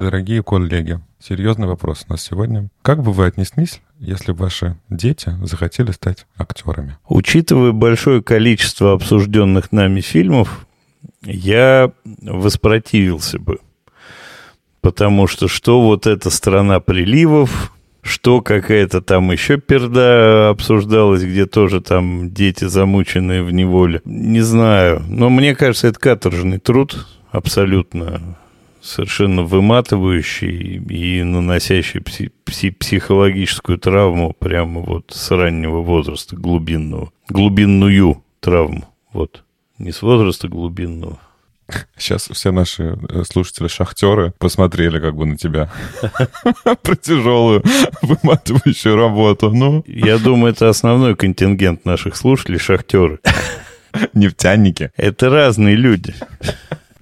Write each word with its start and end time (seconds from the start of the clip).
Дорогие 0.00 0.42
коллеги, 0.42 0.98
серьезный 1.18 1.66
вопрос 1.66 2.06
у 2.08 2.12
нас 2.12 2.22
сегодня. 2.22 2.70
Как 2.80 3.02
бы 3.02 3.12
вы 3.12 3.26
отнеслись, 3.26 3.82
если 3.98 4.32
ваши 4.32 4.78
дети 4.88 5.36
захотели 5.42 5.90
стать 5.90 6.24
актерами? 6.38 6.96
Учитывая 7.06 7.72
большое 7.72 8.22
количество 8.22 8.94
обсужденных 8.94 9.72
нами 9.72 10.00
фильмов, 10.00 10.66
я 11.22 11.92
воспротивился 12.06 13.38
бы. 13.38 13.58
Потому 14.80 15.26
что 15.26 15.48
что 15.48 15.82
вот 15.82 16.06
эта 16.06 16.30
страна 16.30 16.80
приливов, 16.80 17.70
что 18.00 18.40
какая-то 18.40 19.02
там 19.02 19.30
еще 19.30 19.58
перда 19.58 20.48
обсуждалась, 20.48 21.24
где 21.24 21.44
тоже 21.44 21.82
там 21.82 22.30
дети 22.32 22.64
замученные 22.64 23.42
в 23.42 23.52
неволе. 23.52 24.00
Не 24.06 24.40
знаю. 24.40 25.02
Но 25.06 25.28
мне 25.28 25.54
кажется, 25.54 25.88
это 25.88 26.00
каторжный 26.00 26.58
труд 26.58 27.06
абсолютно 27.32 28.38
совершенно 28.82 29.42
выматывающий 29.42 30.76
и 30.78 31.22
наносящий 31.22 32.00
пси- 32.00 32.32
пси- 32.46 32.72
психологическую 32.72 33.78
травму 33.78 34.32
прямо 34.32 34.80
вот 34.80 35.12
с 35.14 35.30
раннего 35.30 35.80
возраста, 35.82 36.36
глубинного. 36.36 37.12
Глубинную 37.28 38.22
травму. 38.40 38.84
Вот. 39.12 39.44
Не 39.78 39.92
с 39.92 40.02
возраста 40.02 40.48
глубинного. 40.48 41.18
Сейчас 41.96 42.28
все 42.32 42.50
наши 42.50 42.98
э, 43.08 43.22
слушатели-шахтеры 43.24 44.32
посмотрели 44.38 44.98
как 44.98 45.14
бы 45.14 45.24
на 45.24 45.36
тебя 45.36 45.70
про 46.82 46.96
тяжелую 46.96 47.62
выматывающую 48.02 48.96
работу. 48.96 49.52
Ну, 49.52 49.84
Я 49.86 50.18
думаю, 50.18 50.52
это 50.52 50.68
основной 50.68 51.14
контингент 51.14 51.84
наших 51.84 52.16
слушателей, 52.16 52.58
шахтеры. 52.58 53.20
нефтяники. 54.14 54.90
Это 54.96 55.30
разные 55.30 55.76
люди. 55.76 56.14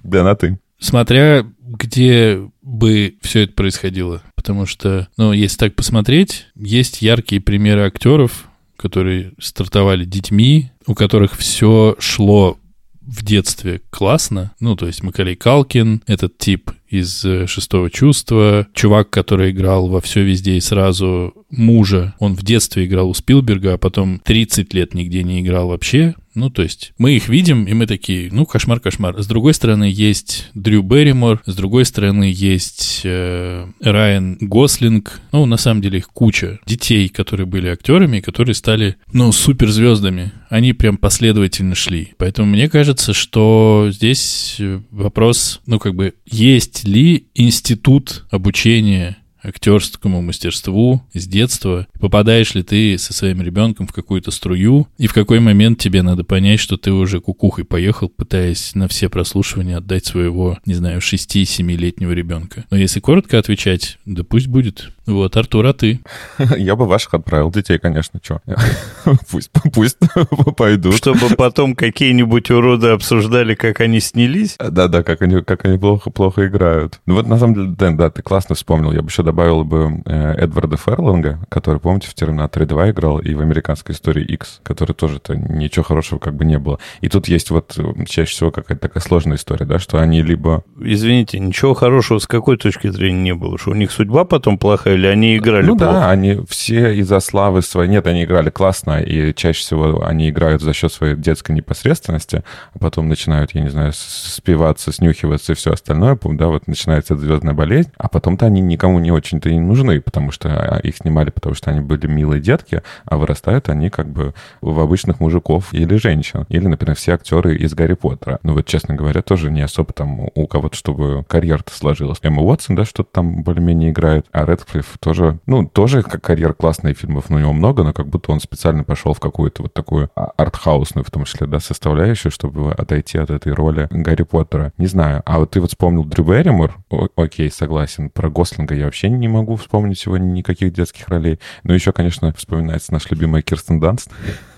Да, 0.03 0.23
на 0.23 0.35
ты. 0.35 0.59
Смотря 0.77 1.45
где 1.69 2.49
бы 2.61 3.15
все 3.21 3.41
это 3.41 3.53
происходило. 3.53 4.23
Потому 4.35 4.65
что, 4.65 5.07
ну, 5.17 5.31
если 5.31 5.57
так 5.57 5.75
посмотреть, 5.75 6.47
есть 6.55 7.01
яркие 7.01 7.41
примеры 7.41 7.81
актеров, 7.81 8.49
которые 8.77 9.33
стартовали 9.39 10.05
детьми, 10.05 10.71
у 10.87 10.95
которых 10.95 11.37
все 11.37 11.95
шло 11.99 12.57
в 13.01 13.23
детстве 13.23 13.81
классно. 13.89 14.51
Ну, 14.59 14.75
то 14.75 14.85
есть 14.85 15.03
Макалей 15.03 15.35
Калкин, 15.35 16.03
этот 16.05 16.37
тип 16.37 16.71
из 16.87 17.25
э, 17.25 17.47
«Шестого 17.47 17.89
чувства», 17.89 18.67
чувак, 18.73 19.09
который 19.09 19.51
играл 19.51 19.87
во 19.87 19.99
«Все 19.99 20.23
везде 20.23 20.57
и 20.57 20.61
сразу» 20.61 21.33
мужа, 21.49 22.13
он 22.19 22.35
в 22.35 22.43
детстве 22.43 22.85
играл 22.85 23.09
у 23.09 23.13
Спилберга, 23.13 23.73
а 23.73 23.77
потом 23.77 24.19
30 24.19 24.73
лет 24.73 24.93
нигде 24.93 25.23
не 25.23 25.41
играл 25.41 25.69
вообще. 25.69 26.15
Ну, 26.39 26.49
то 26.49 26.61
есть 26.61 26.93
мы 26.97 27.11
их 27.11 27.27
видим, 27.27 27.65
и 27.65 27.73
мы 27.73 27.85
такие, 27.85 28.29
ну, 28.31 28.45
кошмар-кошмар. 28.45 29.21
С 29.21 29.27
другой 29.27 29.53
стороны, 29.53 29.83
есть 29.83 30.49
Дрю 30.53 30.81
Берримор, 30.81 31.41
с 31.45 31.53
другой 31.53 31.83
стороны, 31.83 32.31
есть 32.33 33.01
э, 33.03 33.67
Райан 33.81 34.37
Гослинг. 34.39 35.19
Ну, 35.33 35.45
на 35.45 35.57
самом 35.57 35.81
деле, 35.81 35.99
их 35.99 36.07
куча 36.07 36.59
детей, 36.65 37.09
которые 37.09 37.45
были 37.45 37.67
актерами, 37.67 38.21
которые 38.21 38.55
стали, 38.55 38.95
ну, 39.11 39.33
суперзвездами. 39.33 40.31
Они 40.49 40.71
прям 40.71 40.97
последовательно 40.97 41.75
шли. 41.75 42.13
Поэтому 42.17 42.49
мне 42.49 42.69
кажется, 42.69 43.13
что 43.13 43.89
здесь 43.91 44.55
э, 44.59 44.79
вопрос, 44.91 45.59
ну, 45.65 45.77
как 45.77 45.93
бы, 45.93 46.13
есть 46.25 46.85
ли 46.85 47.27
институт 47.35 48.25
обучения 48.31 49.17
актерскому 49.43 50.21
мастерству 50.21 51.01
с 51.13 51.27
детства, 51.27 51.87
попадаешь 51.99 52.53
ли 52.55 52.63
ты 52.63 52.97
со 52.97 53.13
своим 53.13 53.41
ребенком 53.41 53.87
в 53.87 53.93
какую-то 53.93 54.31
струю, 54.31 54.87
и 54.97 55.07
в 55.07 55.13
какой 55.13 55.39
момент 55.39 55.79
тебе 55.79 56.01
надо 56.01 56.23
понять, 56.23 56.59
что 56.59 56.77
ты 56.77 56.91
уже 56.91 57.19
кукухой 57.19 57.65
поехал, 57.65 58.09
пытаясь 58.09 58.75
на 58.75 58.87
все 58.87 59.09
прослушивания 59.09 59.77
отдать 59.77 60.05
своего, 60.05 60.57
не 60.65 60.73
знаю, 60.73 60.99
6-7-летнего 60.99 62.11
ребенка. 62.11 62.65
Но 62.69 62.77
если 62.77 62.99
коротко 62.99 63.39
отвечать, 63.39 63.97
да 64.05 64.23
пусть 64.23 64.47
будет. 64.47 64.91
Вот, 65.09 65.35
Артур, 65.37 65.65
а 65.65 65.73
ты? 65.73 66.01
Я 66.57 66.75
бы 66.75 66.85
ваших 66.85 67.15
отправил, 67.15 67.51
детей, 67.51 67.79
конечно, 67.79 68.19
что. 68.23 68.41
Пусть, 69.31 69.49
пусть 69.73 69.97
пойдут. 70.57 70.95
Чтобы 70.95 71.35
потом 71.35 71.75
какие-нибудь 71.75 72.51
уроды 72.51 72.89
обсуждали, 72.89 73.55
как 73.55 73.79
они 73.81 73.99
снялись. 73.99 74.55
Да-да, 74.59 75.01
как 75.01 75.21
они, 75.21 75.41
как 75.41 75.65
они 75.65 75.77
плохо, 75.77 76.11
плохо 76.11 76.47
играют. 76.47 76.99
Ну 77.05 77.15
вот, 77.15 77.27
на 77.27 77.39
самом 77.39 77.55
деле, 77.55 77.67
Дэн, 77.69 77.97
да, 77.97 78.09
ты 78.09 78.21
классно 78.21 78.53
вспомнил. 78.53 78.91
Я 78.91 79.01
бы 79.01 79.09
еще 79.09 79.23
добавил 79.29 79.63
бы 79.63 80.01
э, 80.05 80.33
Эдварда 80.39 80.75
Ферланга, 80.75 81.39
который, 81.49 81.79
помните, 81.79 82.07
в 82.07 82.15
«Терминаторе 82.15 82.65
2» 82.65 82.89
играл, 82.89 83.19
и 83.19 83.35
в 83.35 83.41
«Американской 83.41 83.93
истории 83.93 84.23
X», 84.23 84.59
который 84.63 84.93
тоже-то 84.93 85.35
ничего 85.35 85.83
хорошего 85.83 86.17
как 86.17 86.33
бы 86.33 86.45
не 86.45 86.57
было. 86.57 86.79
И 87.01 87.09
тут 87.09 87.27
есть 87.27 87.51
вот 87.51 87.77
э, 87.77 88.05
чаще 88.05 88.31
всего 88.31 88.49
какая-то 88.49 88.81
такая 88.81 89.03
сложная 89.03 89.37
история, 89.37 89.67
да, 89.67 89.77
что 89.77 89.99
они 89.99 90.23
либо... 90.23 90.63
Извините, 90.79 91.37
ничего 91.39 91.75
хорошего 91.75 92.17
с 92.17 92.25
какой 92.25 92.57
точки 92.57 92.89
зрения 92.89 93.21
не 93.21 93.33
было? 93.35 93.59
Что 93.59 93.69
у 93.71 93.75
них 93.75 93.91
судьба 93.91 94.25
потом 94.25 94.57
плохая, 94.57 94.95
или 94.95 95.05
они 95.05 95.37
играли 95.37 95.67
Ну 95.67 95.77
плохо? 95.77 95.93
да, 95.93 96.09
они 96.09 96.39
все 96.49 96.95
из-за 96.95 97.19
славы 97.19 97.61
своей... 97.61 97.89
Нет, 97.91 98.07
они 98.07 98.23
играли 98.23 98.49
классно, 98.49 98.99
и 98.99 99.31
чаще 99.35 99.59
всего 99.59 100.03
они 100.03 100.31
играют 100.31 100.63
за 100.63 100.73
счет 100.73 100.91
своей 100.91 101.15
детской 101.15 101.51
непосредственности, 101.51 102.43
а 102.73 102.79
потом 102.79 103.07
начинают, 103.09 103.51
я 103.53 103.61
не 103.61 103.69
знаю, 103.69 103.91
спиваться, 103.93 104.91
снюхиваться 104.91 105.51
и 105.51 105.55
все 105.55 105.73
остальное, 105.73 106.17
да, 106.23 106.47
вот 106.47 106.67
начинается 106.67 107.15
звездная 107.15 107.53
болезнь, 107.53 107.91
а 107.97 108.07
потом-то 108.09 108.47
они 108.47 108.61
никому 108.61 108.97
не 108.99 109.11
очень-то 109.19 109.49
и 109.49 109.53
не 109.53 109.59
нужны, 109.59 110.01
потому 110.01 110.31
что 110.31 110.49
а, 110.49 110.79
их 110.79 110.97
снимали, 110.97 111.29
потому 111.29 111.55
что 111.55 111.71
они 111.71 111.81
были 111.81 112.07
милые 112.07 112.41
детки, 112.41 112.81
а 113.05 113.17
вырастают 113.17 113.69
они 113.69 113.89
как 113.89 114.09
бы 114.09 114.33
в 114.61 114.79
обычных 114.79 115.19
мужиков 115.19 115.73
или 115.73 115.95
женщин. 115.95 116.45
Или, 116.49 116.67
например, 116.67 116.95
все 116.95 117.13
актеры 117.13 117.55
из 117.55 117.73
Гарри 117.73 117.93
Поттера. 117.93 118.39
Ну 118.43 118.53
вот, 118.53 118.65
честно 118.65 118.95
говоря, 118.95 119.21
тоже 119.21 119.51
не 119.51 119.61
особо 119.61 119.93
там 119.93 120.29
у 120.33 120.47
кого-то, 120.47 120.75
чтобы 120.75 121.23
карьера-то 121.27 121.73
сложилась. 121.73 122.19
Эмма 122.23 122.41
Уотсон, 122.41 122.75
да, 122.75 122.85
что-то 122.85 123.09
там 123.11 123.43
более-менее 123.43 123.91
играет, 123.91 124.25
а 124.31 124.45
Редклифф 124.45 124.97
тоже, 124.99 125.39
ну, 125.45 125.67
тоже 125.67 126.03
как 126.03 126.21
карьера 126.21 126.53
классных 126.53 126.97
фильмов, 126.97 127.29
но 127.29 127.37
у 127.37 127.39
него 127.39 127.53
много, 127.53 127.83
но 127.83 127.93
как 127.93 128.07
будто 128.07 128.31
он 128.31 128.39
специально 128.39 128.83
пошел 128.83 129.13
в 129.13 129.19
какую-то 129.19 129.63
вот 129.63 129.73
такую 129.73 130.09
а- 130.15 130.31
артхаусную, 130.37 131.03
в 131.05 131.11
том 131.11 131.25
числе, 131.25 131.47
да, 131.47 131.59
составляющую, 131.59 132.31
чтобы 132.31 132.71
отойти 132.71 133.17
от 133.17 133.29
этой 133.29 133.53
роли 133.53 133.87
Гарри 133.91 134.23
Поттера. 134.23 134.73
Не 134.77 134.87
знаю. 134.87 135.21
А 135.25 135.39
вот 135.39 135.51
ты 135.51 135.61
вот 135.61 135.69
вспомнил 135.69 136.03
Дрю 136.03 136.23
Берримор, 136.23 136.77
окей, 137.15 137.51
согласен. 137.51 138.09
Про 138.09 138.29
Гослинга 138.29 138.75
я 138.75 138.85
вообще 138.85 139.08
не 139.09 139.27
могу 139.27 139.55
вспомнить 139.55 139.99
сегодня 139.99 140.25
никаких 140.25 140.73
детских 140.73 141.07
ролей. 141.07 141.39
Но 141.63 141.73
еще, 141.73 141.91
конечно, 141.91 142.33
вспоминается 142.33 142.93
наша 142.93 143.07
любимая 143.11 143.41
Кирстен 143.41 143.79
Данст. 143.79 144.09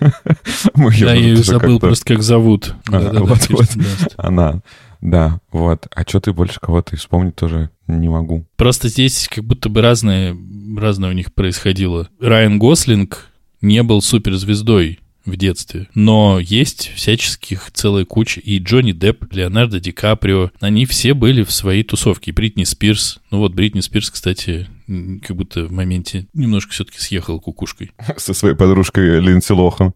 Я 0.76 1.14
ее 1.14 1.36
забыл 1.36 1.80
просто 1.80 2.14
как 2.14 2.22
зовут. 2.22 2.74
Она, 4.16 4.62
да, 5.00 5.40
вот. 5.50 5.88
А 5.94 6.02
что 6.02 6.20
ты 6.20 6.32
больше 6.32 6.60
кого-то 6.60 6.96
вспомнить 6.96 7.34
тоже 7.34 7.70
не 7.88 8.08
могу. 8.08 8.46
Просто 8.56 8.88
здесь 8.88 9.28
как 9.28 9.44
будто 9.44 9.68
бы 9.68 9.82
разное, 9.82 10.36
разное 10.76 11.10
у 11.10 11.12
них 11.12 11.34
происходило. 11.34 12.08
Райан 12.20 12.58
Гослинг 12.58 13.26
не 13.60 13.82
был 13.82 14.00
суперзвездой 14.00 15.00
в 15.24 15.36
детстве, 15.36 15.88
но 15.94 16.38
есть 16.40 16.92
всяческих 16.94 17.70
целая 17.72 18.04
куча. 18.04 18.40
И 18.40 18.58
Джонни 18.58 18.92
Депп, 18.92 19.32
Леонардо 19.32 19.80
Ди 19.80 19.92
Каприо, 19.92 20.50
они 20.60 20.86
все 20.86 21.14
были 21.14 21.42
в 21.42 21.52
своей 21.52 21.82
тусовке. 21.82 22.30
И 22.30 22.34
Бритни 22.34 22.64
Спирс. 22.64 23.20
Ну 23.30 23.38
вот 23.38 23.54
Бритни 23.54 23.80
Спирс, 23.80 24.10
кстати, 24.10 24.68
как 25.22 25.36
будто 25.36 25.64
в 25.64 25.72
моменте 25.72 26.26
немножко 26.34 26.72
все-таки 26.72 26.98
съехала 26.98 27.38
кукушкой. 27.38 27.92
Со 28.16 28.34
своей 28.34 28.54
подружкой 28.54 29.20
Линдси 29.20 29.52
Лохан. 29.52 29.92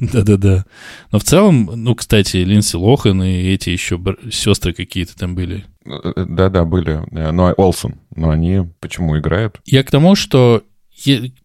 Да-да-да. 0.00 0.64
Но 1.12 1.18
в 1.18 1.24
целом, 1.24 1.70
ну, 1.74 1.94
кстати, 1.94 2.38
Линдси 2.38 2.76
Лохан 2.76 3.22
и 3.22 3.48
эти 3.48 3.70
еще 3.70 4.00
сестры 4.30 4.72
какие-то 4.72 5.16
там 5.16 5.34
были. 5.34 5.64
Да-да, 5.84 6.64
были. 6.64 7.02
Э, 7.12 7.30
Ну, 7.32 7.46
а 7.46 7.52
Олсен. 7.52 7.96
Но 8.14 8.30
они 8.30 8.62
почему 8.80 9.18
играют? 9.18 9.60
Я 9.64 9.82
к 9.82 9.90
тому, 9.90 10.14
что 10.14 10.62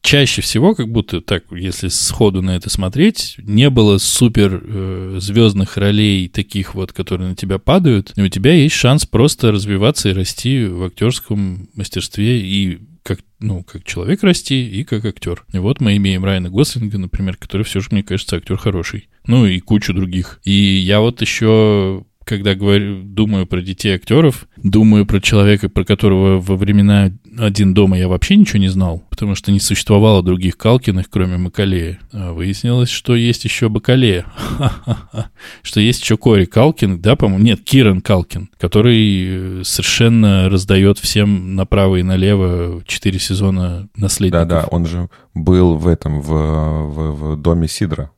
чаще 0.01 0.41
всего, 0.41 0.75
как 0.75 0.89
будто 0.89 1.21
так, 1.21 1.43
если 1.51 1.87
сходу 1.87 2.41
на 2.41 2.55
это 2.55 2.69
смотреть, 2.69 3.35
не 3.37 3.69
было 3.69 3.97
супер 3.97 4.61
э, 4.63 5.17
звездных 5.19 5.77
ролей 5.77 6.27
таких 6.27 6.75
вот, 6.75 6.91
которые 6.91 7.29
на 7.29 7.35
тебя 7.35 7.59
падают, 7.59 8.13
и 8.15 8.21
у 8.21 8.29
тебя 8.29 8.53
есть 8.53 8.75
шанс 8.75 9.05
просто 9.05 9.51
развиваться 9.51 10.09
и 10.09 10.13
расти 10.13 10.65
в 10.65 10.83
актерском 10.83 11.69
мастерстве 11.75 12.41
и 12.41 12.79
как, 13.03 13.19
ну, 13.39 13.63
как 13.63 13.83
человек 13.83 14.23
расти 14.23 14.65
и 14.65 14.83
как 14.83 15.05
актер. 15.05 15.43
И 15.51 15.57
вот 15.57 15.81
мы 15.81 15.97
имеем 15.97 16.23
Райана 16.23 16.49
Гослинга, 16.49 16.97
например, 16.97 17.35
который 17.35 17.63
все 17.63 17.81
же, 17.81 17.89
мне 17.91 18.01
кажется, 18.01 18.37
актер 18.37 18.57
хороший. 18.57 19.09
Ну 19.27 19.45
и 19.45 19.59
кучу 19.59 19.93
других. 19.93 20.39
И 20.43 20.53
я 20.53 21.01
вот 21.01 21.21
еще 21.21 22.05
когда 22.25 22.55
говорю, 22.55 23.03
думаю 23.03 23.45
про 23.45 23.61
детей 23.61 23.95
актеров, 23.95 24.47
думаю 24.55 25.05
про 25.05 25.19
человека, 25.19 25.69
про 25.69 25.83
которого 25.83 26.39
во 26.39 26.55
времена 26.55 27.11
«Один 27.37 27.73
дома» 27.73 27.97
я 27.97 28.07
вообще 28.07 28.35
ничего 28.35 28.59
не 28.59 28.67
знал, 28.67 29.03
потому 29.09 29.35
что 29.35 29.51
не 29.51 29.59
существовало 29.59 30.23
других 30.23 30.57
Калкиных, 30.57 31.09
кроме 31.09 31.37
Макалея. 31.37 31.99
А 32.11 32.33
выяснилось, 32.33 32.89
что 32.89 33.15
есть 33.15 33.43
еще 33.45 33.69
Бакалея. 33.69 34.25
Что 35.61 35.79
есть 35.79 36.01
еще 36.01 36.17
Кори 36.17 36.45
Калкин, 36.45 36.99
да, 36.99 37.15
по-моему? 37.15 37.43
Нет, 37.43 37.61
Киран 37.63 38.01
Калкин, 38.01 38.49
который 38.57 39.59
э, 39.59 39.61
совершенно 39.63 40.49
раздает 40.49 40.99
всем 40.99 41.55
направо 41.55 41.97
и 41.97 42.03
налево 42.03 42.83
четыре 42.85 43.19
сезона 43.19 43.87
наследников. 43.95 44.47
Да-да, 44.47 44.67
он 44.67 44.85
же 44.85 45.09
был 45.33 45.75
в 45.75 45.87
этом, 45.87 46.21
в, 46.21 46.29
в, 46.29 47.33
в 47.33 47.41
доме 47.41 47.67
Сидра. 47.67 48.11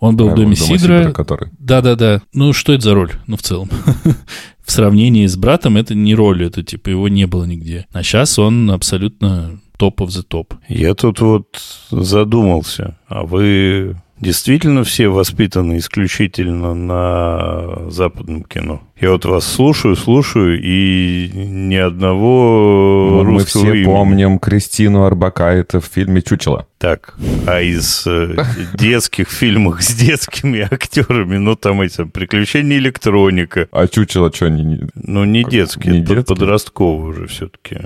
Он 0.00 0.16
был 0.16 0.26
в 0.26 0.34
Правильно, 0.34 0.44
доме 0.44 0.56
Сидра. 0.56 0.98
Сидра, 1.00 1.12
который. 1.12 1.50
Да-да-да. 1.58 2.22
Ну, 2.32 2.52
что 2.52 2.72
это 2.72 2.84
за 2.84 2.94
роль? 2.94 3.12
Ну, 3.26 3.36
в 3.36 3.42
целом. 3.42 3.68
в 4.64 4.70
сравнении 4.70 5.26
с 5.26 5.36
братом 5.36 5.76
это 5.76 5.94
не 5.94 6.14
роль, 6.14 6.44
это 6.44 6.62
типа 6.62 6.90
его 6.90 7.08
не 7.08 7.26
было 7.26 7.44
нигде. 7.44 7.86
А 7.92 8.02
сейчас 8.02 8.38
он 8.38 8.70
абсолютно 8.70 9.60
топ 9.76 10.00
of 10.00 10.08
the 10.08 10.22
топ. 10.22 10.54
Я 10.68 10.94
тут 10.94 11.20
вот 11.20 11.60
задумался, 11.90 12.96
а 13.08 13.24
вы 13.24 13.96
действительно 14.20 14.84
все 14.84 15.08
воспитаны 15.08 15.78
исключительно 15.78 16.74
на 16.74 17.90
западном 17.90 18.44
кино? 18.44 18.82
Я 19.02 19.10
вот 19.10 19.24
вас 19.24 19.44
слушаю, 19.44 19.96
слушаю, 19.96 20.62
и 20.62 21.28
ни 21.34 21.74
одного 21.74 23.08
Ну, 23.10 23.24
Мы 23.24 23.30
русского 23.40 23.64
все 23.64 23.74
имени. 23.74 23.84
помним 23.84 24.38
Кристину 24.38 25.02
Арбакайте 25.02 25.80
в 25.80 25.84
фильме 25.84 26.22
«Чучело». 26.22 26.68
Так, 26.78 27.16
а 27.48 27.60
из 27.60 28.06
э, 28.06 28.36
детских 28.74 29.28
фильмов 29.28 29.82
с 29.82 29.92
детскими 29.94 30.60
актерами, 30.60 31.36
ну 31.38 31.56
там 31.56 31.80
эти 31.80 32.04
приключения 32.04 32.78
электроника, 32.78 33.66
А 33.72 33.88
«Чучело» 33.88 34.32
что, 34.32 34.48
не, 34.48 34.62
не- 34.64 34.80
ну 34.94 35.24
не 35.24 35.42
детские, 35.42 35.94
не 35.94 36.06
под- 36.06 36.16
детские? 36.18 36.36
подростковые 36.36 37.10
уже 37.10 37.26
все-таки. 37.26 37.78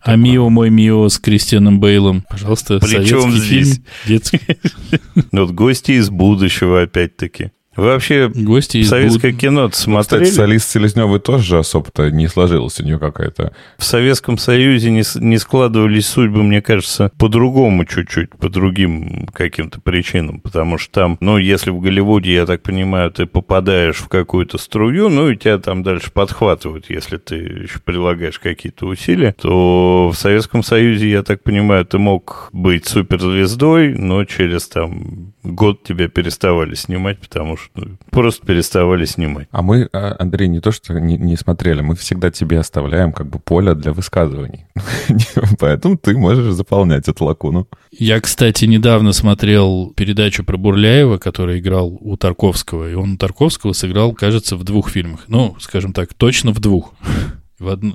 А 0.00 0.14
Мио, 0.14 0.48
мой 0.48 0.70
Мио 0.70 1.08
с 1.08 1.18
Кристианом 1.18 1.80
Бейлом. 1.80 2.24
Пожалуйста, 2.30 2.78
Причем 2.78 3.22
советский 3.32 3.40
здесь? 3.40 3.72
фильм. 3.74 3.84
Детский. 4.06 4.40
Ну, 5.32 5.40
вот 5.44 5.50
гости 5.50 5.92
из 5.92 6.08
будущего 6.08 6.82
опять-таки. 6.82 7.50
Вы 7.74 7.84
вообще 7.84 8.28
Гости 8.34 8.78
из 8.78 8.88
советское 8.90 9.32
буд- 9.32 9.40
кино 9.40 9.68
Кстати, 9.70 9.82
смотрели? 9.84 10.24
с 10.24 10.38
Алисой 10.38 10.68
Селезневой 10.72 11.20
тоже 11.20 11.58
особо-то 11.58 12.10
не 12.10 12.28
сложилась 12.28 12.78
у 12.80 12.84
нее 12.84 12.98
какая-то. 12.98 13.52
В 13.78 13.84
Советском 13.84 14.36
Союзе 14.36 14.90
не, 14.90 15.02
не 15.20 15.38
складывались 15.38 16.06
судьбы, 16.06 16.42
мне 16.42 16.60
кажется, 16.60 17.10
по-другому 17.18 17.84
чуть-чуть, 17.86 18.30
по 18.36 18.48
другим 18.48 19.26
каким-то 19.32 19.80
причинам. 19.80 20.40
Потому 20.40 20.76
что 20.76 20.92
там, 20.92 21.16
ну, 21.20 21.38
если 21.38 21.70
в 21.70 21.80
Голливуде, 21.80 22.34
я 22.34 22.44
так 22.46 22.62
понимаю, 22.62 23.10
ты 23.10 23.24
попадаешь 23.26 23.96
в 23.96 24.08
какую-то 24.08 24.58
струю, 24.58 25.08
ну, 25.08 25.30
и 25.30 25.36
тебя 25.36 25.58
там 25.58 25.82
дальше 25.82 26.10
подхватывают, 26.12 26.90
если 26.90 27.16
ты 27.16 27.36
еще 27.36 27.78
прилагаешь 27.78 28.38
какие-то 28.38 28.86
усилия, 28.86 29.34
то 29.40 30.10
в 30.12 30.18
Советском 30.18 30.62
Союзе, 30.62 31.10
я 31.10 31.22
так 31.22 31.42
понимаю, 31.42 31.84
ты 31.86 31.98
мог 31.98 32.50
быть 32.52 32.86
суперзвездой, 32.86 33.94
но 33.94 34.24
через 34.24 34.68
там 34.68 35.32
год 35.42 35.82
тебя 35.82 36.08
переставали 36.08 36.74
снимать, 36.74 37.18
потому 37.20 37.56
что 37.56 37.70
ну, 37.74 37.96
просто 38.10 38.46
переставали 38.46 39.04
снимать. 39.04 39.48
А 39.50 39.62
мы, 39.62 39.88
а, 39.92 40.16
Андрей, 40.18 40.48
не 40.48 40.60
то 40.60 40.72
что 40.72 40.98
не, 40.98 41.16
не 41.16 41.36
смотрели, 41.36 41.80
мы 41.80 41.96
всегда 41.96 42.30
тебе 42.30 42.58
оставляем 42.58 43.12
как 43.12 43.26
бы 43.28 43.38
поле 43.38 43.74
для 43.74 43.92
высказываний. 43.92 44.66
Поэтому 45.58 45.96
ты 45.96 46.16
можешь 46.16 46.54
заполнять 46.54 47.08
эту 47.08 47.24
лакуну. 47.24 47.66
Я, 47.90 48.20
кстати, 48.20 48.64
недавно 48.64 49.12
смотрел 49.12 49.92
передачу 49.96 50.44
про 50.44 50.56
Бурляева, 50.56 51.18
который 51.18 51.58
играл 51.58 51.98
у 52.00 52.16
Тарковского. 52.16 52.90
И 52.90 52.94
он 52.94 53.14
у 53.14 53.16
Тарковского 53.16 53.72
сыграл, 53.72 54.12
кажется, 54.12 54.56
в 54.56 54.64
двух 54.64 54.90
фильмах. 54.90 55.24
Ну, 55.28 55.56
скажем 55.60 55.92
так, 55.92 56.14
точно 56.14 56.52
в 56.52 56.60
двух. 56.60 56.94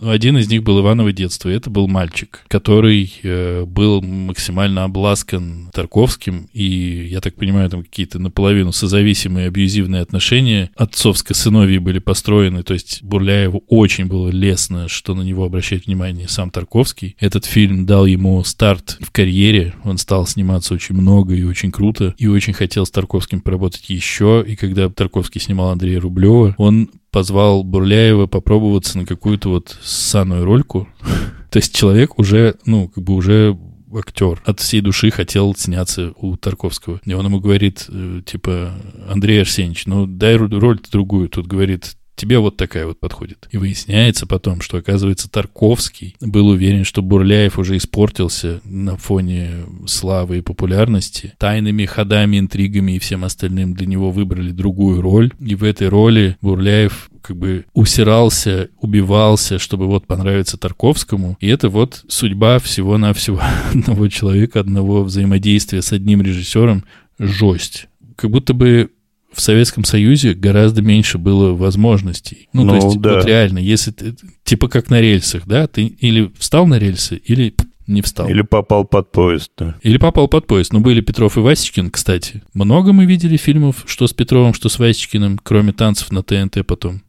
Один 0.02 0.38
из 0.38 0.50
них 0.50 0.64
был 0.64 0.82
«Иваново 0.82 1.12
детство», 1.12 1.50
это 1.50 1.70
был 1.70 1.88
мальчик, 1.88 2.44
который 2.48 3.14
э, 3.24 3.66
был 3.66 4.02
максимально 4.02 4.84
обласкан 4.84 5.70
Тарковским, 5.74 6.50
и, 6.54 7.08
я 7.10 7.22
так 7.22 7.36
понимаю, 7.36 7.70
там 7.70 7.84
какие-то 7.84 8.20
наполовину 8.20 8.72
созависимые 8.72 9.48
абьюзивные 9.48 10.02
отношения 10.02 10.72
отцовско-сыновьи 10.76 11.78
были 11.78 12.00
построены, 12.00 12.64
то 12.64 12.74
есть 12.74 13.04
Бурляеву 13.04 13.64
очень 13.68 14.06
было 14.06 14.30
лестно, 14.30 14.88
что 14.88 15.16
на 15.16 15.22
него 15.22 15.46
обращает 15.46 15.86
внимание 15.86 16.28
сам 16.28 16.52
Тарковский. 16.52 17.16
Этот 17.20 17.46
фильм 17.46 17.86
дал 17.86 18.06
ему 18.06 18.44
старт 18.44 18.98
в 19.00 19.12
карьере, 19.12 19.74
он 19.84 19.98
стал 19.98 20.28
сниматься 20.28 20.74
очень 20.74 20.96
много 20.96 21.36
и 21.36 21.44
очень 21.44 21.72
круто, 21.72 22.16
и 22.18 22.28
очень 22.28 22.54
хотел 22.54 22.86
с 22.86 22.92
Тарковским 22.92 23.42
поработать 23.42 23.90
еще, 23.90 24.44
и 24.48 24.56
когда 24.56 24.90
Тарковский 24.90 25.42
снимал 25.42 25.70
Андрея 25.70 26.00
Рублева, 26.00 26.56
он 26.58 26.90
позвал 27.18 27.64
Бурляева 27.64 28.28
попробоваться 28.28 29.00
на 29.00 29.04
какую-то 29.04 29.50
вот 29.50 29.76
ссаную 29.82 30.46
рольку. 30.46 30.88
То 31.50 31.58
есть 31.58 31.76
человек 31.76 32.20
уже, 32.20 32.58
ну, 32.68 32.90
как 32.90 33.04
бы 33.04 33.16
уже 33.16 33.58
актер 33.92 34.40
от 34.46 34.60
всей 34.60 34.82
души 34.82 35.10
хотел 35.10 35.56
сняться 35.56 36.14
у 36.18 36.38
Тарковского. 36.38 37.02
И 37.06 37.14
он 37.14 37.26
ему 37.26 37.40
говорит, 37.40 37.88
э, 37.90 38.22
типа, 38.24 38.72
Андрей 39.10 39.42
Арсеньевич, 39.42 39.88
ну 39.88 40.06
дай 40.06 40.36
роль-то 40.36 40.92
другую. 40.92 41.28
Тут 41.30 41.48
говорит, 41.48 41.98
тебе 42.18 42.40
вот 42.40 42.58
такая 42.58 42.86
вот 42.86 43.00
подходит. 43.00 43.48
И 43.52 43.58
выясняется 43.58 44.26
потом, 44.26 44.60
что, 44.60 44.78
оказывается, 44.78 45.30
Тарковский 45.30 46.16
был 46.20 46.50
уверен, 46.50 46.84
что 46.84 47.02
Бурляев 47.02 47.58
уже 47.60 47.78
испортился 47.78 48.60
на 48.66 48.98
фоне 48.98 49.66
славы 49.86 50.40
и 50.40 50.42
популярности. 50.42 51.34
Тайными 51.38 51.86
ходами, 51.86 52.40
интригами 52.40 52.94
и 52.94 53.00
всем 53.00 53.24
остальным 53.24 53.74
для 53.74 53.86
него 53.86 54.12
выбрали 54.12 54.52
другую 54.52 55.02
роль. 55.02 55.32
И 55.40 55.56
в 55.56 55.64
этой 55.64 55.88
роли 55.88 56.38
Бурляев 56.42 57.10
как 57.22 57.38
бы 57.38 57.66
усирался, 57.74 58.70
убивался, 58.80 59.60
чтобы 59.60 59.86
вот 59.86 60.08
понравиться 60.08 60.58
Тарковскому. 60.58 61.38
И 61.40 61.48
это 61.48 61.70
вот 61.70 62.04
судьба 62.08 62.58
всего-навсего 62.60 63.42
одного 63.74 64.08
человека, 64.08 64.60
одного 64.60 65.04
взаимодействия 65.04 65.82
с 65.82 65.94
одним 65.94 66.22
режиссером. 66.22 66.84
Жесть. 67.20 67.88
Как 68.16 68.32
будто 68.32 68.54
бы 68.54 68.90
в 69.38 69.42
Советском 69.42 69.84
Союзе 69.84 70.34
гораздо 70.34 70.82
меньше 70.82 71.20
было 71.20 71.54
возможностей. 71.54 72.50
Ну, 72.54 72.64
Ну, 72.64 72.70
то 72.72 72.88
есть, 72.88 73.00
да. 73.00 73.14
вот 73.14 73.26
реально, 73.26 73.60
если 73.60 73.92
ты, 73.92 74.16
типа 74.44 74.68
как 74.68 74.90
на 74.90 75.00
рельсах, 75.00 75.46
да, 75.46 75.68
ты 75.68 75.86
или 75.86 76.32
встал 76.40 76.66
на 76.66 76.80
рельсы, 76.80 77.18
или 77.18 77.54
не 77.86 78.02
встал. 78.02 78.28
Или 78.28 78.42
попал 78.42 78.84
под 78.84 79.12
поезд, 79.12 79.52
да. 79.56 79.76
Или 79.84 79.98
попал 79.98 80.28
под 80.28 80.48
поезд. 80.48 80.74
Ну, 80.74 80.80
были 80.80 81.02
Петров 81.02 81.38
и 81.38 81.40
Васечкин, 81.40 81.92
кстати. 81.92 82.42
Много 82.56 82.94
мы 82.94 83.06
видели 83.06 83.38
фильмов, 83.38 83.84
что 83.86 84.08
с 84.08 84.14
Петровым, 84.14 84.56
что 84.56 84.70
с 84.70 84.80
Васечкиным, 84.80 85.40
кроме 85.42 85.72
танцев 85.72 86.12
на 86.12 86.24
ТНТ 86.24 86.66
потом? 86.66 87.04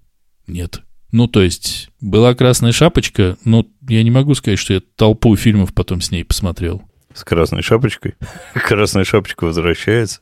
Нет. 0.46 0.82
Ну, 1.10 1.28
то 1.28 1.42
есть, 1.42 1.88
была 2.02 2.34
«Красная 2.34 2.72
шапочка», 2.72 3.38
но 3.42 3.66
я 3.88 4.02
не 4.02 4.10
могу 4.10 4.34
сказать, 4.34 4.58
что 4.58 4.74
я 4.74 4.82
толпу 4.96 5.34
фильмов 5.34 5.72
потом 5.72 6.02
с 6.02 6.10
ней 6.10 6.24
посмотрел. 6.24 6.82
С 7.14 7.24
красной 7.24 7.62
шапочкой. 7.62 8.16
Красная 8.54 9.04
шапочка 9.04 9.44
возвращается. 9.44 10.20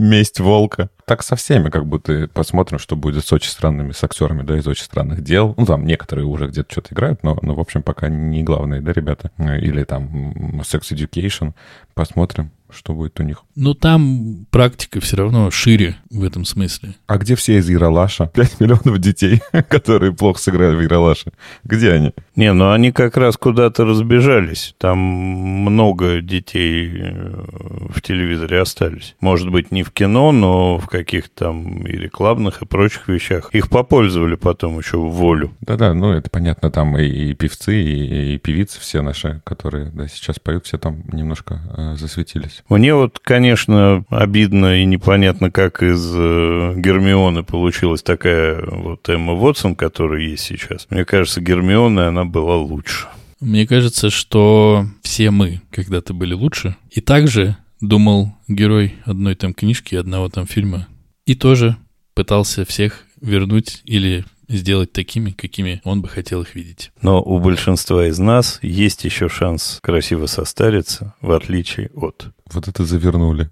Месть 0.00 0.40
волка. 0.40 0.88
Так 1.04 1.22
со 1.22 1.36
всеми, 1.36 1.68
как 1.68 1.84
будто 1.84 2.26
посмотрим, 2.32 2.78
что 2.78 2.96
будет 2.96 3.22
с 3.22 3.32
очень 3.34 3.50
странными, 3.50 3.92
с 3.92 4.02
актерами, 4.02 4.42
да, 4.42 4.56
из 4.56 4.66
очень 4.66 4.84
странных 4.84 5.22
дел. 5.22 5.52
Ну, 5.58 5.66
там 5.66 5.84
некоторые 5.84 6.24
уже 6.24 6.46
где-то 6.46 6.72
что-то 6.72 6.94
играют, 6.94 7.22
но, 7.22 7.38
но, 7.42 7.54
в 7.54 7.60
общем, 7.60 7.82
пока 7.82 8.08
не 8.08 8.42
главные, 8.42 8.80
да, 8.80 8.92
ребята. 8.94 9.30
Или 9.36 9.84
там 9.84 10.60
Sex 10.62 10.92
Education. 10.92 11.52
Посмотрим, 11.92 12.50
что 12.72 12.94
будет 12.94 13.18
у 13.20 13.22
них. 13.22 13.42
Но 13.56 13.74
там 13.74 14.46
практика 14.50 15.00
все 15.00 15.16
равно 15.16 15.50
шире 15.50 15.96
в 16.10 16.22
этом 16.22 16.44
смысле. 16.44 16.94
А 17.06 17.18
где 17.18 17.34
все 17.34 17.58
из 17.58 17.68
Яралаша? 17.68 18.26
5 18.34 18.60
миллионов 18.60 18.98
детей, 18.98 19.40
которые 19.68 20.12
плохо 20.12 20.40
сыграли 20.40 20.76
в 20.76 20.80
Яралаше. 20.80 21.32
Где 21.64 21.92
они? 21.92 22.12
Не, 22.36 22.52
ну 22.52 22.70
они 22.70 22.92
как 22.92 23.16
раз 23.16 23.36
куда-то 23.36 23.84
разбежались. 23.84 24.74
Там 24.78 24.98
много 24.98 26.20
детей 26.20 26.90
э, 26.94 27.44
в 27.90 28.00
телевизоре 28.02 28.60
остались. 28.60 29.16
Может 29.20 29.50
быть, 29.50 29.72
не 29.72 29.82
в 29.82 29.90
кино, 29.90 30.32
но 30.32 30.78
в 30.78 30.86
каких-то 30.86 31.40
там 31.40 31.86
и 31.86 31.92
рекламных, 31.92 32.62
и 32.62 32.66
прочих 32.66 33.08
вещах. 33.08 33.48
Их 33.52 33.68
попользовали 33.70 34.34
потом 34.34 34.78
еще 34.78 34.98
в 34.98 35.10
волю. 35.10 35.52
Да-да, 35.60 35.94
ну 35.94 36.12
это 36.12 36.28
понятно, 36.30 36.70
там 36.70 36.98
и, 36.98 37.04
и 37.04 37.34
певцы, 37.34 37.82
и, 37.82 38.34
и 38.34 38.38
певицы 38.38 38.78
все 38.78 39.02
наши, 39.02 39.40
которые 39.44 39.90
да, 39.90 40.06
сейчас 40.06 40.38
поют, 40.38 40.66
все 40.66 40.78
там 40.78 41.02
немножко 41.12 41.60
э, 41.76 41.96
засветились. 41.96 42.59
Мне 42.68 42.94
вот, 42.94 43.18
конечно, 43.18 44.04
обидно 44.08 44.80
и 44.80 44.84
непонятно, 44.84 45.50
как 45.50 45.82
из 45.82 46.12
э, 46.14 46.74
Гермионы 46.76 47.42
получилась 47.42 48.02
такая 48.02 48.62
вот 48.64 49.08
Эмма 49.08 49.34
Вотсон, 49.34 49.74
которая 49.74 50.20
есть 50.20 50.44
сейчас. 50.44 50.86
Мне 50.90 51.04
кажется, 51.04 51.40
Гермиона, 51.40 52.08
она 52.08 52.24
была 52.24 52.56
лучше. 52.56 53.06
Мне 53.40 53.66
кажется, 53.66 54.10
что 54.10 54.86
все 55.02 55.30
мы 55.30 55.62
когда-то 55.70 56.12
были 56.12 56.34
лучше. 56.34 56.76
И 56.90 57.00
также 57.00 57.56
думал 57.80 58.34
герой 58.48 58.94
одной 59.04 59.34
там 59.34 59.54
книжки, 59.54 59.94
одного 59.94 60.28
там 60.28 60.46
фильма. 60.46 60.86
И 61.24 61.34
тоже 61.34 61.76
пытался 62.14 62.64
всех 62.64 63.04
вернуть 63.20 63.80
или 63.84 64.24
сделать 64.50 64.92
такими, 64.92 65.30
какими 65.30 65.80
он 65.84 66.02
бы 66.02 66.08
хотел 66.08 66.42
их 66.42 66.54
видеть. 66.54 66.90
Но 67.00 67.22
у 67.22 67.38
большинства 67.38 68.06
из 68.06 68.18
нас 68.18 68.58
есть 68.62 69.04
еще 69.04 69.28
шанс 69.28 69.78
красиво 69.82 70.26
состариться, 70.26 71.14
в 71.20 71.30
отличие 71.32 71.90
от... 71.94 72.26
Вот 72.52 72.66
это 72.66 72.84
завернули. 72.84 73.48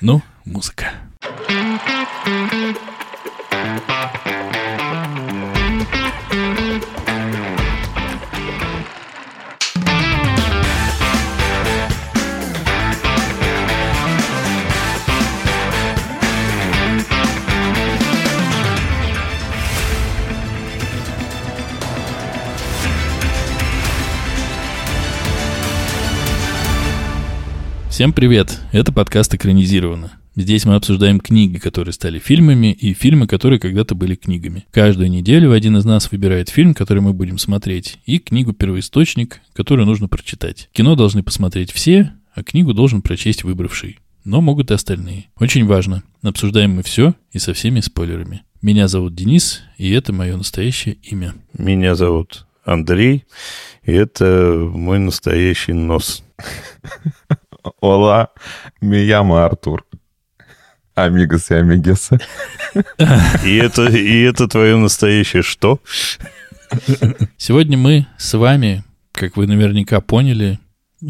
Ну, 0.00 0.22
музыка. 0.44 0.92
Всем 27.98 28.12
привет! 28.12 28.60
Это 28.70 28.92
подкаст 28.92 29.34
«Экранизировано». 29.34 30.12
Здесь 30.36 30.64
мы 30.64 30.76
обсуждаем 30.76 31.18
книги, 31.18 31.58
которые 31.58 31.92
стали 31.92 32.20
фильмами, 32.20 32.72
и 32.72 32.94
фильмы, 32.94 33.26
которые 33.26 33.58
когда-то 33.58 33.96
были 33.96 34.14
книгами. 34.14 34.64
Каждую 34.70 35.10
неделю 35.10 35.50
один 35.50 35.76
из 35.76 35.84
нас 35.84 36.12
выбирает 36.12 36.48
фильм, 36.48 36.74
который 36.74 37.00
мы 37.00 37.12
будем 37.12 37.38
смотреть, 37.38 37.98
и 38.06 38.20
книгу 38.20 38.52
«Первоисточник», 38.52 39.40
которую 39.52 39.86
нужно 39.86 40.06
прочитать. 40.06 40.68
Кино 40.70 40.94
должны 40.94 41.24
посмотреть 41.24 41.72
все, 41.72 42.12
а 42.32 42.44
книгу 42.44 42.72
должен 42.72 43.02
прочесть 43.02 43.42
выбравший. 43.42 43.98
Но 44.22 44.40
могут 44.40 44.70
и 44.70 44.74
остальные. 44.74 45.30
Очень 45.40 45.66
важно. 45.66 46.04
Обсуждаем 46.22 46.76
мы 46.76 46.84
все 46.84 47.16
и 47.32 47.40
со 47.40 47.52
всеми 47.52 47.80
спойлерами. 47.80 48.42
Меня 48.62 48.86
зовут 48.86 49.16
Денис, 49.16 49.62
и 49.76 49.90
это 49.90 50.12
мое 50.12 50.36
настоящее 50.36 50.98
имя. 51.02 51.34
Меня 51.52 51.96
зовут 51.96 52.46
Андрей, 52.64 53.24
и 53.82 53.90
это 53.90 54.70
мой 54.72 55.00
настоящий 55.00 55.72
нос. 55.72 56.22
Ола, 57.80 58.30
Мияма 58.80 59.44
Артур. 59.44 59.84
Амигос 60.94 61.50
и 61.50 61.54
Амигеса. 61.54 62.18
И 63.44 63.56
это, 63.56 63.86
и 63.86 64.20
это 64.22 64.48
твое 64.48 64.76
настоящее 64.76 65.42
что? 65.42 65.80
Сегодня 67.36 67.78
мы 67.78 68.06
с 68.18 68.36
вами, 68.36 68.84
как 69.12 69.36
вы 69.36 69.46
наверняка 69.46 70.00
поняли, 70.00 70.58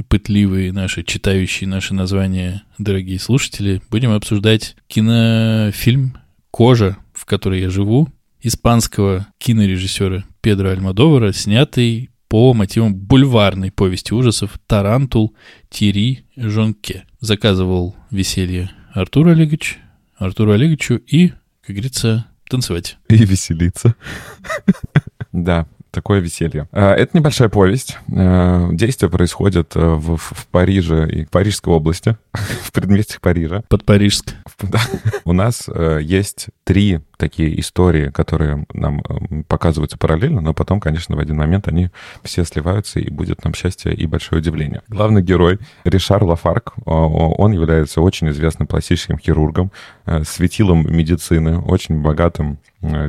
пытливые 0.08 0.72
наши, 0.72 1.02
читающие 1.02 1.68
наши 1.68 1.94
названия, 1.94 2.62
дорогие 2.76 3.18
слушатели, 3.18 3.80
будем 3.90 4.12
обсуждать 4.12 4.76
кинофильм 4.86 6.18
«Кожа», 6.50 6.98
в 7.14 7.24
которой 7.24 7.60
я 7.60 7.70
живу, 7.70 8.08
испанского 8.40 9.26
кинорежиссера 9.38 10.24
Педро 10.40 10.70
Альмодовара, 10.70 11.32
снятый 11.32 12.10
по 12.28 12.52
мотивам 12.54 12.94
бульварной 12.94 13.72
повести 13.72 14.12
ужасов 14.12 14.58
«Тарантул» 14.66 15.34
Тьерри 15.70 16.24
Жонке. 16.36 17.04
Заказывал 17.20 17.96
веселье 18.10 18.70
Артуру 18.92 19.30
Олегович, 19.30 19.78
Артуру 20.16 20.52
Олеговичу 20.52 20.94
и, 20.94 21.28
как 21.62 21.76
говорится, 21.76 22.26
танцевать. 22.48 22.98
И 23.08 23.16
веселиться. 23.16 23.94
Да, 25.32 25.66
такое 25.90 26.20
веселье. 26.20 26.68
А, 26.72 26.94
это 26.94 27.16
небольшая 27.16 27.48
повесть. 27.48 27.98
А, 28.14 28.68
действие 28.72 29.10
происходит 29.10 29.72
э, 29.74 29.80
в, 29.80 30.16
в 30.16 30.46
Париже 30.50 31.08
и 31.10 31.24
в 31.24 31.30
Парижской 31.30 31.72
области, 31.72 32.16
в 32.32 32.72
предместьях 32.72 33.20
Парижа. 33.20 33.62
Под 33.68 33.84
Парижск. 33.84 34.34
Да. 34.62 34.80
У 35.24 35.32
нас 35.32 35.68
э, 35.68 36.00
есть 36.02 36.48
три 36.64 37.00
такие 37.16 37.58
истории, 37.60 38.10
которые 38.10 38.66
нам 38.72 39.00
э, 39.00 39.42
показываются 39.48 39.98
параллельно, 39.98 40.40
но 40.40 40.54
потом, 40.54 40.80
конечно, 40.80 41.16
в 41.16 41.18
один 41.18 41.36
момент 41.36 41.68
они 41.68 41.90
все 42.22 42.44
сливаются, 42.44 43.00
и 43.00 43.10
будет 43.10 43.44
нам 43.44 43.54
счастье 43.54 43.94
и 43.94 44.06
большое 44.06 44.40
удивление. 44.40 44.82
Главный 44.88 45.22
герой 45.22 45.58
Ришар 45.84 46.22
Лафарк, 46.22 46.74
он 46.84 47.52
является 47.52 48.00
очень 48.00 48.28
известным 48.30 48.66
пластическим 48.68 49.18
хирургом, 49.18 49.72
светилом 50.24 50.86
медицины, 50.94 51.58
очень 51.58 52.00
богатым 52.00 52.58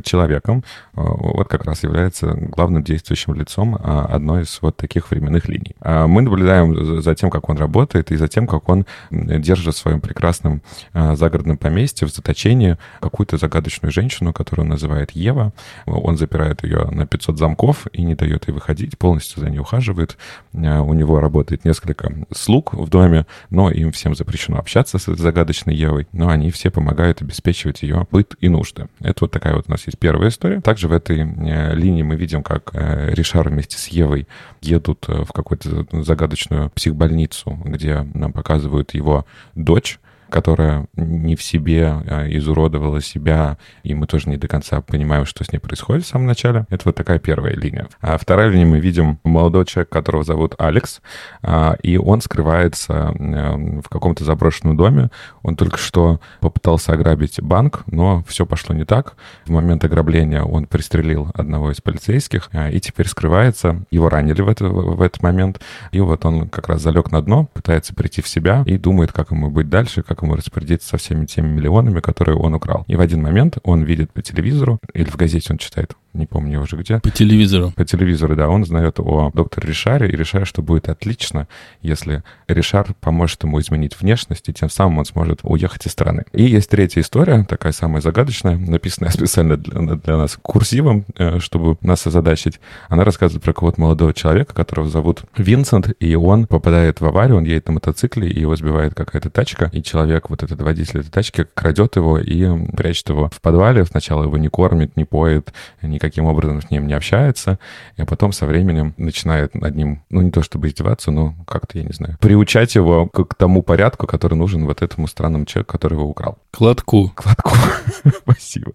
человеком. 0.04 0.64
Вот 0.94 1.48
как 1.48 1.64
раз 1.64 1.82
является 1.82 2.32
главным 2.32 2.82
действующим 2.82 3.34
лицом 3.34 3.78
одной 3.80 4.42
из 4.42 4.58
вот 4.60 4.76
таких 4.76 5.10
временных 5.10 5.48
линий. 5.48 5.76
Мы 5.84 6.22
наблюдаем 6.22 7.00
за 7.02 7.14
тем, 7.14 7.30
как 7.30 7.48
он 7.48 7.56
работает, 7.56 8.10
и 8.10 8.16
за 8.16 8.28
тем, 8.28 8.46
как 8.46 8.68
он 8.68 8.86
держит 9.10 9.74
в 9.74 9.78
своем 9.78 10.00
прекрасном 10.00 10.62
загородном 10.92 11.56
поместье 11.56 12.06
в 12.06 12.12
заточении 12.12 12.78
какую-то 13.00 13.36
загадочную 13.36 13.92
женщину, 13.92 14.32
которую 14.32 14.64
он 14.64 14.70
называет 14.70 15.12
Ева. 15.12 15.52
Он 15.86 16.16
запирает 16.16 16.64
ее 16.64 16.88
на 16.90 17.06
500 17.06 17.38
замков 17.38 17.86
и 17.92 18.02
не 18.02 18.14
дает 18.14 18.48
ей 18.48 18.54
выходить, 18.54 18.98
полностью 18.98 19.40
за 19.40 19.50
ней 19.50 19.58
ухаживает. 19.58 20.18
У 20.52 20.94
него 20.94 21.20
работает 21.20 21.64
несколько 21.64 22.12
слуг 22.32 22.74
в 22.74 22.88
доме, 22.88 23.26
но 23.50 23.70
им 23.70 23.92
всем 23.92 24.14
запрещено 24.14 24.58
общаться 24.58 24.98
с 24.98 25.08
этой 25.08 25.20
загадочной 25.20 25.74
Евой, 25.74 26.08
но 26.12 26.28
они 26.28 26.50
все 26.50 26.70
помогают 26.70 27.22
обеспечивать 27.22 27.82
ее 27.82 28.06
быт 28.10 28.34
и 28.40 28.48
нужды. 28.48 28.88
Это 29.00 29.18
вот 29.20 29.30
такая 29.30 29.59
вот 29.60 29.68
у 29.68 29.72
нас 29.72 29.86
есть 29.86 29.98
первая 29.98 30.30
история. 30.30 30.60
Также 30.60 30.88
в 30.88 30.92
этой 30.92 31.18
э, 31.18 31.74
линии 31.74 32.02
мы 32.02 32.16
видим, 32.16 32.42
как 32.42 32.70
э, 32.72 33.12
Ришар 33.14 33.48
вместе 33.48 33.76
с 33.76 33.88
Евой 33.88 34.26
едут 34.62 35.04
э, 35.08 35.24
в 35.24 35.32
какую-то 35.32 35.86
загадочную 36.02 36.70
психбольницу, 36.70 37.58
где 37.64 38.06
нам 38.14 38.32
показывают 38.32 38.94
его 38.94 39.26
дочь, 39.54 40.00
которая 40.30 40.86
не 40.94 41.36
в 41.36 41.42
себе 41.42 41.86
а 41.88 42.26
изуродовала 42.28 43.00
себя, 43.00 43.58
и 43.82 43.94
мы 43.94 44.06
тоже 44.06 44.28
не 44.28 44.36
до 44.36 44.48
конца 44.48 44.80
понимаем, 44.80 45.26
что 45.26 45.44
с 45.44 45.52
ней 45.52 45.58
происходит 45.58 46.04
в 46.04 46.08
самом 46.08 46.26
начале. 46.26 46.66
Это 46.70 46.82
вот 46.86 46.94
такая 46.94 47.18
первая 47.18 47.54
линия. 47.54 47.88
А 48.00 48.16
вторая 48.18 48.48
линия 48.48 48.66
мы 48.66 48.80
видим 48.80 49.18
молодого 49.24 49.66
человека, 49.66 49.92
которого 49.92 50.24
зовут 50.24 50.54
Алекс, 50.58 51.00
а, 51.42 51.76
и 51.82 51.96
он 51.96 52.20
скрывается 52.20 53.12
в 53.18 53.88
каком-то 53.88 54.24
заброшенном 54.24 54.76
доме. 54.76 55.10
Он 55.42 55.56
только 55.56 55.78
что 55.78 56.20
попытался 56.40 56.92
ограбить 56.92 57.40
банк, 57.40 57.82
но 57.86 58.24
все 58.26 58.46
пошло 58.46 58.74
не 58.74 58.84
так. 58.84 59.14
В 59.46 59.50
момент 59.50 59.84
ограбления 59.84 60.42
он 60.42 60.66
пристрелил 60.66 61.30
одного 61.34 61.72
из 61.72 61.80
полицейских 61.80 62.48
а, 62.52 62.70
и 62.70 62.80
теперь 62.80 63.08
скрывается. 63.08 63.84
Его 63.90 64.08
ранили 64.08 64.42
в, 64.42 64.48
это, 64.48 64.66
в 64.66 65.02
этот 65.02 65.22
момент, 65.22 65.60
и 65.92 66.00
вот 66.00 66.24
он 66.24 66.48
как 66.48 66.68
раз 66.68 66.82
залег 66.82 67.10
на 67.10 67.22
дно, 67.22 67.46
пытается 67.52 67.94
прийти 67.94 68.22
в 68.22 68.28
себя 68.28 68.62
и 68.66 68.78
думает, 68.78 69.12
как 69.12 69.30
ему 69.30 69.50
быть 69.50 69.68
дальше, 69.68 70.02
как 70.02 70.19
ему 70.22 70.34
распорядиться 70.34 70.88
со 70.88 70.96
всеми 70.96 71.26
теми 71.26 71.48
миллионами, 71.48 72.00
которые 72.00 72.36
он 72.36 72.54
украл. 72.54 72.84
И 72.86 72.96
в 72.96 73.00
один 73.00 73.22
момент 73.22 73.58
он 73.62 73.82
видит 73.82 74.12
по 74.12 74.22
телевизору, 74.22 74.78
или 74.94 75.08
в 75.08 75.16
газете 75.16 75.48
он 75.52 75.58
читает, 75.58 75.94
не 76.12 76.26
помню 76.26 76.60
уже 76.60 76.76
где. 76.76 76.98
По 76.98 77.10
телевизору. 77.10 77.72
По 77.76 77.84
телевизору, 77.84 78.34
да. 78.34 78.48
Он 78.48 78.64
знает 78.64 78.98
о 78.98 79.30
докторе 79.32 79.68
Ришаре 79.68 80.10
и 80.10 80.16
решает, 80.16 80.46
что 80.46 80.62
будет 80.62 80.88
отлично, 80.88 81.46
если 81.82 82.22
Ришар 82.48 82.94
поможет 83.00 83.42
ему 83.44 83.60
изменить 83.60 84.00
внешность, 84.00 84.48
и 84.48 84.52
тем 84.52 84.70
самым 84.70 84.98
он 84.98 85.04
сможет 85.04 85.40
уехать 85.42 85.86
из 85.86 85.92
страны. 85.92 86.24
И 86.32 86.44
есть 86.44 86.68
третья 86.70 87.00
история, 87.00 87.44
такая 87.44 87.72
самая 87.72 88.00
загадочная, 88.00 88.56
написанная 88.56 89.10
специально 89.12 89.56
для, 89.56 89.96
для 89.96 90.16
нас 90.16 90.36
курсивом, 90.40 91.04
э, 91.16 91.38
чтобы 91.38 91.76
нас 91.80 92.06
озадачить. 92.06 92.60
Она 92.88 93.04
рассказывает 93.04 93.44
про 93.44 93.52
кого-то 93.52 93.80
молодого 93.80 94.12
человека, 94.12 94.54
которого 94.54 94.88
зовут 94.88 95.22
Винсент, 95.36 95.92
и 96.00 96.14
он 96.16 96.46
попадает 96.46 97.00
в 97.00 97.06
аварию, 97.06 97.36
он 97.36 97.44
едет 97.44 97.68
на 97.68 97.74
мотоцикле, 97.74 98.28
и 98.28 98.40
его 98.40 98.56
сбивает 98.56 98.94
какая-то 98.94 99.30
тачка, 99.30 99.70
и 99.72 99.82
человек, 99.82 100.28
вот 100.28 100.42
этот 100.42 100.60
водитель 100.60 101.00
этой 101.00 101.10
тачки, 101.10 101.46
крадет 101.54 101.96
его 101.96 102.18
и 102.18 102.66
прячет 102.72 103.10
его 103.10 103.30
в 103.32 103.40
подвале. 103.40 103.84
Сначала 103.84 104.24
его 104.24 104.36
не 104.38 104.48
кормит, 104.48 104.96
не 104.96 105.04
поет, 105.04 105.52
не 105.82 105.99
никаким 106.00 106.24
образом 106.24 106.62
с 106.62 106.70
ним 106.70 106.86
не 106.86 106.94
общается, 106.94 107.58
а 107.96 108.06
потом 108.06 108.32
со 108.32 108.46
временем 108.46 108.94
начинает 108.96 109.54
над 109.54 109.74
ним, 109.76 110.02
ну, 110.10 110.22
не 110.22 110.30
то 110.30 110.42
чтобы 110.42 110.68
издеваться, 110.68 111.10
но 111.10 111.34
как-то, 111.46 111.78
я 111.78 111.84
не 111.84 111.92
знаю, 111.92 112.16
приучать 112.20 112.74
его 112.74 113.06
к, 113.06 113.24
к 113.24 113.34
тому 113.34 113.62
порядку, 113.62 114.06
который 114.06 114.34
нужен 114.34 114.64
вот 114.64 114.82
этому 114.82 115.06
странному 115.06 115.44
человеку, 115.44 115.72
который 115.72 115.94
его 115.94 116.04
украл. 116.04 116.38
Кладку. 116.50 117.12
Кладку. 117.14 117.54
Спасибо. 118.22 118.72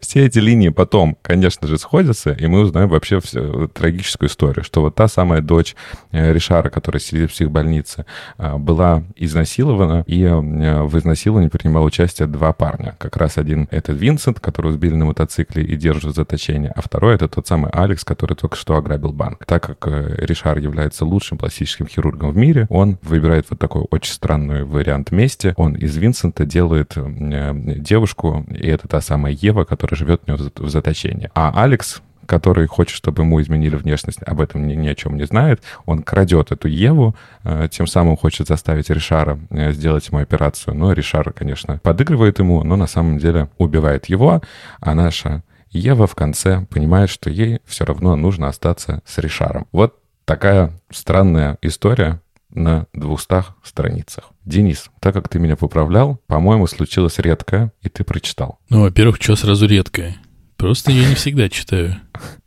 Все 0.00 0.26
эти 0.26 0.38
линии 0.38 0.70
потом, 0.70 1.16
конечно 1.22 1.68
же, 1.68 1.78
сходятся, 1.78 2.32
и 2.32 2.46
мы 2.46 2.60
узнаем 2.60 2.88
вообще 2.88 3.20
всю 3.20 3.68
трагическую 3.68 4.28
историю, 4.28 4.64
что 4.64 4.80
вот 4.80 4.94
та 4.94 5.08
самая 5.08 5.40
дочь 5.40 5.76
э, 6.10 6.32
Ришара, 6.32 6.70
которая 6.70 7.00
сидит 7.00 7.30
в 7.30 7.34
психбольнице, 7.34 8.06
э, 8.38 8.56
была 8.56 9.02
изнасилована, 9.16 10.04
и 10.06 10.22
э, 10.22 10.82
в 10.82 10.98
изнасиловании 10.98 11.48
принимал 11.48 11.84
участие 11.84 12.28
два 12.28 12.52
парня. 12.52 12.94
Как 12.98 13.16
раз 13.16 13.38
один— 13.38 13.68
это 13.70 13.92
Винсент, 13.92 14.40
которого 14.40 14.72
сбили 14.72 14.94
на 14.94 15.04
мотоцикле 15.04 15.64
и 15.64 15.76
держат 15.76 16.12
в 16.12 16.16
заточении, 16.16 16.61
а 16.68 16.80
второй— 16.80 17.14
это 17.16 17.28
тот 17.28 17.46
самый 17.46 17.70
Алекс, 17.70 18.04
который 18.04 18.34
только 18.34 18.56
что 18.56 18.76
ограбил 18.76 19.12
банк. 19.12 19.44
Так 19.46 19.64
как 19.66 19.86
э, 19.88 20.14
Ришар 20.18 20.58
является 20.58 21.04
лучшим 21.04 21.38
пластическим 21.38 21.86
хирургом 21.86 22.32
в 22.32 22.36
мире, 22.36 22.66
он 22.70 22.98
выбирает 23.02 23.46
вот 23.50 23.58
такой 23.58 23.86
очень 23.90 24.12
странный 24.12 24.64
вариант 24.64 25.12
мести. 25.12 25.54
Он 25.56 25.74
из 25.74 25.96
Винсента 25.96 26.44
делает 26.44 26.92
э, 26.96 27.52
девушку, 27.78 28.46
и 28.50 28.66
это 28.66 28.88
та 28.88 29.00
самая 29.00 29.32
Ева, 29.32 29.64
которая 29.64 29.96
живет 29.98 30.22
у 30.26 30.30
него 30.30 30.50
в 30.56 30.68
заточении. 30.68 31.30
А 31.34 31.52
Алекс 31.62 32.02
который 32.26 32.66
хочет, 32.66 32.96
чтобы 32.96 33.22
ему 33.22 33.42
изменили 33.42 33.76
внешность, 33.76 34.22
об 34.22 34.40
этом 34.40 34.66
ни, 34.66 34.74
ни 34.74 34.88
о 34.88 34.94
чем 34.94 35.16
не 35.16 35.24
знает. 35.24 35.62
Он 35.86 36.02
крадет 36.02 36.52
эту 36.52 36.68
Еву, 36.68 37.14
э, 37.44 37.68
тем 37.70 37.86
самым 37.86 38.16
хочет 38.16 38.48
заставить 38.48 38.90
Ришара 38.90 39.38
сделать 39.50 40.08
ему 40.08 40.20
операцию. 40.20 40.74
Но 40.74 40.92
Ришар, 40.92 41.32
конечно, 41.32 41.78
подыгрывает 41.82 42.38
ему, 42.38 42.62
но 42.64 42.76
на 42.76 42.86
самом 42.86 43.18
деле 43.18 43.48
убивает 43.58 44.06
его, 44.06 44.40
а 44.80 44.94
наша 44.94 45.42
Ева 45.72 46.06
в 46.06 46.14
конце 46.14 46.66
понимает, 46.70 47.08
что 47.08 47.30
ей 47.30 47.60
все 47.64 47.84
равно 47.84 48.14
нужно 48.14 48.48
остаться 48.48 49.02
с 49.06 49.18
Ришаром. 49.18 49.66
Вот 49.72 49.98
такая 50.26 50.78
странная 50.90 51.58
история 51.62 52.20
на 52.50 52.86
двухстах 52.92 53.56
страницах. 53.64 54.30
Денис, 54.44 54.90
так 55.00 55.14
как 55.14 55.30
ты 55.30 55.38
меня 55.38 55.56
поправлял, 55.56 56.20
по-моему, 56.26 56.66
случилось 56.66 57.18
редкое, 57.18 57.72
и 57.80 57.88
ты 57.88 58.04
прочитал. 58.04 58.58
Ну, 58.68 58.82
во-первых, 58.82 59.16
что 59.20 59.34
сразу 59.34 59.66
редкое? 59.66 60.16
Просто 60.58 60.92
я 60.92 61.08
не 61.08 61.14
всегда 61.14 61.48
читаю. 61.48 61.96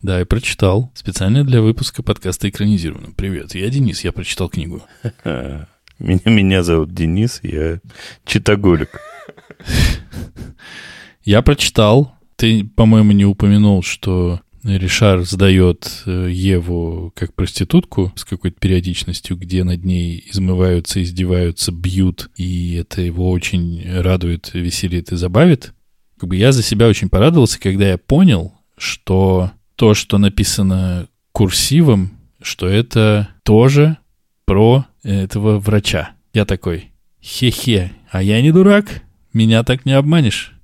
Да, 0.01 0.19
я 0.19 0.25
прочитал. 0.25 0.91
Специально 0.93 1.43
для 1.43 1.61
выпуска 1.61 2.03
подкаста 2.03 2.47
экранизировано. 2.47 3.11
Привет, 3.17 3.55
я 3.55 3.67
Денис, 3.69 4.03
я 4.03 4.11
прочитал 4.11 4.49
книгу. 4.49 4.83
Меня, 5.97 6.19
меня 6.25 6.61
зовут 6.61 6.93
Денис, 6.93 7.39
я 7.41 7.79
читоголик. 8.25 8.99
Я 11.23 11.41
прочитал 11.41 12.14
ты, 12.35 12.63
по-моему, 12.63 13.11
не 13.11 13.25
упомянул, 13.25 13.83
что 13.83 14.41
Ришар 14.63 15.23
сдает 15.23 16.03
э, 16.07 16.29
Еву 16.31 17.13
как 17.15 17.35
проститутку 17.35 18.11
с 18.15 18.25
какой-то 18.25 18.59
периодичностью, 18.59 19.37
где 19.37 19.63
над 19.63 19.85
ней 19.85 20.23
измываются, 20.31 21.03
издеваются, 21.03 21.71
бьют, 21.71 22.31
и 22.35 22.73
это 22.75 23.01
его 23.01 23.29
очень 23.29 23.83
радует, 24.01 24.51
веселит 24.53 25.11
и 25.11 25.17
забавит. 25.17 25.73
Как 26.19 26.29
бы 26.29 26.35
я 26.35 26.51
за 26.51 26.63
себя 26.63 26.87
очень 26.87 27.09
порадовался, 27.09 27.59
когда 27.59 27.89
я 27.89 27.99
понял, 27.99 28.53
что 28.75 29.51
то, 29.75 29.93
что 29.93 30.17
написано 30.17 31.09
курсивом, 31.31 32.17
что 32.41 32.67
это 32.67 33.29
тоже 33.43 33.97
про 34.45 34.85
этого 35.03 35.59
врача. 35.59 36.11
Я 36.33 36.45
такой, 36.45 36.91
хе-хе, 37.21 37.91
а 38.09 38.23
я 38.23 38.41
не 38.41 38.51
дурак, 38.51 39.03
меня 39.31 39.63
так 39.63 39.85
не 39.85 39.91
обманешь. 39.91 40.54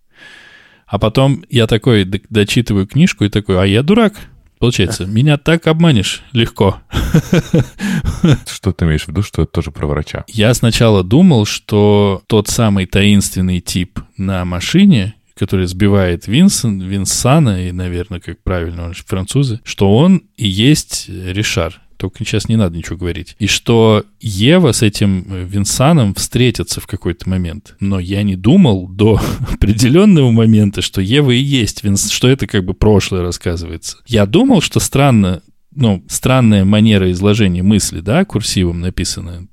А 0.92 1.00
потом 1.00 1.46
я 1.50 1.68
такой 1.68 2.04
дочитываю 2.04 2.86
книжку 2.86 3.24
и 3.24 3.30
такой, 3.30 3.62
а 3.62 3.66
я 3.66 3.82
дурак. 3.82 4.14
Получается, 4.60 5.06
меня 5.08 5.38
так 5.38 5.66
обманешь 5.68 6.22
легко. 6.34 6.82
Что 8.46 8.74
ты 8.74 8.84
имеешь 8.84 9.06
в 9.06 9.08
виду, 9.08 9.24
что 9.24 9.44
это 9.44 9.52
тоже 9.54 9.72
про 9.72 9.88
врача? 9.88 10.26
Я 10.28 10.54
сначала 10.54 11.04
думал, 11.04 11.46
что 11.46 12.22
тот 12.28 12.48
самый 12.48 12.86
таинственный 12.86 13.60
тип 13.60 14.00
на 14.18 14.46
машине, 14.46 15.16
который 15.36 15.66
сбивает 15.66 16.28
Винсон, 16.28 16.82
Винсана, 16.82 17.68
и, 17.68 17.72
наверное, 17.72 18.20
как 18.20 18.44
правильно, 18.44 18.86
он 18.86 18.94
же 18.94 19.04
французы, 19.04 19.62
что 19.64 19.96
он 19.96 20.24
и 20.38 20.48
есть 20.48 21.10
Ришар. 21.10 21.82
Только 22.02 22.26
сейчас 22.26 22.50
не 22.50 22.56
надо 22.56 22.76
ничего 22.76 22.98
говорить. 22.98 23.36
И 23.38 23.46
что 23.46 24.04
Ева 24.20 24.72
с 24.72 24.82
этим 24.82 25.24
Винсаном 25.46 26.16
встретятся 26.16 26.82
в 26.82 26.88
какой-то 26.88 27.30
момент. 27.30 27.76
Но 27.80 28.00
я 28.00 28.24
не 28.24 28.36
думал 28.36 28.88
до 28.88 29.22
определенного 29.54 30.32
момента, 30.32 30.82
что 30.82 31.00
Ева 31.00 31.30
и 31.30 31.38
есть 31.38 31.84
Винс, 31.84 32.10
что 32.10 32.28
это 32.28 32.48
как 32.48 32.66
бы 32.66 32.74
прошлое 32.74 33.22
рассказывается. 33.22 33.98
Я 34.08 34.26
думал, 34.26 34.62
что 34.62 34.80
странно, 34.80 35.44
ну, 35.76 36.04
странная 36.08 36.66
манера 36.66 37.12
изложения 37.12 37.62
мысли, 37.62 38.00
да, 38.00 38.26
курсивом 38.26 38.80
написано, 38.82 39.48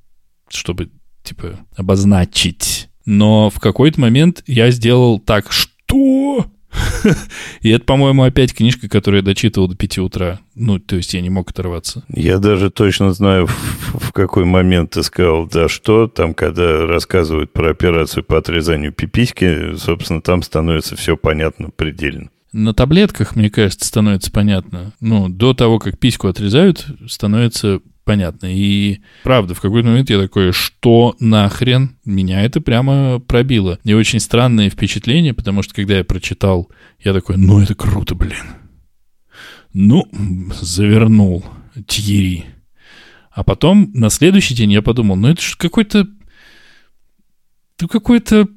чтобы, 0.48 0.88
типа, 1.24 1.60
обозначить. 1.76 2.88
Но 3.04 3.50
в 3.50 3.60
какой-то 3.60 4.00
момент 4.00 4.42
я 4.46 4.70
сделал 4.70 5.20
так, 5.20 5.52
что? 5.52 6.46
И 7.62 7.70
это, 7.70 7.84
по-моему, 7.84 8.22
опять 8.22 8.54
книжка, 8.54 8.88
которую 8.88 9.20
я 9.20 9.24
дочитывал 9.24 9.68
до 9.68 9.76
5 9.76 9.98
утра. 9.98 10.40
Ну, 10.54 10.78
то 10.78 10.96
есть 10.96 11.14
я 11.14 11.20
не 11.20 11.30
мог 11.30 11.50
оторваться. 11.50 12.04
Я 12.08 12.38
даже 12.38 12.70
точно 12.70 13.12
знаю, 13.12 13.46
в, 13.46 13.98
в 13.98 14.12
какой 14.12 14.44
момент 14.44 14.90
ты 14.90 15.02
сказал, 15.02 15.46
да 15.46 15.68
что, 15.68 16.08
там, 16.08 16.34
когда 16.34 16.86
рассказывают 16.86 17.52
про 17.52 17.70
операцию 17.70 18.24
по 18.24 18.38
отрезанию 18.38 18.92
пиписьки, 18.92 19.76
собственно, 19.76 20.20
там 20.20 20.42
становится 20.42 20.96
все 20.96 21.16
понятно 21.16 21.70
предельно. 21.70 22.30
На 22.52 22.72
таблетках, 22.72 23.36
мне 23.36 23.50
кажется, 23.50 23.86
становится 23.86 24.32
понятно. 24.32 24.92
Ну, 25.00 25.28
до 25.28 25.52
того, 25.52 25.78
как 25.78 25.98
письку 25.98 26.28
отрезают, 26.28 26.86
становится 27.06 27.80
понятно. 28.08 28.46
И 28.46 29.02
правда, 29.22 29.52
в 29.52 29.60
какой-то 29.60 29.86
момент 29.86 30.08
я 30.08 30.18
такой, 30.18 30.50
что 30.52 31.14
нахрен? 31.20 31.98
Меня 32.06 32.40
это 32.40 32.62
прямо 32.62 33.18
пробило. 33.18 33.78
И 33.84 33.92
очень 33.92 34.18
странное 34.18 34.70
впечатление, 34.70 35.34
потому 35.34 35.62
что 35.62 35.74
когда 35.74 35.98
я 35.98 36.04
прочитал, 36.04 36.70
я 37.00 37.12
такой, 37.12 37.36
ну 37.36 37.60
это 37.60 37.74
круто, 37.74 38.14
блин. 38.14 38.46
Ну, 39.74 40.08
завернул 40.58 41.44
Тьери. 41.86 42.46
А 43.30 43.44
потом 43.44 43.90
на 43.92 44.08
следующий 44.08 44.54
день 44.54 44.72
я 44.72 44.80
подумал, 44.80 45.14
ну 45.16 45.28
это 45.28 45.42
же 45.42 45.58
какой-то... 45.58 46.06
Ну 47.78 47.88
какой-то... 47.88 48.48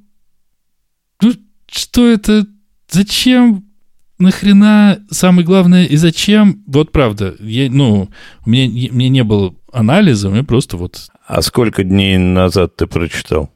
Ну 1.21 1.33
что 1.69 2.07
это? 2.07 2.47
Зачем 2.89 3.65
нахрена, 4.21 5.03
самое 5.09 5.45
главное, 5.45 5.85
и 5.85 5.95
зачем, 5.95 6.63
вот 6.67 6.91
правда, 6.91 7.35
я, 7.39 7.69
ну, 7.69 8.09
у 8.45 8.49
меня 8.49 9.09
не 9.09 9.23
было 9.23 9.55
анализа, 9.71 10.29
меня 10.29 10.43
просто 10.43 10.77
вот... 10.77 11.09
А 11.27 11.41
сколько 11.41 11.83
дней 11.83 12.17
назад 12.17 12.75
ты 12.75 12.87
прочитал? 12.87 13.51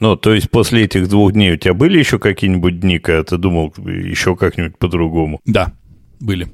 Ну, 0.00 0.16
то 0.16 0.32
есть 0.32 0.50
после 0.50 0.84
этих 0.84 1.08
двух 1.08 1.32
дней 1.32 1.52
у 1.52 1.56
тебя 1.56 1.74
были 1.74 1.98
еще 1.98 2.18
какие-нибудь 2.18 2.80
дни, 2.80 2.98
когда 2.98 3.22
ты 3.22 3.36
думал 3.36 3.74
еще 3.76 4.34
как-нибудь 4.34 4.78
по-другому? 4.78 5.40
Да, 5.44 5.72
были. 6.20 6.48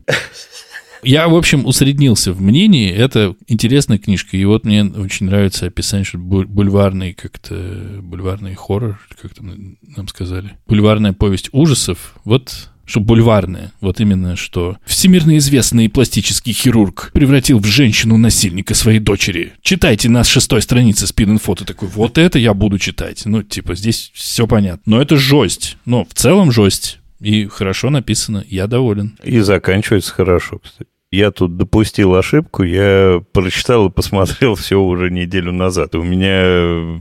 Я, 1.02 1.28
в 1.28 1.36
общем, 1.36 1.66
усреднился 1.66 2.32
в 2.32 2.40
мнении. 2.40 2.90
Это 2.90 3.36
интересная 3.46 3.98
книжка. 3.98 4.36
И 4.36 4.44
вот 4.44 4.64
мне 4.64 4.82
очень 4.82 5.26
нравится 5.26 5.66
описание, 5.66 6.04
что 6.04 6.18
бульварный 6.18 7.12
как-то... 7.12 8.00
Бульварный 8.02 8.56
хоррор, 8.56 8.98
как-то 9.22 9.44
нам 9.44 10.08
сказали. 10.08 10.54
Бульварная 10.66 11.12
повесть 11.12 11.50
ужасов. 11.52 12.16
Вот 12.24 12.70
что 12.86 13.00
бульварное, 13.00 13.72
вот 13.80 14.00
именно 14.00 14.36
что 14.36 14.78
всемирно 14.86 15.36
известный 15.38 15.88
пластический 15.88 16.52
хирург 16.52 17.10
превратил 17.12 17.58
в 17.58 17.66
женщину-насильника 17.66 18.74
своей 18.74 19.00
дочери. 19.00 19.52
Читайте 19.62 20.08
на 20.08 20.24
шестой 20.24 20.62
странице 20.62 21.06
спин-инфо. 21.06 21.54
такой, 21.56 21.88
вот 21.88 22.16
это 22.18 22.38
я 22.38 22.54
буду 22.54 22.78
читать. 22.78 23.22
Ну, 23.24 23.42
типа, 23.42 23.74
здесь 23.74 24.10
все 24.14 24.46
понятно. 24.46 24.82
Но 24.86 25.02
это 25.02 25.16
жесть. 25.16 25.76
Но 25.84 26.04
в 26.04 26.14
целом 26.14 26.52
жесть. 26.52 26.98
И 27.20 27.46
хорошо 27.46 27.90
написано, 27.90 28.44
я 28.48 28.66
доволен. 28.66 29.18
И 29.24 29.40
заканчивается 29.40 30.12
хорошо, 30.12 30.58
кстати. 30.58 30.90
Я 31.12 31.30
тут 31.30 31.56
допустил 31.56 32.16
ошибку, 32.16 32.64
я 32.64 33.22
прочитал 33.32 33.86
и 33.86 33.92
посмотрел 33.92 34.54
все 34.56 34.80
уже 34.80 35.10
неделю 35.10 35.52
назад. 35.52 35.94
У 35.94 36.02
меня 36.02 36.98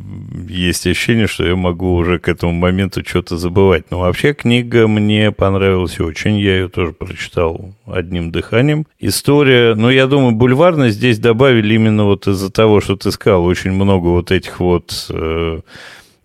есть 0.47 0.85
ощущение, 0.85 1.25
что 1.27 1.43
я 1.45 1.55
могу 1.55 1.95
уже 1.95 2.19
к 2.19 2.29
этому 2.29 2.53
моменту 2.53 3.03
что-то 3.05 3.37
забывать. 3.37 3.89
Но 3.89 3.99
вообще 3.99 4.33
книга 4.33 4.87
мне 4.87 5.31
понравилась 5.31 5.99
очень, 5.99 6.37
я 6.37 6.57
ее 6.57 6.69
тоже 6.69 6.93
прочитал 6.93 7.73
одним 7.87 8.31
дыханием. 8.31 8.85
История, 8.99 9.73
ну, 9.73 9.89
я 9.89 10.05
думаю, 10.05 10.33
бульварность 10.33 10.97
здесь 10.97 11.17
добавили 11.17 11.73
именно 11.73 12.03
вот 12.03 12.27
из-за 12.27 12.51
того, 12.51 12.81
что 12.81 12.95
ты 12.95 13.11
сказал, 13.11 13.43
очень 13.45 13.71
много 13.71 14.07
вот 14.07 14.31
этих 14.31 14.59
вот... 14.59 15.07
Э, 15.09 15.61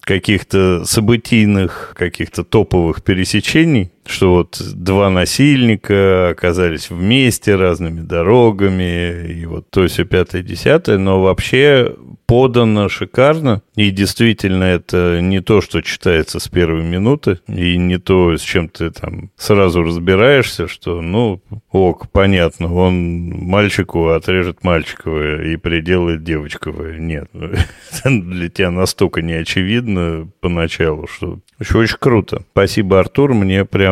каких-то 0.03 0.85
событийных, 0.87 1.95
каких-то 1.97 2.43
топовых 2.43 3.03
пересечений, 3.05 3.93
что 4.07 4.35
вот 4.35 4.61
два 4.75 5.11
насильника 5.11 6.31
оказались 6.31 6.91
вместе 6.91 7.55
разными 7.55 8.01
дорогами, 8.01 9.33
и 9.33 9.47
вот 9.47 9.71
то 9.71 9.87
все 9.87 10.05
пятое, 10.05 10.43
десятое, 10.43 10.99
но 10.99 11.21
вообще 11.21 11.95
подано 12.31 12.89
шикарно, 12.89 13.61
и 13.75 13.91
действительно 13.91 14.63
это 14.63 15.21
не 15.21 15.41
то, 15.41 15.61
что 15.61 15.83
читается 15.83 16.39
с 16.39 16.47
первой 16.47 16.85
минуты, 16.85 17.41
и 17.49 17.77
не 17.77 17.99
то, 17.99 18.37
с 18.37 18.41
чем 18.41 18.69
ты 18.69 18.93
там 18.93 19.31
сразу 19.37 19.83
разбираешься, 19.83 20.69
что, 20.69 21.01
ну, 21.01 21.43
ок, 21.73 22.09
понятно, 22.13 22.73
он 22.73 23.31
мальчику 23.31 24.11
отрежет 24.11 24.63
мальчиковое 24.63 25.53
и 25.53 25.57
приделает 25.57 26.23
девочковое. 26.23 27.01
Нет, 27.01 27.29
для 28.05 28.49
тебя 28.49 28.71
настолько 28.71 29.23
неочевидно 29.23 30.29
поначалу, 30.41 31.09
что 31.09 31.41
еще 31.59 31.79
очень 31.79 31.97
круто. 31.99 32.45
Спасибо, 32.53 33.01
Артур, 33.01 33.35
мне 33.35 33.65
прям 33.65 33.90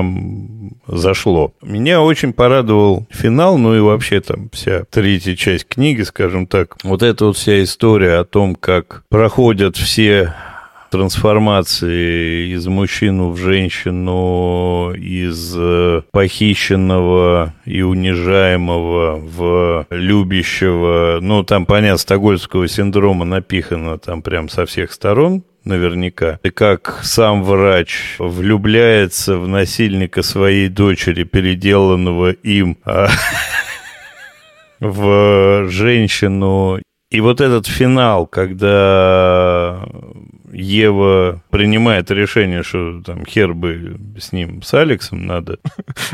зашло. 0.86 1.52
Меня 1.62 2.00
очень 2.00 2.32
порадовал 2.32 3.06
финал, 3.10 3.58
ну 3.58 3.74
и 3.74 3.80
вообще 3.80 4.20
там 4.20 4.50
вся 4.52 4.84
третья 4.90 5.34
часть 5.34 5.66
книги, 5.68 6.02
скажем 6.02 6.46
так. 6.46 6.76
Вот 6.82 7.02
эта 7.02 7.26
вот 7.26 7.36
вся 7.36 7.62
история 7.62 8.14
о 8.14 8.24
том, 8.24 8.54
как 8.54 9.04
проходят 9.08 9.76
все 9.76 10.34
трансформации 10.90 12.54
из 12.54 12.66
мужчину 12.66 13.30
в 13.30 13.36
женщину, 13.36 14.92
из 14.94 15.54
э, 15.56 16.02
похищенного 16.10 17.54
и 17.64 17.82
унижаемого 17.82 19.16
в 19.16 19.86
любящего. 19.90 21.18
Ну, 21.20 21.42
там, 21.42 21.66
понятно, 21.66 21.98
стокгольмского 21.98 22.68
синдрома 22.68 23.24
напихано 23.24 23.98
там 23.98 24.22
прям 24.22 24.48
со 24.48 24.66
всех 24.66 24.92
сторон 24.92 25.42
наверняка. 25.68 26.40
И 26.42 26.50
как 26.50 27.00
сам 27.02 27.44
врач 27.44 28.16
влюбляется 28.18 29.36
в 29.36 29.46
насильника 29.46 30.22
своей 30.22 30.68
дочери, 30.68 31.24
переделанного 31.24 32.30
им 32.32 32.78
а, 32.84 33.08
в 34.80 35.68
женщину. 35.68 36.80
И 37.10 37.20
вот 37.20 37.40
этот 37.40 37.66
финал, 37.66 38.26
когда 38.26 39.86
Ева 40.52 41.42
принимает 41.50 42.10
решение, 42.10 42.62
что 42.62 43.02
там 43.02 43.24
хер 43.24 43.54
бы 43.54 43.98
с 44.18 44.32
ним, 44.32 44.62
с 44.62 44.74
Алексом 44.74 45.26
надо. 45.26 45.58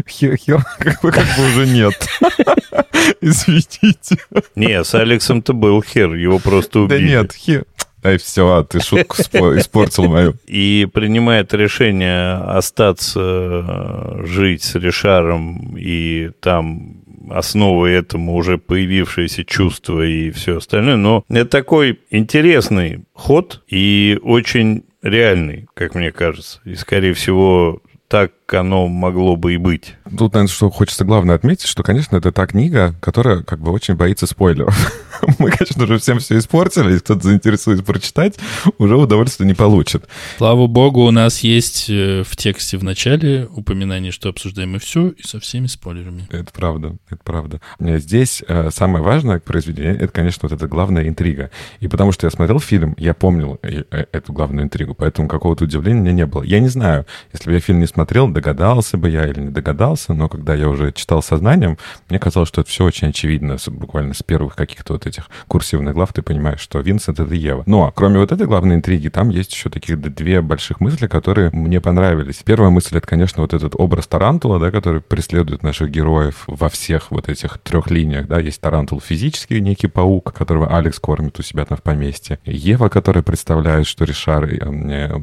Хер, 0.09 0.37
хер 0.37 0.65
как, 0.79 1.01
бы, 1.03 1.11
как 1.11 1.27
бы 1.37 1.47
уже 1.49 1.67
нет. 1.67 1.95
Извините. 3.21 4.19
Не, 4.55 4.85
с 4.85 4.95
Алексом-то 4.95 5.53
был 5.53 5.83
хер, 5.83 6.15
его 6.15 6.39
просто 6.39 6.81
убили. 6.81 6.99
Да 6.99 7.05
нет, 7.05 7.33
хер. 7.33 7.65
Ай, 8.05 8.19
все, 8.19 8.47
а 8.53 8.65
ты 8.65 8.81
шутку 8.81 9.17
испортил 9.57 10.05
мою. 10.05 10.35
И 10.47 10.87
принимает 10.93 11.55
решение 11.55 12.35
остаться 12.35 13.21
э, 13.21 14.27
жить 14.27 14.63
с 14.63 14.75
Ришаром 14.75 15.75
и 15.79 16.31
там 16.41 17.03
основой 17.31 17.93
этому 17.93 18.35
уже 18.35 18.59
появившееся 18.59 19.45
чувство 19.45 20.05
и 20.05 20.31
все 20.31 20.59
остальное. 20.59 20.97
Но 20.97 21.25
это 21.31 21.47
такой 21.47 21.99
интересный 22.11 23.05
ход 23.15 23.63
и 23.69 24.19
очень 24.23 24.85
реальный, 25.03 25.67
как 25.73 25.95
мне 25.95 26.13
кажется. 26.13 26.61
И, 26.67 26.75
скорее 26.75 27.15
всего, 27.15 27.81
так 28.09 28.33
оно 28.55 28.89
могло 28.89 29.37
бы 29.37 29.55
и 29.55 29.57
быть. 29.57 29.95
Тут, 30.05 30.35
наверное, 30.35 30.49
что 30.49 30.71
хочется 30.71 31.05
главное 31.05 31.35
отметить, 31.35 31.67
что, 31.67 31.83
конечно, 31.83 32.17
это 32.17 32.33
та 32.33 32.47
книга, 32.47 32.95
которая 33.01 33.43
как 33.43 33.61
бы 33.61 33.71
очень 33.71 33.95
боится 33.95 34.27
спойлеров. 34.27 34.75
Мы, 35.39 35.51
конечно 35.51 35.87
же, 35.87 35.99
всем 35.99 36.19
все 36.19 36.39
испортили, 36.39 36.87
если 36.87 36.99
кто-то 37.01 37.29
заинтересуется 37.29 37.85
прочитать, 37.85 38.39
уже 38.79 38.97
удовольствия 38.97 39.47
не 39.47 39.55
получит. 39.55 40.07
Слава 40.37 40.67
богу, 40.67 41.05
у 41.07 41.11
нас 41.11 41.41
есть 41.41 41.89
э, 41.89 42.23
в 42.25 42.37
тексте 42.37 42.79
в 42.79 42.85
начале 42.85 43.49
упоминание, 43.55 44.13
что 44.13 44.29
обсуждаем 44.29 44.73
мы 44.73 44.79
все 44.79 45.09
и 45.09 45.23
со 45.23 45.41
всеми 45.41 45.67
спойлерами. 45.67 46.27
Это 46.31 46.53
правда, 46.53 46.97
это 47.09 47.21
правда. 47.23 47.61
Здесь 47.79 48.43
э, 48.47 48.71
самое 48.71 49.05
важное 49.05 49.41
произведение, 49.41 49.97
это, 49.97 50.09
конечно, 50.09 50.41
вот 50.49 50.53
эта 50.53 50.67
главная 50.69 51.09
интрига. 51.09 51.51
И 51.81 51.89
потому 51.89 52.13
что 52.13 52.27
я 52.27 52.31
смотрел 52.31 52.61
фильм, 52.61 52.95
я 52.99 53.15
помнил 53.15 53.59
э, 53.63 53.85
эту 53.91 54.33
главную 54.33 54.65
интригу, 54.65 54.95
поэтому 54.95 55.29
какого-то 55.29 55.65
удивления 55.65 56.01
у 56.01 56.03
меня 56.03 56.13
не 56.13 56.27
было. 56.27 56.43
Я 56.43 56.61
не 56.61 56.69
знаю, 56.69 57.07
если 57.33 57.47
бы 57.47 57.55
я 57.55 57.61
фильм 57.61 57.81
не 57.81 57.87
смотрел, 57.87 58.29
догадался 58.45 58.99
бы 58.99 59.09
я 59.09 59.27
или 59.27 59.41
не 59.41 59.51
догадался, 59.51 60.13
но 60.13 60.29
когда 60.29 60.55
я 60.55 60.69
уже 60.69 60.93
читал 60.93 61.23
со 61.23 61.34
знанием, 61.34 61.79
мне 62.11 62.19
казалось, 62.19 62.49
что 62.49 62.61
это 62.61 62.69
все 62.69 62.85
очень 62.85 63.09
очевидно, 63.09 63.57
буквально 63.69 64.13
с 64.13 64.23
первых 64.23 64.55
каких-то 64.55 64.93
вот 64.93 65.07
этих 65.07 65.31
курсивных 65.49 65.95
глав 65.95 66.13
ты 66.13 66.21
понимаешь, 66.21 66.61
что 66.61 66.81
Винсент— 66.81 67.21
это 67.21 67.35
Ева. 67.35 67.63
Но 67.67 67.91
кроме 67.95 68.19
вот 68.19 68.33
этой 68.33 68.47
главной 68.47 68.77
интриги, 68.77 69.09
там 69.09 69.31
есть 69.31 69.53
еще 69.53 69.71
таких 69.71 69.99
две 69.99 70.43
больших 70.43 70.81
мысли, 70.81 71.07
которые 71.07 71.51
мне 71.53 71.81
понравились. 71.81 72.43
Первая 72.45 72.71
мысль— 72.71 72.97
это, 72.99 73.07
конечно, 73.07 73.41
вот 73.43 73.55
этот 73.55 73.75
образ 73.79 74.07
Тарантула, 74.07 74.61
да, 74.61 74.71
который 74.71 75.01
преследует 75.01 75.63
наших 75.63 75.91
героев 75.91 76.45
во 76.47 76.69
всех 76.69 77.11
вот 77.11 77.31
этих 77.31 77.59
трех 77.59 77.91
линиях, 77.91 78.27
да, 78.27 78.39
есть 78.41 78.61
Тарантул 78.61 79.01
физический, 79.01 79.61
некий 79.61 79.87
паук, 79.87 80.35
которого 80.35 80.77
Алекс 80.77 80.99
кормит 80.99 81.39
у 81.39 81.43
себя 81.43 81.65
там 81.65 81.79
в 81.79 81.83
поместье, 81.83 82.39
Ева, 82.45 82.91
которая 82.91 83.23
представляет, 83.23 83.87
что 83.87 84.05
Ришар 84.05 84.45
э, 84.45 84.59
э, 84.59 85.15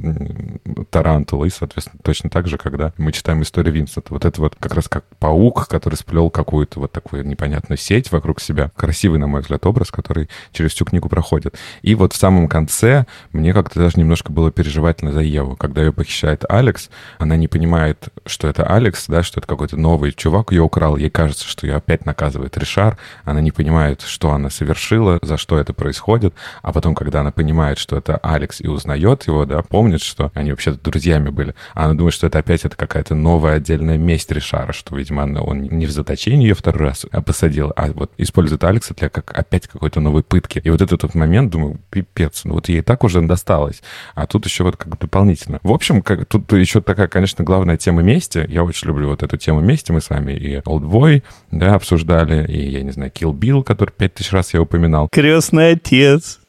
и, 1.46 1.50
соответственно, 1.50 2.00
точно 2.04 2.30
так 2.32 2.48
же, 2.48 2.58
когда 2.58 2.94
мы 3.02 3.12
читаем 3.12 3.42
историю 3.42 3.74
Винсента. 3.74 4.14
Вот 4.14 4.26
это 4.26 4.40
вот 4.42 4.56
как 4.60 4.74
раз 4.74 4.88
как 4.88 5.04
паук, 5.20 5.68
который 5.68 5.96
сплел 5.96 6.30
какую-то 6.30 6.80
вот 6.80 6.92
такую 6.92 7.28
непонятную 7.28 7.78
сеть 7.78 8.12
вокруг 8.12 8.40
себя. 8.40 8.72
Красивый, 8.76 9.20
на 9.20 9.28
мой 9.28 9.42
взгляд, 9.42 9.66
образ, 9.66 9.92
который 9.92 10.30
через 10.52 10.72
всю 10.72 10.86
книгу 10.86 11.10
проходит. 11.10 11.56
И 11.82 11.96
вот 11.96 12.14
в 12.14 12.16
самом 12.16 12.48
конце 12.48 13.06
мне 13.32 13.54
как-то 13.54 13.80
даже 13.80 14.00
немножко 14.00 14.32
было 14.32 14.52
переживательно 14.52 15.12
за 15.12 15.22
Еву. 15.22 15.56
Когда 15.56 15.82
ее 15.82 15.92
похищает 15.92 16.46
Алекс, 16.50 16.90
она 17.18 17.36
не 17.36 17.48
понимает, 17.48 18.10
что 18.26 18.48
это 18.48 18.66
Алекс, 18.66 19.08
да, 19.08 19.24
что 19.24 19.40
это 19.40 19.48
какой-то 19.48 19.78
новый 19.78 20.12
чувак 20.12 20.52
ее 20.52 20.62
украл. 20.62 20.98
Ей 20.98 21.10
кажется, 21.10 21.48
что 21.48 21.68
ее 21.68 21.76
опять 21.76 22.06
наказывает 22.06 22.58
Ришар. 22.58 22.98
Она 23.24 23.42
не 23.42 23.52
понимает, 23.52 24.02
что 24.02 24.32
она 24.32 24.50
совершила, 24.50 25.20
за 25.22 25.38
что 25.38 25.58
это 25.58 25.74
происходит. 25.74 26.34
А 26.62 26.72
потом, 26.72 26.96
когда 26.96 27.22
она 27.22 27.32
понимает, 27.32 27.78
что 27.78 27.98
это 27.98 28.18
Алекс 28.18 28.62
и 28.62 28.68
узнает 28.68 29.28
его, 29.28 29.46
да, 29.46 29.62
помнит, 29.62 30.02
что 30.02 30.32
они 30.34 30.52
вообще-то 30.52 30.80
друзьями 30.82 31.30
были, 31.30 31.56
она 31.74 31.94
думает, 31.94 32.14
что 32.14 32.28
это 32.28 32.40
опять 32.40 32.66
это 32.66 32.76
какая-то 32.92 33.16
новая 33.16 33.56
отдельная 33.56 33.98
месть 33.98 34.30
Ришара, 34.32 34.74
что, 34.74 34.98
видимо, 34.98 35.22
он 35.42 35.62
не 35.62 35.86
в 35.86 35.92
заточении 35.92 36.48
ее 36.48 36.56
второй 36.56 36.90
раз 36.90 37.06
посадил, 37.26 37.72
а 37.78 37.88
вот 37.94 38.12
использует 38.18 38.66
Алекса 38.66 38.94
для 38.94 39.08
как 39.08 39.32
опять 39.38 39.68
какой-то 39.70 40.02
новой 40.02 40.24
пытки. 40.24 40.60
И 40.62 40.70
вот 40.70 40.82
этот 40.82 41.04
вот 41.04 41.16
момент, 41.16 41.52
думаю, 41.52 41.80
пипец, 41.90 42.44
ну 42.44 42.56
вот 42.56 42.68
ей 42.68 42.82
так 42.82 43.06
уже 43.06 43.22
досталось, 43.22 43.82
а 44.14 44.28
тут 44.28 44.46
еще 44.46 44.66
вот 44.66 44.76
как 44.76 45.00
дополнительно. 45.00 45.60
В 45.64 45.72
общем, 45.72 46.02
как, 46.02 46.26
тут 46.26 46.52
еще 46.52 46.82
такая, 46.82 47.08
конечно, 47.08 47.46
главная 47.46 47.78
тема 47.78 48.02
мести. 48.02 48.46
Я 48.50 48.66
очень 48.66 48.90
люблю 48.90 49.08
вот 49.08 49.24
эту 49.24 49.38
тему 49.38 49.62
мести. 49.62 49.94
Мы 49.94 50.02
с 50.02 50.10
вами 50.10 50.34
и 50.34 50.58
Oldboy, 50.58 51.24
да, 51.52 51.76
обсуждали, 51.76 52.46
и, 52.52 52.72
я 52.72 52.82
не 52.82 52.92
знаю, 52.92 53.10
Kill 53.12 53.32
Bill, 53.32 53.64
который 53.64 53.92
пять 53.92 54.16
тысяч 54.16 54.34
раз 54.34 54.54
я 54.54 54.62
упоминал. 54.62 55.08
Крестный 55.10 55.72
отец. 55.72 56.40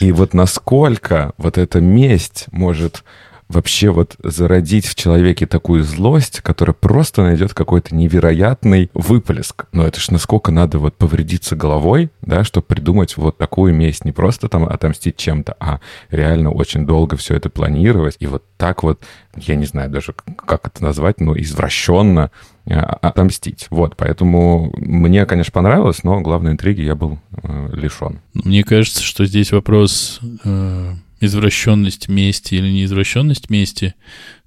И 0.00 0.12
вот 0.12 0.34
насколько 0.34 1.32
вот 1.38 1.58
эта 1.58 1.80
месть 1.80 2.46
может 2.52 3.02
вообще 3.48 3.90
вот 3.90 4.16
зародить 4.22 4.86
в 4.86 4.94
человеке 4.94 5.46
такую 5.46 5.82
злость, 5.82 6.40
которая 6.40 6.74
просто 6.74 7.22
найдет 7.22 7.54
какой-то 7.54 7.94
невероятный 7.94 8.90
выплеск. 8.94 9.66
Но 9.72 9.86
это 9.86 10.00
ж 10.00 10.10
насколько 10.10 10.52
надо 10.52 10.78
вот 10.78 10.96
повредиться 10.96 11.56
головой, 11.56 12.10
да, 12.22 12.44
чтобы 12.44 12.66
придумать 12.66 13.16
вот 13.16 13.38
такую 13.38 13.74
месть. 13.74 14.04
Не 14.04 14.12
просто 14.12 14.48
там 14.48 14.64
отомстить 14.64 15.16
чем-то, 15.16 15.56
а 15.58 15.80
реально 16.10 16.50
очень 16.50 16.86
долго 16.86 17.16
все 17.16 17.34
это 17.36 17.48
планировать. 17.48 18.16
И 18.20 18.26
вот 18.26 18.44
так 18.56 18.82
вот, 18.82 19.02
я 19.36 19.54
не 19.54 19.66
знаю 19.66 19.90
даже, 19.90 20.14
как 20.36 20.66
это 20.66 20.82
назвать, 20.84 21.20
но 21.20 21.38
извращенно 21.38 22.30
а, 22.66 22.98
отомстить. 23.00 23.66
Вот, 23.70 23.96
поэтому 23.96 24.72
мне, 24.76 25.24
конечно, 25.26 25.52
понравилось, 25.52 26.02
но 26.04 26.20
главной 26.20 26.52
интриги 26.52 26.82
я 26.82 26.94
был 26.94 27.18
э, 27.42 27.70
лишен. 27.72 28.20
Мне 28.34 28.62
кажется, 28.64 29.02
что 29.02 29.24
здесь 29.24 29.52
вопрос 29.52 30.20
э, 30.44 30.92
извращенность 31.20 32.08
мести 32.08 32.54
или 32.54 32.70
неизвращенность 32.70 33.50
мести, 33.50 33.94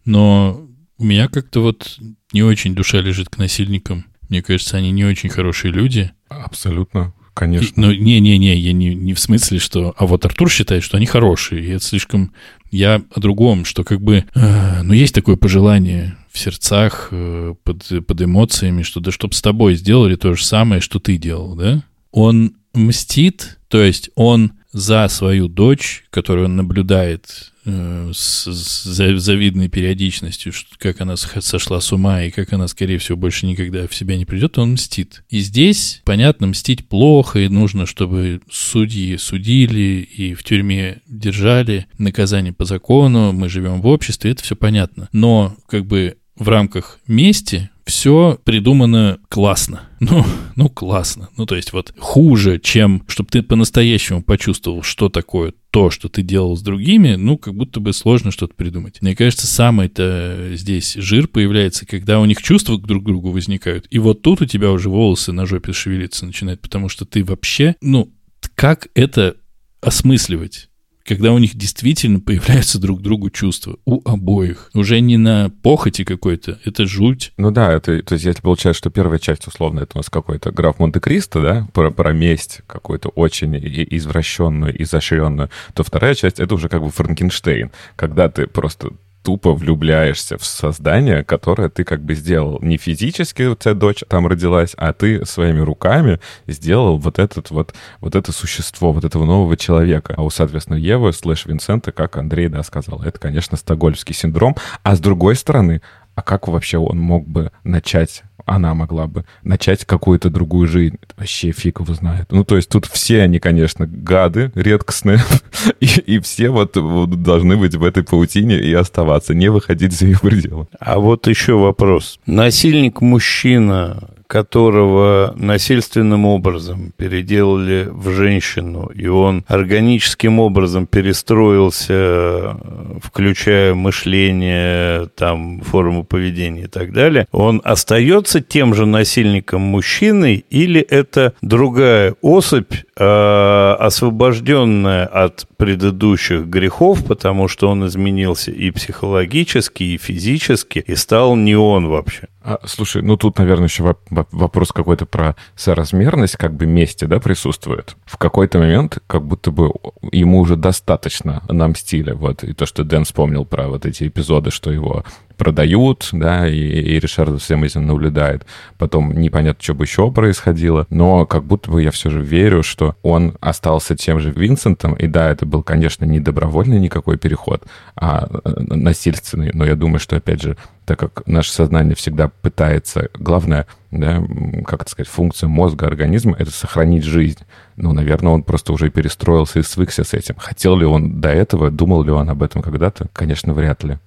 но 0.05 0.67
у 0.97 1.03
меня 1.03 1.27
как-то 1.27 1.61
вот 1.61 1.97
не 2.31 2.43
очень 2.43 2.75
душа 2.75 3.01
лежит 3.01 3.29
к 3.29 3.37
насильникам. 3.37 4.05
Мне 4.29 4.41
кажется, 4.41 4.77
они 4.77 4.91
не 4.91 5.03
очень 5.03 5.29
хорошие 5.29 5.71
люди. 5.71 6.11
Абсолютно. 6.29 7.13
Конечно. 7.33 7.65
И, 7.65 7.71
ну, 7.75 7.91
не-не-не, 7.91 8.55
я 8.55 8.73
не, 8.73 8.93
не 8.93 9.13
в 9.13 9.19
смысле, 9.19 9.59
что... 9.59 9.93
А 9.97 10.05
вот 10.05 10.25
Артур 10.25 10.49
считает, 10.49 10.83
что 10.83 10.97
они 10.97 11.05
хорошие, 11.05 11.63
и 11.63 11.69
это 11.69 11.83
слишком... 11.83 12.33
Я 12.71 13.01
о 13.13 13.19
другом, 13.19 13.65
что 13.65 13.83
как 13.83 14.01
бы... 14.01 14.25
Э, 14.33 14.81
ну, 14.83 14.93
есть 14.93 15.13
такое 15.13 15.35
пожелание 15.35 16.15
в 16.31 16.39
сердцах, 16.39 17.09
э, 17.11 17.55
под, 17.63 18.05
под 18.05 18.21
эмоциями, 18.21 18.83
что 18.83 18.99
да 18.99 19.11
чтоб 19.11 19.33
с 19.33 19.41
тобой 19.41 19.75
сделали 19.75 20.15
то 20.15 20.33
же 20.33 20.45
самое, 20.45 20.81
что 20.81 20.99
ты 20.99 21.17
делал, 21.17 21.55
да? 21.55 21.83
Он 22.11 22.53
мстит, 22.73 23.59
то 23.67 23.81
есть 23.81 24.09
он 24.15 24.53
за 24.71 25.07
свою 25.09 25.47
дочь, 25.47 26.03
которую 26.09 26.45
он 26.45 26.55
наблюдает 26.55 27.51
э, 27.65 28.11
с, 28.13 28.45
с 28.47 28.83
завидной 28.83 29.67
периодичностью, 29.67 30.53
как 30.77 31.01
она 31.01 31.17
сошла 31.17 31.81
с 31.81 31.91
ума 31.91 32.23
и 32.23 32.31
как 32.31 32.53
она, 32.53 32.67
скорее 32.67 32.97
всего, 32.97 33.17
больше 33.17 33.45
никогда 33.45 33.87
в 33.87 33.95
себя 33.95 34.17
не 34.17 34.25
придет, 34.25 34.57
он 34.57 34.73
мстит. 34.73 35.23
И 35.29 35.39
здесь, 35.39 36.01
понятно, 36.05 36.47
мстить 36.47 36.87
плохо, 36.87 37.39
и 37.39 37.49
нужно, 37.49 37.85
чтобы 37.85 38.41
судьи 38.49 39.17
судили 39.17 40.07
и 40.15 40.33
в 40.33 40.43
тюрьме 40.43 41.01
держали 41.07 41.87
наказание 41.97 42.53
по 42.53 42.65
закону, 42.65 43.33
мы 43.33 43.49
живем 43.49 43.81
в 43.81 43.87
обществе, 43.87 44.31
это 44.31 44.43
все 44.43 44.55
понятно. 44.55 45.09
Но 45.11 45.57
как 45.67 45.85
бы 45.85 46.17
в 46.35 46.47
рамках 46.47 46.99
мести 47.07 47.69
все 47.91 48.39
придумано 48.45 49.19
классно. 49.29 49.83
Ну, 50.01 50.25
ну, 50.55 50.67
классно. 50.67 51.29
Ну, 51.37 51.45
то 51.45 51.55
есть 51.55 51.73
вот 51.73 51.93
хуже, 51.99 52.57
чем 52.57 53.03
чтобы 53.07 53.29
ты 53.29 53.43
по-настоящему 53.43 54.23
почувствовал, 54.23 54.81
что 54.81 55.09
такое 55.09 55.53
то, 55.69 55.91
что 55.91 56.09
ты 56.09 56.23
делал 56.23 56.57
с 56.57 56.63
другими, 56.63 57.13
ну, 57.13 57.37
как 57.37 57.53
будто 57.53 57.79
бы 57.79 57.93
сложно 57.93 58.31
что-то 58.31 58.55
придумать. 58.55 58.99
Мне 59.01 59.15
кажется, 59.15 59.45
самый-то 59.45 60.53
здесь 60.53 60.95
жир 60.95 61.27
появляется, 61.27 61.85
когда 61.85 62.19
у 62.19 62.25
них 62.25 62.41
чувства 62.41 62.79
друг 62.79 63.03
к 63.03 63.05
другу 63.05 63.29
возникают. 63.29 63.85
И 63.91 63.99
вот 63.99 64.23
тут 64.23 64.41
у 64.41 64.47
тебя 64.47 64.71
уже 64.71 64.89
волосы 64.89 65.33
на 65.33 65.45
жопе 65.45 65.71
шевелиться 65.71 66.25
начинают, 66.25 66.61
потому 66.61 66.89
что 66.89 67.05
ты 67.05 67.23
вообще, 67.23 67.75
ну, 67.79 68.11
как 68.55 68.87
это 68.95 69.35
осмысливать? 69.81 70.70
Когда 71.05 71.33
у 71.33 71.37
них 71.37 71.55
действительно 71.55 72.19
появляются 72.19 72.79
друг 72.79 73.01
другу 73.01 73.29
чувства. 73.29 73.77
У 73.85 74.01
обоих. 74.09 74.69
Уже 74.73 74.99
не 74.99 75.17
на 75.17 75.49
похоти 75.61 76.03
какой-то, 76.03 76.59
это 76.65 76.85
жуть. 76.85 77.33
Ну 77.37 77.51
да, 77.51 77.71
это, 77.73 78.01
то 78.03 78.13
есть 78.13 78.25
если 78.25 78.41
получается, 78.41 78.79
что 78.79 78.89
первая 78.89 79.19
часть, 79.19 79.47
условно, 79.47 79.81
это 79.81 79.91
у 79.95 79.99
нас 79.99 80.09
какой-то 80.09 80.51
граф 80.51 80.79
Монте-Кристо, 80.79 81.41
да, 81.41 81.67
про, 81.73 81.91
про 81.91 82.13
месть 82.13 82.61
какую-то 82.67 83.09
очень 83.09 83.55
извращенную, 83.55 84.81
изощренную, 84.81 85.49
то 85.73 85.83
вторая 85.83 86.15
часть— 86.15 86.39
это 86.39 86.55
уже 86.55 86.69
как 86.69 86.81
бы 86.81 86.89
Франкенштейн, 86.89 87.71
когда 87.95 88.29
ты 88.29 88.47
просто 88.47 88.91
тупо 89.23 89.53
влюбляешься 89.53 90.37
в 90.37 90.45
создание, 90.45 91.23
которое 91.23 91.69
ты 91.69 91.83
как 91.83 92.03
бы 92.03 92.15
сделал 92.15 92.59
не 92.61 92.77
физически, 92.77 93.43
у 93.43 93.55
тебя 93.55 93.73
дочь 93.73 94.03
там 94.07 94.27
родилась, 94.27 94.73
а 94.77 94.93
ты 94.93 95.25
своими 95.25 95.59
руками 95.59 96.19
сделал 96.47 96.97
вот 96.97 97.19
этот 97.19 97.51
вот, 97.51 97.73
вот 97.99 98.15
это 98.15 98.31
существо, 98.31 98.91
вот 98.91 99.03
этого 99.03 99.25
нового 99.25 99.57
человека. 99.57 100.13
А 100.17 100.23
у, 100.23 100.29
соответственно, 100.29 100.77
Евы 100.77 101.13
слэш 101.13 101.45
Винсента, 101.45 101.91
как 101.91 102.17
Андрей, 102.17 102.47
да, 102.47 102.63
сказал, 102.63 103.01
это, 103.03 103.19
конечно, 103.19 103.57
стокгольмский 103.57 104.15
синдром. 104.15 104.55
А 104.83 104.95
с 104.95 104.99
другой 104.99 105.35
стороны, 105.35 105.81
а 106.15 106.21
как 106.21 106.47
вообще 106.47 106.77
он 106.77 106.97
мог 106.99 107.27
бы 107.27 107.51
начать 107.63 108.23
она 108.45 108.73
могла 108.73 109.07
бы 109.07 109.25
начать 109.43 109.85
какую-то 109.85 110.29
другую 110.29 110.67
жизнь. 110.67 110.97
Вообще 111.17 111.51
фиг 111.51 111.79
его 111.79 111.93
знает. 111.93 112.27
Ну, 112.31 112.43
то 112.43 112.55
есть 112.55 112.69
тут 112.69 112.85
все 112.85 113.21
они, 113.21 113.39
конечно, 113.39 113.87
гады 113.87 114.51
редкостные, 114.55 115.19
и, 115.79 115.85
и 115.85 116.19
все 116.19 116.49
вот, 116.49 116.77
вот 116.77 117.21
должны 117.21 117.57
быть 117.57 117.75
в 117.75 117.83
этой 117.83 118.03
паутине 118.03 118.59
и 118.59 118.73
оставаться, 118.73 119.33
не 119.33 119.49
выходить 119.49 119.93
за 119.93 120.07
их 120.07 120.21
пределы. 120.21 120.67
А 120.79 120.99
вот 120.99 121.27
еще 121.27 121.53
вопрос. 121.57 122.19
Насильник 122.25 123.01
мужчина, 123.01 124.09
которого 124.31 125.33
насильственным 125.35 126.25
образом 126.25 126.93
переделали 126.95 127.89
в 127.91 128.11
женщину, 128.11 128.89
и 128.95 129.07
он 129.07 129.43
органическим 129.49 130.39
образом 130.39 130.87
перестроился, 130.87 132.55
включая 133.03 133.73
мышление, 133.73 135.09
там, 135.17 135.59
форму 135.59 136.05
поведения 136.05 136.63
и 136.63 136.67
так 136.67 136.93
далее, 136.93 137.27
он 137.33 137.61
остается 137.65 138.30
тем 138.39 138.73
же 138.73 138.85
насильником 138.85 139.61
мужчиной 139.61 140.45
или 140.49 140.79
это 140.79 141.33
другая 141.41 142.15
особь, 142.21 142.73
э, 143.01 143.75
освобожденная 143.79 145.05
от 145.05 145.47
предыдущих 145.57 146.45
грехов, 146.45 147.03
потому 147.05 147.47
что 147.47 147.69
он 147.69 147.87
изменился 147.87 148.51
и 148.51 148.69
психологически, 148.71 149.83
и 149.83 149.97
физически, 149.97 150.83
и 150.85 150.95
стал 150.95 151.35
не 151.35 151.55
он 151.55 151.87
вообще. 151.87 152.27
А, 152.43 152.59
слушай, 152.65 153.01
ну 153.03 153.17
тут, 153.17 153.37
наверное, 153.37 153.67
еще 153.67 153.95
вопрос 154.09 154.71
какой-то 154.71 155.05
про 155.05 155.35
соразмерность, 155.55 156.37
как 156.37 156.55
бы 156.55 156.65
мести, 156.65 157.05
да, 157.05 157.19
присутствует. 157.19 157.95
В 158.05 158.17
какой-то 158.17 158.57
момент 158.59 158.97
как 159.05 159.23
будто 159.23 159.51
бы 159.51 159.71
ему 160.11 160.39
уже 160.39 160.55
достаточно 160.55 161.43
нам 161.49 161.75
стиля, 161.75 162.15
вот, 162.15 162.43
и 162.43 162.53
то, 162.53 162.65
что 162.65 162.83
Дэн 162.83 163.05
вспомнил 163.05 163.45
про 163.45 163.67
вот 163.67 163.85
эти 163.85 164.07
эпизоды, 164.07 164.49
что 164.49 164.71
его 164.71 165.03
продают, 165.37 166.09
да, 166.11 166.47
и, 166.47 166.55
и 166.55 166.99
Ришард 166.99 167.41
всем 167.41 167.63
этим 167.63 167.87
наблюдает. 167.87 168.45
Потом 168.77 169.11
непонятно, 169.11 169.63
что 169.63 169.73
бы 169.73 169.85
еще 169.85 170.11
происходило, 170.11 170.85
но 170.91 171.25
как 171.25 171.43
будто 171.43 171.71
бы 171.71 171.81
я 171.81 171.89
все 171.89 172.11
же 172.11 172.21
верю, 172.21 172.61
что 172.61 172.90
он 173.01 173.35
остался 173.39 173.95
тем 173.95 174.19
же 174.19 174.31
Винсентом, 174.31 174.93
и 174.93 175.07
да, 175.07 175.29
это 175.29 175.45
был, 175.45 175.63
конечно, 175.63 176.05
не 176.05 176.19
добровольный 176.19 176.79
никакой 176.79 177.17
переход, 177.17 177.63
а 177.95 178.27
э, 178.43 178.49
насильственный, 178.59 179.51
но 179.53 179.65
я 179.65 179.75
думаю, 179.75 179.99
что, 179.99 180.15
опять 180.15 180.41
же, 180.41 180.57
так 180.85 180.99
как 180.99 181.27
наше 181.27 181.51
сознание 181.51 181.95
всегда 181.95 182.29
пытается, 182.41 183.09
главное, 183.13 183.67
да, 183.91 184.23
как 184.65 184.83
это 184.83 184.91
сказать, 184.91 185.07
функция 185.07 185.47
мозга, 185.47 185.87
организма— 185.87 186.35
это 186.39 186.51
сохранить 186.51 187.03
жизнь. 187.03 187.39
Ну, 187.75 187.93
наверное, 187.93 188.33
он 188.33 188.43
просто 188.43 188.73
уже 188.73 188.89
перестроился 188.89 189.59
и 189.59 189.63
свыкся 189.63 190.03
с 190.03 190.13
этим. 190.13 190.35
Хотел 190.37 190.75
ли 190.77 190.85
он 190.85 191.21
до 191.21 191.29
этого, 191.29 191.71
думал 191.71 192.03
ли 192.03 192.11
он 192.11 192.29
об 192.29 192.43
этом 192.43 192.61
когда-то? 192.61 193.07
Конечно, 193.13 193.53
вряд 193.53 193.83
ли. 193.83 193.97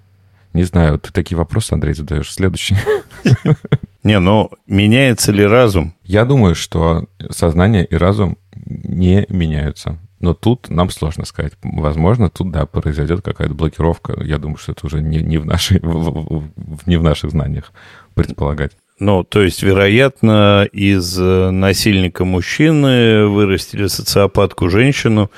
Не 0.55 0.63
знаю, 0.63 1.01
ты 1.01 1.13
такие 1.13 1.37
вопросы, 1.37 1.73
Андрей, 1.73 1.95
задаешь. 1.95 2.33
Следующий. 2.33 2.77
Не, 4.05 4.21
но 4.21 4.51
меняется 4.67 5.33
ли 5.33 5.45
разум? 5.45 5.95
Я 6.05 6.25
думаю, 6.25 6.55
что 6.55 7.07
сознание 7.31 7.85
и 7.85 7.97
разум 7.97 8.39
не 8.65 9.27
меняются. 9.29 9.99
Но 10.21 10.33
тут 10.33 10.71
нам 10.71 10.91
сложно 10.91 11.25
сказать. 11.27 11.53
Возможно, 11.63 12.31
тут, 12.31 12.51
да, 12.51 12.67
произойдет 12.67 13.23
какая-то 13.23 13.55
блокировка. 13.55 14.23
Я 14.23 14.39
думаю, 14.39 14.57
что 14.57 14.73
это 14.73 14.87
уже 14.87 15.03
не, 15.03 15.19
не, 15.19 15.39
в, 15.39 15.45
нашей, 15.45 15.81
в, 15.81 16.51
в, 16.57 16.87
не 16.87 16.97
в 16.97 17.03
наших 17.03 17.31
знаниях 17.31 17.73
предполагать. 18.15 18.73
Ну, 19.01 19.25
то 19.25 19.43
есть, 19.43 19.63
вероятно, 19.63 20.69
из 20.73 21.19
э, 21.19 21.51
насильника 21.51 22.25
мужчины 22.25 23.27
вырастили 23.27 23.89
социопатку 23.89 24.71
женщину, 24.71 25.31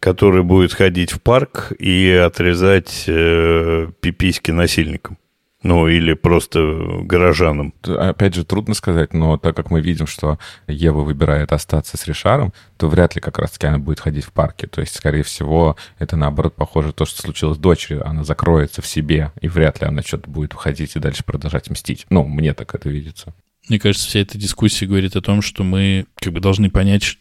которая 0.00 0.42
будет 0.42 0.72
ходить 0.72 1.12
в 1.12 1.20
парк 1.20 1.72
и 1.78 2.10
отрезать 2.10 3.04
э, 3.06 3.88
пиписьки 4.00 4.50
насильникам. 4.50 5.18
Ну, 5.62 5.86
или 5.88 6.14
просто 6.14 6.60
горожанам. 7.02 7.72
Опять 7.82 8.34
же, 8.34 8.44
трудно 8.44 8.74
сказать, 8.74 9.14
но 9.14 9.36
так 9.36 9.56
как 9.56 9.70
мы 9.70 9.80
видим, 9.80 10.06
что 10.06 10.38
Ева 10.66 11.02
выбирает 11.02 11.52
остаться 11.52 11.96
с 11.96 12.06
Ришаром, 12.06 12.52
то 12.76 12.88
вряд 12.88 13.14
ли 13.14 13.20
как 13.20 13.38
раз-таки 13.38 13.66
она 13.68 13.78
будет 13.78 14.00
ходить 14.00 14.24
в 14.24 14.32
парке. 14.32 14.66
То 14.66 14.80
есть, 14.80 14.94
скорее 14.94 15.22
всего, 15.22 15.76
это 15.98 16.16
наоборот 16.16 16.54
похоже 16.56 16.92
то, 16.92 17.04
что 17.04 17.22
случилось 17.22 17.58
с 17.58 17.60
дочерью. 17.60 18.06
Она 18.06 18.24
закроется 18.24 18.82
в 18.82 18.86
себе, 18.86 19.32
и 19.40 19.48
вряд 19.48 19.80
ли 19.80 19.86
она 19.86 20.02
что-то 20.02 20.28
будет 20.28 20.54
уходить 20.54 20.96
и 20.96 20.98
дальше 21.00 21.24
продолжать 21.24 21.70
мстить. 21.70 22.06
Ну, 22.10 22.24
мне 22.24 22.54
так 22.54 22.74
это 22.74 22.88
видится. 22.88 23.34
Мне 23.68 23.78
кажется, 23.78 24.08
вся 24.08 24.20
эта 24.20 24.36
дискуссия 24.36 24.86
говорит 24.86 25.14
о 25.14 25.20
том, 25.20 25.40
что 25.40 25.62
мы 25.62 26.06
как 26.16 26.32
бы 26.32 26.40
должны 26.40 26.68
понять, 26.68 27.18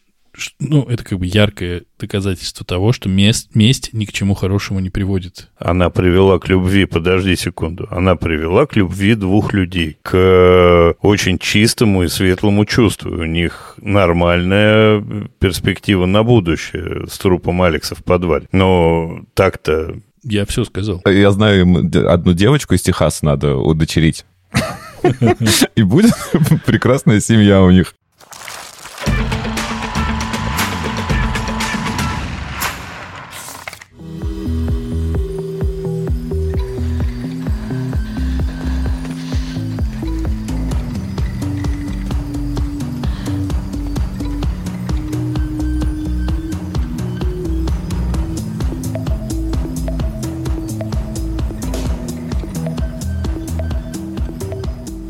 ну, 0.60 0.84
это 0.84 1.04
как 1.04 1.20
бы 1.20 1.26
яркое 1.26 1.84
доказательство 2.00 2.66
того, 2.66 2.94
что 2.94 3.10
месть, 3.10 3.54
месть 3.56 3.94
ни 3.94 4.06
к 4.06 4.14
чему 4.14 4.34
хорошему 4.34 4.80
не 4.80 4.90
приводит. 4.90 5.50
Она 5.58 5.90
привела 5.90 6.40
к 6.40 6.48
любви, 6.48 6.86
подожди 6.86 7.36
секунду, 7.36 7.88
она 7.92 8.16
привела 8.16 8.66
к 8.66 8.76
любви 8.76 9.16
двух 9.16 9.54
людей, 9.54 9.98
к 10.02 10.96
очень 11.02 11.38
чистому 11.38 12.04
и 12.04 12.08
светлому 12.08 12.66
чувству. 12.66 13.12
У 13.12 13.26
них 13.26 13.76
нормальная 13.82 15.04
перспектива 15.40 16.06
на 16.06 16.24
будущее 16.24 17.08
с 17.10 17.18
трупом 17.18 17.62
Алекса 17.62 17.96
в 17.96 18.04
подвале. 18.04 18.48
Но 18.52 19.22
так-то... 19.34 19.98
Я 20.24 20.46
все 20.46 20.64
сказал. 20.66 21.02
Я 21.06 21.32
знаю, 21.32 21.90
одну 22.08 22.34
девочку 22.34 22.76
из 22.76 22.82
Техаса 22.82 23.26
надо 23.26 23.56
удочерить. 23.58 24.26
И 25.76 25.84
будет 25.84 26.14
прекрасная 26.66 27.20
семья 27.20 27.62
у 27.64 27.72
них. 27.72 27.96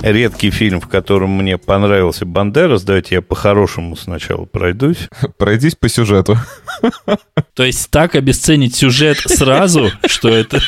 Редкий 0.02 0.52
фильм, 0.52 0.82
в 0.82 0.88
котором 0.88 1.32
мне 1.32 1.58
понравился 1.58 2.26
Бандерас. 2.26 2.84
Давайте 2.84 3.16
я 3.16 3.22
по-хорошему 3.22 3.96
сначала 3.96 4.46
пройдусь. 4.46 5.10
Пройдись 5.38 5.76
по 5.76 5.90
сюжету. 5.90 6.38
То 7.54 7.64
есть 7.64 7.90
так 7.90 8.16
обесценить 8.16 8.76
сюжет 8.76 9.18
сразу, 9.18 9.92
что 10.06 10.30
это... 10.30 10.60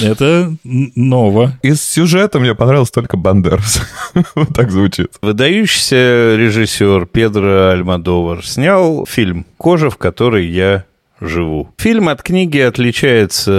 Это 0.00 0.54
ново. 0.64 1.58
Из 1.62 1.82
сюжета 1.82 2.38
мне 2.38 2.54
понравился 2.54 2.92
только 2.92 3.16
Бандерас. 3.16 3.82
вот 4.34 4.48
так 4.54 4.70
звучит. 4.70 5.12
Выдающийся 5.20 6.36
режиссер 6.36 7.06
Педро 7.06 7.70
Альмадовар 7.70 8.44
снял 8.44 9.06
фильм 9.06 9.46
«Кожа, 9.56 9.90
в 9.90 9.96
которой 9.96 10.46
я 10.46 10.84
живу. 11.20 11.68
Фильм 11.78 12.08
от 12.08 12.22
книги 12.22 12.58
отличается 12.58 13.52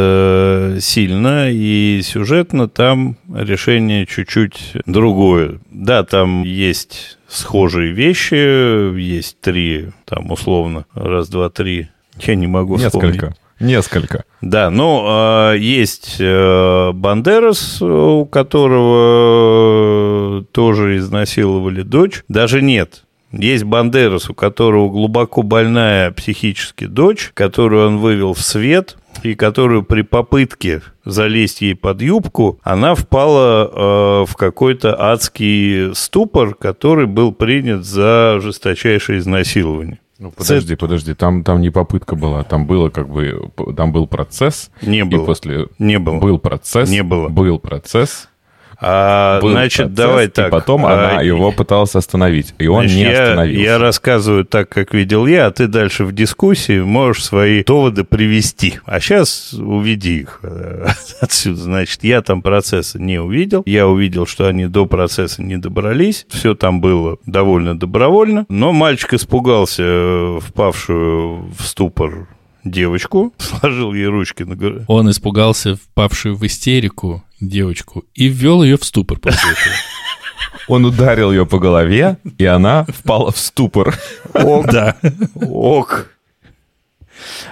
э, 0.75 0.79
сильно, 0.81 1.49
и 1.51 2.01
сюжетно 2.03 2.67
там 2.67 3.15
решение 3.33 4.05
чуть-чуть 4.05 4.73
другое. 4.85 5.59
Да, 5.69 6.03
там 6.03 6.43
есть 6.43 7.17
схожие 7.27 7.93
вещи, 7.93 8.95
есть 8.97 9.39
три, 9.41 9.89
там 10.05 10.31
условно, 10.31 10.85
раз, 10.93 11.29
два, 11.29 11.49
три. 11.49 11.87
Я 12.19 12.35
не 12.35 12.47
могу 12.47 12.77
Несколько. 12.77 13.11
вспомнить. 13.11 13.37
Несколько. 13.59 14.23
Да, 14.41 14.69
ну, 14.71 15.51
э, 15.53 15.57
есть 15.59 16.15
э, 16.19 16.91
Бандерас, 16.93 17.79
у 17.81 18.25
которого 18.25 20.43
тоже 20.51 20.97
изнасиловали 20.97 21.83
дочь. 21.83 22.23
Даже 22.27 22.63
нет, 22.63 23.03
есть 23.31 23.63
Бандерас, 23.63 24.29
у 24.29 24.33
которого 24.33 24.89
глубоко 24.89 25.41
больная 25.43 26.11
психически 26.11 26.85
дочь, 26.85 27.31
которую 27.33 27.87
он 27.87 27.97
вывел 27.97 28.33
в 28.33 28.41
свет, 28.41 28.97
и 29.23 29.35
которую 29.35 29.83
при 29.83 30.01
попытке 30.01 30.81
залезть 31.05 31.61
ей 31.61 31.75
под 31.75 32.01
юбку, 32.01 32.59
она 32.63 32.95
впала 32.95 33.69
э, 34.23 34.25
в 34.25 34.35
какой-то 34.35 34.95
адский 34.99 35.93
ступор, 35.95 36.55
который 36.55 37.07
был 37.07 37.31
принят 37.31 37.85
за 37.85 38.39
жесточайшее 38.41 39.19
изнасилование. 39.19 39.99
Ну, 40.17 40.31
подожди, 40.31 40.75
подожди, 40.75 41.15
там, 41.15 41.43
там 41.43 41.61
не 41.61 41.71
попытка 41.71 42.15
была, 42.15 42.43
там 42.43 42.67
было 42.67 42.89
как 42.89 43.09
бы, 43.09 43.51
там 43.75 43.91
был 43.91 44.05
процесс. 44.05 44.69
Не 44.83 45.03
было. 45.03 45.23
И 45.23 45.25
после... 45.25 45.67
Не 45.79 45.97
было. 45.97 46.19
Был 46.19 46.37
процесс. 46.37 46.89
Не 46.89 47.01
было. 47.01 47.27
Был 47.27 47.57
процесс. 47.57 48.29
А, 48.83 49.39
Был 49.41 49.51
значит, 49.51 49.87
процесс, 49.87 49.95
давай 49.95 50.27
так. 50.27 50.47
И 50.47 50.51
потом 50.51 50.87
а, 50.87 50.93
она 50.93 51.21
его 51.21 51.51
пыталась 51.51 51.95
остановить, 51.95 52.55
и 52.57 52.65
он 52.65 52.87
значит, 52.87 52.97
не 52.97 53.03
я, 53.03 53.23
остановился. 53.23 53.61
Я 53.61 53.77
рассказываю 53.77 54.45
так, 54.45 54.69
как 54.69 54.93
видел 54.95 55.27
я, 55.27 55.45
а 55.45 55.51
ты 55.51 55.67
дальше 55.67 56.03
в 56.03 56.13
дискуссии 56.13 56.79
можешь 56.79 57.23
свои 57.23 57.63
доводы 57.63 58.03
привести. 58.03 58.79
А 58.85 58.99
сейчас 58.99 59.53
уведи 59.53 60.21
их 60.21 60.39
э, 60.41 60.87
отсюда. 61.21 61.57
Значит, 61.57 62.03
я 62.03 62.23
там 62.23 62.41
процесса 62.41 62.99
не 62.99 63.19
увидел. 63.19 63.61
Я 63.67 63.87
увидел, 63.87 64.25
что 64.25 64.47
они 64.47 64.65
до 64.65 64.87
процесса 64.87 65.43
не 65.43 65.57
добрались. 65.57 66.25
Все 66.29 66.55
там 66.55 66.81
было 66.81 67.17
довольно 67.27 67.77
добровольно. 67.77 68.45
Но 68.49 68.71
мальчик 68.71 69.13
испугался 69.13 69.83
э, 69.85 70.39
впавшую 70.41 71.51
в 71.55 71.61
ступор 71.61 72.27
девочку, 72.63 73.33
сложил 73.37 73.93
ей 73.93 74.05
ручки 74.07 74.43
на 74.43 74.55
голову. 74.55 74.83
Он 74.87 75.09
испугался 75.09 75.75
впавшую 75.75 76.35
в 76.35 76.45
истерику 76.45 77.23
девочку 77.39 78.05
и 78.13 78.27
ввел 78.27 78.63
ее 78.63 78.77
в 78.77 78.83
ступор 78.83 79.19
после 79.19 79.39
этого. 79.51 79.75
Он 80.67 80.85
ударил 80.85 81.31
ее 81.31 81.45
по 81.45 81.59
голове, 81.59 82.17
и 82.37 82.45
она 82.45 82.85
впала 82.85 83.31
в 83.31 83.37
ступор. 83.37 83.97
Ок, 84.33 84.65
да. 84.71 84.95
Ок. 85.35 86.07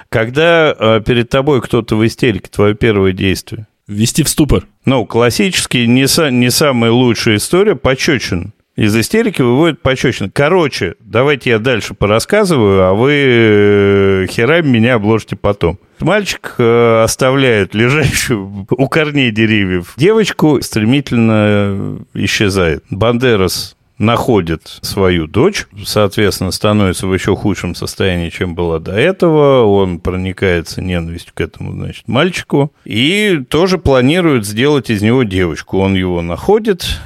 Когда 0.08 0.74
э, 0.78 1.00
перед 1.04 1.28
тобой 1.28 1.60
кто-то 1.60 1.96
в 1.96 2.06
истерике, 2.06 2.48
твое 2.50 2.74
первое 2.74 3.12
действие? 3.12 3.66
Ввести 3.86 4.22
в 4.22 4.28
ступор. 4.28 4.66
Ну, 4.84 5.04
классически 5.06 5.78
не, 5.78 6.04
са- 6.04 6.30
не 6.30 6.50
самая 6.50 6.92
лучшая 6.92 7.36
история, 7.36 7.74
пощечин. 7.74 8.52
Из 8.76 8.96
истерики 8.96 9.42
выводят 9.42 9.82
пощечин. 9.82 10.30
Короче, 10.32 10.94
давайте 11.00 11.50
я 11.50 11.58
дальше 11.58 11.94
порассказываю, 11.94 12.84
а 12.84 12.94
вы 12.94 13.12
э, 13.12 14.26
херами 14.30 14.68
меня 14.68 14.94
обложите 14.94 15.36
потом. 15.36 15.78
Мальчик 15.98 16.54
э, 16.58 17.02
оставляет 17.02 17.74
лежащую 17.74 18.66
у 18.70 18.88
корней 18.88 19.32
деревьев 19.32 19.94
девочку, 19.96 20.62
стремительно 20.62 21.98
исчезает. 22.14 22.84
Бандерас 22.90 23.76
находит 24.00 24.78
свою 24.80 25.26
дочь, 25.26 25.66
соответственно, 25.84 26.50
становится 26.52 27.06
в 27.06 27.12
еще 27.12 27.36
худшем 27.36 27.74
состоянии, 27.74 28.30
чем 28.30 28.54
была 28.54 28.78
до 28.78 28.92
этого. 28.92 29.64
Он 29.66 30.00
проникается 30.00 30.80
ненавистью 30.80 31.32
к 31.34 31.40
этому, 31.40 31.72
значит, 31.72 32.08
мальчику. 32.08 32.72
И 32.84 33.42
тоже 33.48 33.76
планирует 33.76 34.46
сделать 34.46 34.88
из 34.88 35.02
него 35.02 35.22
девочку. 35.24 35.78
Он 35.78 35.94
его 35.94 36.22
находит, 36.22 36.98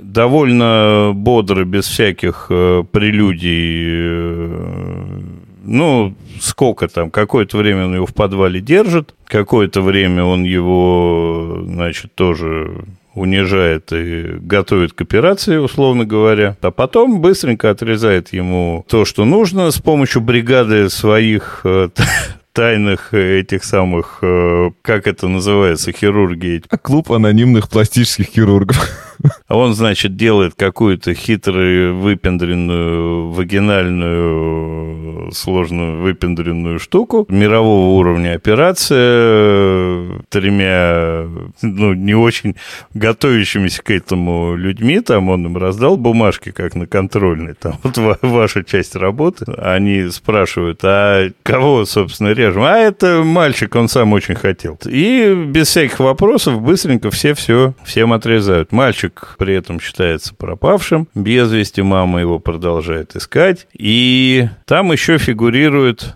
довольно 0.00 1.12
бодро, 1.14 1.64
без 1.64 1.86
всяких 1.86 2.46
э, 2.50 2.84
прелюдий, 2.90 3.84
э, 3.86 5.20
ну, 5.64 6.14
сколько 6.40 6.88
там, 6.88 7.10
какое-то 7.10 7.56
время 7.56 7.86
он 7.86 7.94
его 7.94 8.06
в 8.06 8.14
подвале 8.14 8.60
держит, 8.60 9.14
какое-то 9.26 9.80
время 9.80 10.24
он 10.24 10.44
его, 10.44 11.62
значит, 11.64 12.14
тоже 12.14 12.84
унижает 13.14 13.92
и 13.92 14.38
готовит 14.40 14.92
к 14.92 15.00
операции, 15.00 15.56
условно 15.56 16.04
говоря, 16.04 16.56
а 16.60 16.70
потом 16.70 17.20
быстренько 17.20 17.70
отрезает 17.70 18.32
ему 18.32 18.84
то, 18.88 19.04
что 19.04 19.24
нужно 19.24 19.70
с 19.70 19.78
помощью 19.80 20.20
бригады 20.20 20.90
своих 20.90 21.60
э, 21.64 21.90
тайных 22.52 23.14
этих 23.14 23.64
самых, 23.64 24.18
э, 24.22 24.70
как 24.82 25.06
это 25.06 25.28
называется, 25.28 25.92
хирурги. 25.92 26.62
Клуб 26.82 27.12
анонимных 27.12 27.68
пластических 27.68 28.26
хирургов. 28.26 28.90
А 29.46 29.56
он, 29.56 29.74
значит, 29.74 30.16
делает 30.16 30.54
какую-то 30.56 31.14
хитрую, 31.14 31.98
выпендренную, 31.98 33.30
вагинальную, 33.30 35.30
сложную 35.32 36.00
выпендренную 36.00 36.78
штуку. 36.78 37.26
Мирового 37.28 37.98
уровня 37.98 38.34
операция 38.34 40.22
тремя, 40.30 41.26
ну, 41.62 41.94
не 41.94 42.14
очень 42.14 42.56
готовящимися 42.94 43.82
к 43.82 43.90
этому 43.90 44.56
людьми. 44.56 45.00
Там 45.00 45.28
он 45.28 45.46
им 45.46 45.56
раздал 45.56 45.96
бумажки, 45.96 46.50
как 46.50 46.74
на 46.74 46.86
контрольной. 46.86 47.54
Там 47.54 47.78
вот 47.82 47.98
ваша 48.22 48.64
часть 48.64 48.96
работы. 48.96 49.44
Они 49.58 50.08
спрашивают, 50.08 50.80
а 50.84 51.30
кого, 51.42 51.84
собственно, 51.84 52.32
режем? 52.32 52.62
А 52.62 52.78
это 52.78 53.22
мальчик, 53.22 53.74
он 53.76 53.88
сам 53.88 54.12
очень 54.12 54.34
хотел. 54.34 54.78
И 54.86 55.34
без 55.46 55.68
всяких 55.68 56.00
вопросов 56.00 56.60
быстренько 56.60 57.10
все 57.10 57.34
все 57.34 57.74
всем 57.84 58.12
отрезают. 58.12 58.72
Мальчик 58.72 59.03
мальчик 59.04 59.36
при 59.38 59.54
этом 59.54 59.80
считается 59.80 60.34
пропавшим, 60.34 61.08
без 61.14 61.52
вести 61.52 61.82
мама 61.82 62.20
его 62.20 62.38
продолжает 62.38 63.16
искать, 63.16 63.66
и 63.72 64.48
там 64.66 64.92
еще 64.92 65.18
фигурирует 65.18 66.14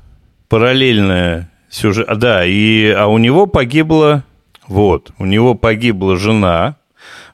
параллельная 0.48 1.50
сюжет, 1.68 2.06
а, 2.08 2.14
да, 2.16 2.44
и, 2.44 2.88
а 2.90 3.06
у 3.06 3.18
него 3.18 3.46
погибла, 3.46 4.24
вот, 4.66 5.12
у 5.18 5.26
него 5.26 5.54
погибла 5.54 6.16
жена, 6.16 6.76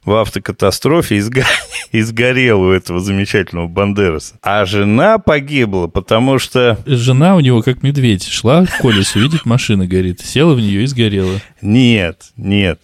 в 0.04 0.12
автокатастрофе 0.16 1.16
и, 1.16 1.22
сго... 1.22 1.44
и 1.92 2.02
сгорел 2.02 2.60
у 2.60 2.70
этого 2.70 3.00
замечательного 3.00 3.68
Бандераса. 3.68 4.34
А 4.42 4.66
жена 4.66 5.16
погибла, 5.16 5.86
потому 5.86 6.38
что... 6.38 6.78
Жена 6.84 7.36
у 7.36 7.40
него 7.40 7.62
как 7.62 7.82
медведь 7.82 8.28
шла 8.28 8.66
к 8.66 8.82
колесу, 8.82 9.18
видит, 9.20 9.46
машина 9.46 9.86
горит, 9.86 10.20
села 10.20 10.52
в 10.52 10.60
нее 10.60 10.82
и 10.82 10.86
сгорела. 10.86 11.40
Нет, 11.62 12.32
нет. 12.36 12.80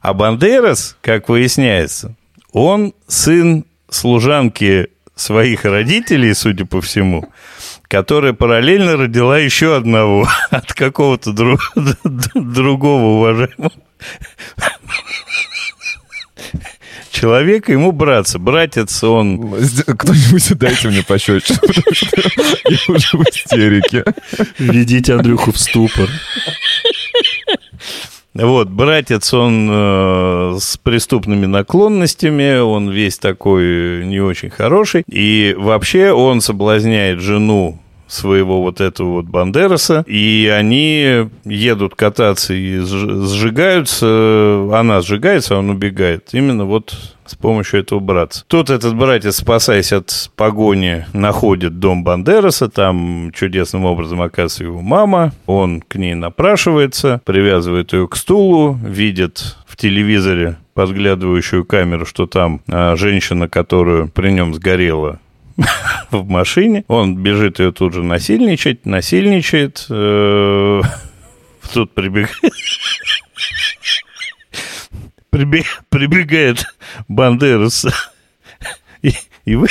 А 0.00 0.14
Бандерас, 0.14 0.96
как 1.00 1.28
выясняется, 1.28 2.14
он 2.52 2.94
сын 3.06 3.64
служанки 3.90 4.88
своих 5.16 5.64
родителей, 5.64 6.34
судя 6.34 6.64
по 6.64 6.80
всему, 6.80 7.28
которая 7.88 8.32
параллельно 8.32 8.96
родила 8.96 9.38
еще 9.38 9.76
одного 9.76 10.28
от 10.50 10.72
какого-то 10.72 11.32
друг, 11.32 11.72
другого 12.34 13.18
уважаемого 13.18 13.72
человека, 17.18 17.72
ему 17.72 17.92
братца. 17.92 18.38
Братец 18.38 19.02
он... 19.02 19.50
Кто-нибудь 19.50 20.58
дайте 20.58 20.88
мне 20.88 21.02
пощечину, 21.02 21.58
потому 21.66 21.94
что 21.94 22.22
я 22.68 22.78
уже 22.88 23.16
в 23.16 23.22
истерике. 23.22 24.04
Введите 24.58 25.14
Андрюху 25.14 25.52
в 25.52 25.58
ступор. 25.58 26.08
Вот, 28.38 28.68
братец, 28.68 29.34
он 29.34 29.68
э, 29.68 30.56
с 30.60 30.76
преступными 30.76 31.46
наклонностями, 31.46 32.60
он 32.60 32.88
весь 32.88 33.18
такой 33.18 34.06
не 34.06 34.20
очень 34.20 34.50
хороший. 34.50 35.02
И 35.08 35.56
вообще 35.58 36.12
он 36.12 36.40
соблазняет 36.40 37.20
жену 37.20 37.80
своего 38.08 38.62
вот 38.62 38.80
этого 38.80 39.14
вот 39.14 39.26
Бандераса, 39.26 40.04
и 40.06 40.52
они 40.52 41.28
едут 41.44 41.94
кататься 41.94 42.54
и 42.54 42.78
сжигаются, 42.80 44.06
она 44.72 45.00
сжигается, 45.02 45.54
а 45.54 45.58
он 45.58 45.70
убегает. 45.70 46.30
Именно 46.32 46.64
вот 46.64 46.94
с 47.26 47.34
помощью 47.34 47.80
этого 47.80 48.00
братца. 48.00 48.44
Тут 48.48 48.70
этот 48.70 48.96
братец, 48.96 49.36
спасаясь 49.36 49.92
от 49.92 50.30
погони, 50.34 51.04
находит 51.12 51.78
дом 51.78 52.02
Бандераса, 52.02 52.68
там 52.68 53.30
чудесным 53.34 53.84
образом 53.84 54.22
оказывается 54.22 54.64
его 54.64 54.80
мама, 54.80 55.32
он 55.46 55.82
к 55.82 55.96
ней 55.96 56.14
напрашивается, 56.14 57.20
привязывает 57.24 57.92
ее 57.92 58.08
к 58.08 58.16
стулу, 58.16 58.78
видит 58.82 59.56
в 59.66 59.76
телевизоре 59.76 60.56
подглядывающую 60.74 61.64
камеру, 61.64 62.06
что 62.06 62.26
там 62.26 62.60
а, 62.68 62.96
женщина, 62.96 63.48
которую 63.48 64.08
при 64.08 64.30
нем 64.30 64.54
сгорела, 64.54 65.18
в 66.10 66.28
машине. 66.28 66.84
Он 66.88 67.16
бежит 67.16 67.58
ее 67.58 67.72
тут 67.72 67.94
же 67.94 68.02
насильничать, 68.02 68.86
насильничает. 68.86 69.86
Э, 69.90 70.80
тут 71.72 71.94
прибегает 71.94 72.36
прибегает 75.88 76.64
Бандерас 77.06 77.86
и, 79.02 79.12
и 79.44 79.54
вы... 79.54 79.68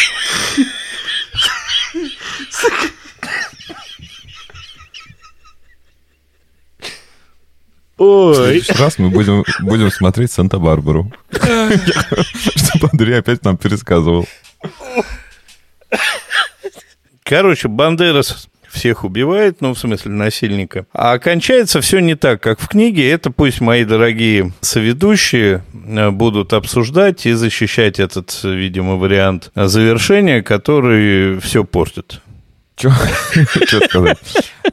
Ой. 7.97 8.61
В 8.61 8.79
раз 8.79 8.99
мы 8.99 9.09
будем, 9.09 9.43
будем 9.61 9.89
смотреть 9.89 10.31
Санта-Барбару. 10.31 11.11
Чтобы 11.31 12.89
Андрей 12.91 13.17
опять 13.17 13.43
нам 13.43 13.57
пересказывал. 13.57 14.27
Короче, 17.23 17.67
Бандерас 17.67 18.47
всех 18.69 19.03
убивает, 19.03 19.61
ну, 19.61 19.73
в 19.73 19.79
смысле, 19.79 20.11
насильника. 20.11 20.85
А 20.93 21.13
окончается 21.13 21.81
все 21.81 21.99
не 21.99 22.15
так, 22.15 22.41
как 22.41 22.59
в 22.59 22.67
книге. 22.67 23.09
Это 23.11 23.31
пусть 23.31 23.59
мои 23.59 23.83
дорогие 23.83 24.53
соведущие 24.61 25.63
э, 25.73 26.09
будут 26.11 26.53
обсуждать 26.53 27.25
и 27.25 27.33
защищать 27.33 27.99
этот, 27.99 28.39
видимо, 28.43 28.95
вариант 28.95 29.51
завершения, 29.55 30.41
который 30.41 31.39
все 31.39 31.63
портит. 31.63 32.21
Что 32.77 32.91
сказать? 33.89 34.19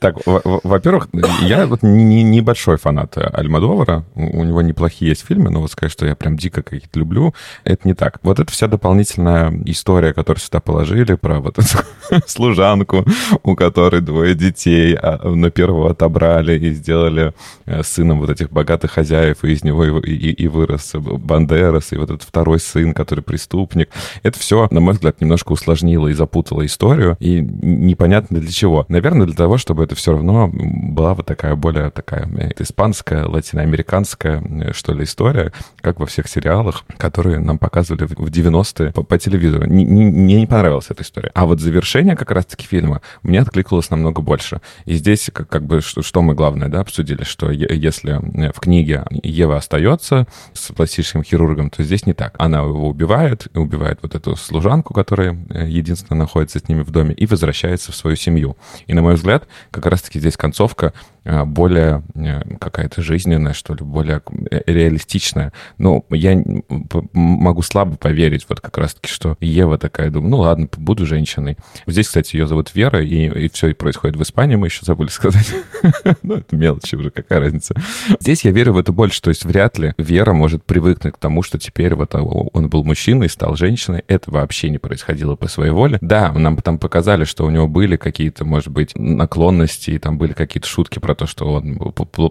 Так, 0.01 0.17
во-первых, 0.25 1.09
я 1.43 1.67
вот 1.67 1.83
небольшой 1.83 2.77
фанат 2.79 3.17
Альмадовара. 3.17 4.05
У 4.15 4.45
него 4.45 4.63
неплохие 4.63 5.11
есть 5.11 5.27
фильмы, 5.27 5.51
но 5.51 5.61
вот 5.61 5.71
сказать, 5.71 5.93
что 5.93 6.07
я 6.07 6.15
прям 6.15 6.37
дико 6.37 6.63
какие-то 6.63 6.99
люблю, 6.99 7.35
это 7.65 7.87
не 7.87 7.95
так. 7.95 8.19
Вот 8.23 8.41
эта 8.41 8.51
вся 8.51 8.67
дополнительная 8.67 9.53
история, 9.67 10.13
которую 10.13 10.41
сюда 10.41 10.61
положили, 10.61 11.15
про 11.15 11.41
вот 11.41 11.59
эту 11.59 11.79
служанку, 12.27 13.05
у 13.43 13.55
которой 13.55 14.01
двое 14.01 14.35
детей, 14.35 14.95
а 14.95 15.29
на 15.29 15.51
первого 15.51 15.91
отобрали 15.91 16.59
и 16.59 16.73
сделали 16.73 17.33
э, 17.67 17.83
сыном 17.83 18.21
вот 18.21 18.31
этих 18.31 18.51
богатых 18.51 18.93
хозяев, 18.93 19.45
и 19.45 19.53
из 19.53 19.65
него 19.65 19.85
и, 19.85 20.49
вырос 20.49 20.93
Бандерас, 20.95 21.93
и 21.93 21.97
вот 21.97 22.11
этот 22.11 22.23
второй 22.23 22.61
сын, 22.61 22.95
который 22.95 23.21
преступник. 23.21 23.91
Это 24.23 24.39
все, 24.39 24.69
на 24.71 24.81
мой 24.81 24.95
взгляд, 24.95 25.21
немножко 25.21 25.53
усложнило 25.53 26.09
и 26.09 26.13
запутало 26.13 26.65
историю, 26.67 27.17
и 27.21 27.41
непонятно 27.41 28.41
для 28.41 28.51
чего. 28.51 28.85
Наверное, 28.89 29.27
для 29.27 29.37
того, 29.37 29.59
чтобы 29.59 29.84
это 29.85 29.95
все 29.95 30.13
равно 30.13 30.51
была 30.53 31.15
вот 31.15 31.27
такая 31.27 31.55
более 31.55 31.91
такая 31.91 32.29
э, 32.37 32.51
испанская, 32.59 33.27
латиноамериканская, 33.27 34.43
э, 34.43 34.73
что 34.73 34.93
ли, 34.93 35.05
история, 35.05 35.53
как 35.81 36.01
во 36.01 36.07
всех 36.07 36.29
сериалах, 36.29 36.85
которые 36.99 37.39
нам 37.39 37.59
показывали 37.59 38.05
в 38.05 38.29
90-е 38.29 38.93
по, 38.93 39.03
по 39.03 39.19
телевизору. 39.19 39.67
Мне 39.67 39.85
не, 39.85 40.11
не 40.11 40.47
понравилась 40.47 40.87
эта 40.91 41.03
история. 41.03 41.31
А 41.35 41.47
вот 41.47 41.61
завершение 41.61 42.17
как 42.17 42.31
раз-таки 42.31 42.67
фильма 42.67 43.01
мне 43.23 43.41
откликнулось 43.41 43.91
намного 43.91 44.23
больше. 44.23 44.61
И 44.85 44.95
здесь 44.95 45.31
как, 45.33 45.49
как 45.49 45.65
бы 45.65 45.81
что, 45.81 46.03
что 46.03 46.23
мы 46.23 46.35
главное 46.35 46.69
да, 46.69 46.81
обсудили, 46.81 47.25
что 47.25 47.51
если 47.51 48.47
э, 48.47 48.53
в 48.53 48.61
книге 48.61 49.05
Ева 49.11 49.57
остается 49.57 50.27
с 50.53 50.73
пластическим 50.73 51.23
хирургом, 51.23 51.71
то 51.71 51.83
здесь 51.83 52.07
не 52.07 52.15
так. 52.15 52.35
Она 52.39 52.59
его 52.59 52.89
убивает, 52.89 53.47
убивает 53.55 53.99
вот 54.03 54.15
эту 54.15 54.37
служанку, 54.37 54.95
которая 54.95 55.37
единственная 55.51 56.21
находится 56.21 56.59
с 56.59 56.69
ними 56.69 56.83
в 56.83 56.91
доме, 56.91 57.15
и 57.15 57.27
возвращается 57.27 57.93
в 57.93 57.97
свою 57.97 58.17
семью. 58.17 58.57
И, 58.87 58.95
на 58.95 59.03
мой 59.03 59.15
взгляд, 59.15 59.47
как 59.75 59.87
раз-таки 59.87 60.21
здесь 60.21 60.37
концовка 60.37 60.93
более 61.25 62.03
какая-то 62.61 63.03
жизненная, 63.03 63.53
что 63.53 63.75
ли, 63.75 63.85
более 63.85 64.23
реалистичная. 64.67 65.53
Но 65.79 66.05
я 66.11 66.43
могу 67.13 67.63
слабо 67.63 67.97
поверить 67.97 68.47
вот 68.49 68.61
как 68.61 68.77
раз-таки, 68.79 69.09
что 69.09 69.37
Ева 69.41 69.79
такая, 69.79 70.11
думаю, 70.11 70.31
ну 70.31 70.37
ладно, 70.39 70.69
буду 70.77 71.07
женщиной. 71.07 71.57
Здесь, 71.87 72.09
кстати, 72.09 72.37
ее 72.37 72.47
зовут 72.47 72.75
Вера, 72.75 73.03
и, 73.03 73.45
и 73.47 73.49
все 73.49 73.69
и 73.69 73.75
происходит 73.75 74.17
в 74.17 74.23
Испании, 74.23 74.57
мы 74.57 74.67
еще 74.67 74.85
забыли 74.85 75.09
сказать. 75.09 75.51
ну, 76.23 76.35
это 76.37 76.57
мелочи 76.57 76.95
уже, 76.95 77.11
какая 77.11 77.41
разница. 77.41 77.75
Здесь 78.21 78.45
я 78.45 78.51
верю 78.51 78.75
в 78.75 78.79
это 78.79 78.93
больше, 78.93 79.23
то 79.23 79.31
есть 79.31 79.45
вряд 79.45 79.79
ли 79.79 79.95
Вера 79.99 80.33
может 80.33 80.65
привыкнуть 80.65 81.15
к 81.15 81.19
тому, 81.19 81.43
что 81.43 81.59
теперь 81.59 81.95
вот 81.95 82.15
он 82.15 82.69
был 82.69 82.85
мужчиной, 82.85 83.29
стал 83.29 83.57
женщиной. 83.57 84.05
Это 84.09 84.31
вообще 84.31 84.71
не 84.71 84.79
происходило 84.79 85.37
по 85.37 85.49
своей 85.49 85.73
воле. 85.73 85.99
Да, 86.01 86.33
нам 86.33 86.57
там 86.59 86.79
показали, 86.79 87.25
что 87.25 87.45
у 87.45 87.51
него 87.51 87.69
были 87.69 87.97
какие-то, 87.97 88.45
может 88.45 88.69
быть, 88.69 88.93
наклонности, 88.95 89.91
и 89.91 89.99
там 89.99 90.19
были 90.19 90.33
какие-то 90.33 90.69
шутки 90.69 90.99
про 90.99 91.14
то, 91.15 91.27
что 91.27 91.53
он 91.53 91.79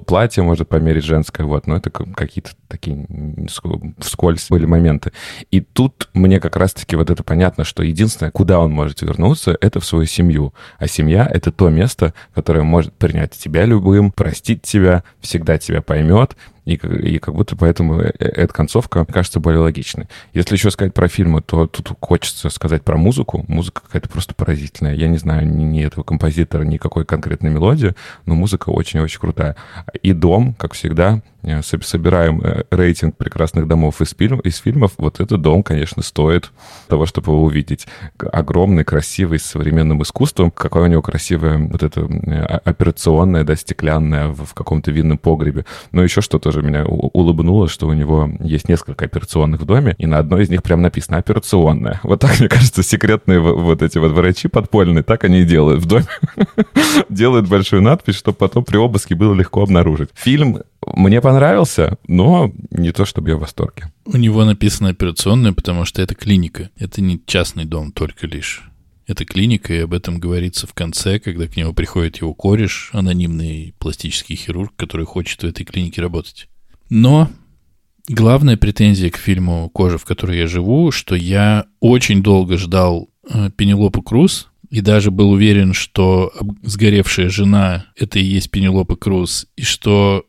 платье 0.05 0.43
может 0.43 0.69
померить 0.69 1.03
женское, 1.03 1.43
вот, 1.43 1.67
но 1.67 1.77
это 1.77 1.89
какие-то 1.89 2.51
такие 2.67 3.07
вскользь 3.99 4.47
были 4.49 4.65
моменты. 4.65 5.11
И 5.51 5.61
тут 5.61 6.09
мне 6.13 6.39
как 6.39 6.55
раз-таки 6.55 6.95
вот 6.95 7.09
это 7.09 7.23
понятно, 7.23 7.63
что 7.63 7.84
единственное, 7.84 8.31
куда 8.31 8.59
он 8.59 8.71
может 8.71 9.01
вернуться, 9.01 9.57
это 9.61 9.79
в 9.79 9.86
свою 9.86 10.05
семью. 10.05 10.53
А 10.77 10.88
семья— 10.88 11.27
это 11.31 11.51
то 11.51 11.69
место, 11.69 12.13
которое 12.34 12.63
может 12.63 12.93
принять 12.93 13.31
тебя 13.31 13.65
любым, 13.65 14.11
простить 14.11 14.61
тебя, 14.61 15.03
всегда 15.19 15.57
тебя 15.57 15.81
поймет, 15.81 16.36
и, 16.66 16.74
и 16.76 17.20
как 17.20 17.36
будто 17.36 17.55
поэтому 17.55 17.99
э, 17.99 18.14
э, 18.20 18.26
эта 18.26 18.53
концовка 18.53 19.05
кажется 19.05 19.39
более 19.39 19.59
логичной. 19.59 20.07
Если 20.34 20.55
еще 20.55 20.72
сказать 20.72 20.93
про 20.93 21.07
фильмы, 21.07 21.41
то 21.41 21.68
тут 21.68 21.91
хочется 21.99 22.49
сказать 22.49 22.84
про 22.84 22.97
музыку. 22.97 23.43
Музыка 23.47 23.82
какая-то 23.82 24.09
просто 24.09 24.34
поразительная. 24.34 24.95
Я 24.95 25.07
не 25.07 25.18
знаю 25.18 25.47
ни, 25.47 25.64
ни 25.64 25.84
этого 25.84 26.03
композитора, 26.03 26.64
ни 26.64 26.78
какой 26.78 27.05
конкретной 27.05 27.49
мелодии, 27.49 27.95
но 28.26 28.36
музыка 28.36 28.70
очень-очень 28.70 29.20
крутая. 29.20 29.55
И 30.01 30.14
дом, 30.14 30.53
как 30.53 30.74
всегда, 30.74 31.22
собираем 31.62 32.41
э, 32.41 32.64
рейтинг 32.72 33.18
прекрасных 33.18 33.68
домов 33.68 34.02
из, 34.02 34.16
фильм, 34.18 34.39
из 34.39 34.58
фильмов, 34.58 34.94
вот 34.98 35.20
этот 35.20 35.41
дом, 35.41 35.64
конечно, 35.64 36.02
стоит 36.02 36.52
того, 36.88 37.06
чтобы 37.06 37.32
его 37.32 37.44
увидеть. 37.44 37.88
Огромный, 38.20 38.84
красивый, 38.84 39.39
с 39.39 39.44
современным 39.44 40.02
искусством. 40.04 40.52
Какое 40.52 40.84
у 40.84 40.88
него 40.88 41.02
красивое 41.02 41.58
вот 41.58 41.84
это 41.84 42.02
э, 42.02 42.44
операционное, 42.64 43.44
да, 43.44 43.56
стеклянное 43.56 44.28
в 44.30 44.54
каком-то 44.54 44.91
винном 44.91 45.18
погребе. 45.18 45.66
Но 45.91 46.04
еще 46.04 46.22
что 46.22 46.39
тоже 46.39 46.62
меня 46.62 46.86
улыбнуло, 46.86 47.68
что 47.68 47.88
у 47.88 47.94
него 47.94 48.30
есть 48.39 48.70
несколько 48.70 49.06
операционных 49.06 49.62
в 49.62 49.66
доме, 49.66 49.96
и 49.98 50.06
на 50.06 50.20
одной 50.20 50.44
из 50.44 50.50
них 50.50 50.64
прям 50.64 50.82
написано 50.82 51.18
«операционная». 51.18 52.00
Вот 52.04 52.20
так, 52.20 52.39
мне 52.39 52.50
кажется, 52.50 52.84
секретные 52.84 53.39
вот 53.39 53.82
эти 53.82 53.98
вот 53.98 54.12
врачи 54.12 54.48
подпольные, 54.48 55.04
так 55.04 55.24
они 55.24 55.41
и 55.41 55.46
делают 55.46 55.82
в 55.82 55.86
доме. 55.86 56.06
Делают 57.10 57.48
большую 57.48 57.82
надпись, 57.82 58.16
чтобы 58.16 58.38
потом 58.38 58.64
при 58.64 58.78
обыске 58.78 59.16
было 59.16 59.34
легко 59.34 59.62
обнаружить. 59.64 60.10
Фильм 60.14 60.60
мне 60.86 61.22
понравился, 61.22 61.32
но 62.07 62.51
не 62.71 62.91
то, 62.91 63.05
чтобы 63.05 63.29
я 63.29 63.38
в 63.38 63.41
восторге. 63.41 63.91
У 64.05 64.17
него 64.17 64.45
написано 64.45 64.89
операционная, 64.89 65.53
потому 65.53 65.86
что 65.86 66.01
это 66.01 66.15
клиника. 66.15 66.69
Это 66.77 67.01
не 67.01 67.21
частный 67.25 67.65
дом 67.65 67.91
только 67.91 68.27
лишь. 68.27 68.63
Это 69.05 69.25
клиника, 69.25 69.73
и 69.73 69.79
об 69.79 69.93
этом 69.93 70.19
говорится 70.19 70.65
в 70.65 70.73
конце, 70.73 71.19
когда 71.19 71.47
к 71.47 71.57
нему 71.57 71.73
приходит 71.73 72.17
его 72.17 72.34
кореш, 72.34 72.89
анонимный 72.93 73.75
пластический 73.77 74.36
хирург, 74.36 74.73
который 74.75 75.05
хочет 75.05 75.43
в 75.43 75.45
этой 75.45 75.65
клинике 75.65 76.01
работать. 76.01 76.47
Но 76.89 77.29
главная 78.07 78.55
претензия 78.55 79.09
к 79.09 79.17
фильму 79.17 79.69
«Кожа, 79.69 79.97
в 79.97 80.05
которой 80.05 80.38
я 80.38 80.47
живу», 80.47 80.91
что 80.91 81.15
я 81.15 81.65
очень 81.81 82.23
долго 82.23 82.57
ждал 82.57 83.09
э, 83.29 83.49
Пенелопу 83.55 84.01
Круз, 84.01 84.49
и 84.69 84.81
даже 84.81 85.11
был 85.11 85.31
уверен, 85.31 85.73
что 85.73 86.31
сгоревшая 86.63 87.29
жена— 87.29 87.88
это 87.95 88.19
и 88.19 88.23
есть 88.23 88.49
Пенелопа 88.49 88.95
Круз, 88.95 89.47
и 89.55 89.63
что 89.63 90.25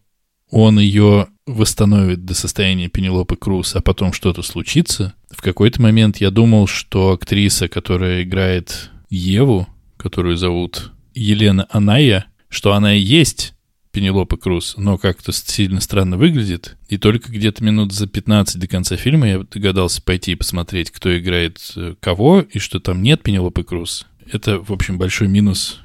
он 0.55 0.79
ее 0.79 1.27
восстановит 1.47 2.25
до 2.25 2.33
состояния 2.33 2.89
Пенелопы 2.89 3.35
Круз, 3.35 3.75
а 3.75 3.81
потом 3.81 4.13
что-то 4.13 4.43
случится. 4.43 5.13
В 5.29 5.43
какой-то 5.43 5.83
момент 5.83 6.19
я 6.19 6.31
думал, 6.31 6.69
что 6.69 7.11
актриса, 7.11 7.67
которая 7.67 8.23
играет 8.23 8.91
Еву, 9.11 9.67
которую 9.97 10.37
зовут 10.37 10.93
Елена 11.13 11.67
Аная, 11.71 12.27
что 12.49 12.73
она 12.73 12.95
и 12.95 13.01
есть 13.01 13.55
Пенелопа 13.91 14.37
Круз, 14.37 14.75
но 14.77 14.97
как-то 14.97 15.33
сильно 15.33 15.81
странно 15.81 16.17
выглядит. 16.17 16.77
И 16.89 16.99
только 16.99 17.33
где-то 17.33 17.65
минут 17.65 17.93
за 17.93 18.07
15 18.07 18.61
до 18.61 18.69
конца 18.69 18.97
фильма 18.97 19.27
я 19.27 19.39
догадался 19.41 20.03
пойти 20.03 20.33
и 20.33 20.37
посмотреть, 20.37 20.93
кто 20.93 21.19
играет 21.19 21.59
э, 21.75 21.97
кого, 21.99 22.43
и 22.43 22.61
что 22.61 22.79
там 22.79 23.03
нет 23.03 23.25
Пенелопы 23.25 23.65
Круз. 23.65 24.07
Это, 24.31 24.61
в 24.61 24.71
общем, 24.71 24.99
большой 24.99 25.27
минус 25.27 25.81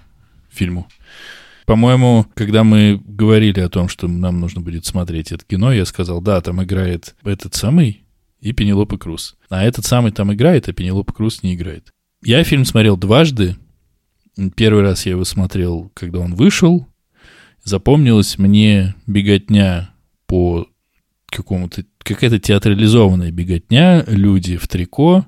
фильму. 0.52 0.88
По-моему, 1.70 2.26
когда 2.34 2.64
мы 2.64 3.00
говорили 3.06 3.60
о 3.60 3.70
том, 3.70 3.90
что 3.90 4.08
нам 4.08 4.40
нужно 4.40 4.60
будет 4.60 4.88
смотреть 4.88 5.32
это 5.32 5.46
кино, 5.46 5.72
я 5.72 5.86
сказал, 5.86 6.20
да, 6.20 6.42
там 6.42 6.64
играет 6.64 7.16
этот 7.24 7.54
самый 7.54 8.06
и 8.40 8.54
Пенелопа 8.54 8.98
Круз. 8.98 9.38
А 9.50 9.64
этот 9.64 9.86
самый 9.86 10.12
там 10.12 10.34
играет, 10.34 10.68
а 10.68 10.74
Пенелопа 10.74 11.14
Круз 11.14 11.44
не 11.44 11.54
играет. 11.54 11.94
Я 12.24 12.44
фильм 12.44 12.66
смотрел 12.66 12.98
дважды. 12.98 13.56
Первый 14.56 14.82
раз 14.82 15.06
я 15.06 15.12
его 15.12 15.26
смотрел, 15.26 15.92
когда 15.94 16.18
он 16.18 16.34
вышел. 16.34 16.88
Запомнилась 17.64 18.40
мне 18.40 18.96
беготня 19.06 19.92
по 20.26 20.68
какому-то... 21.28 21.86
Какая-то 22.00 22.40
театрализованная 22.40 23.30
беготня, 23.30 24.04
люди 24.08 24.58
в 24.58 24.68
трико, 24.68 25.28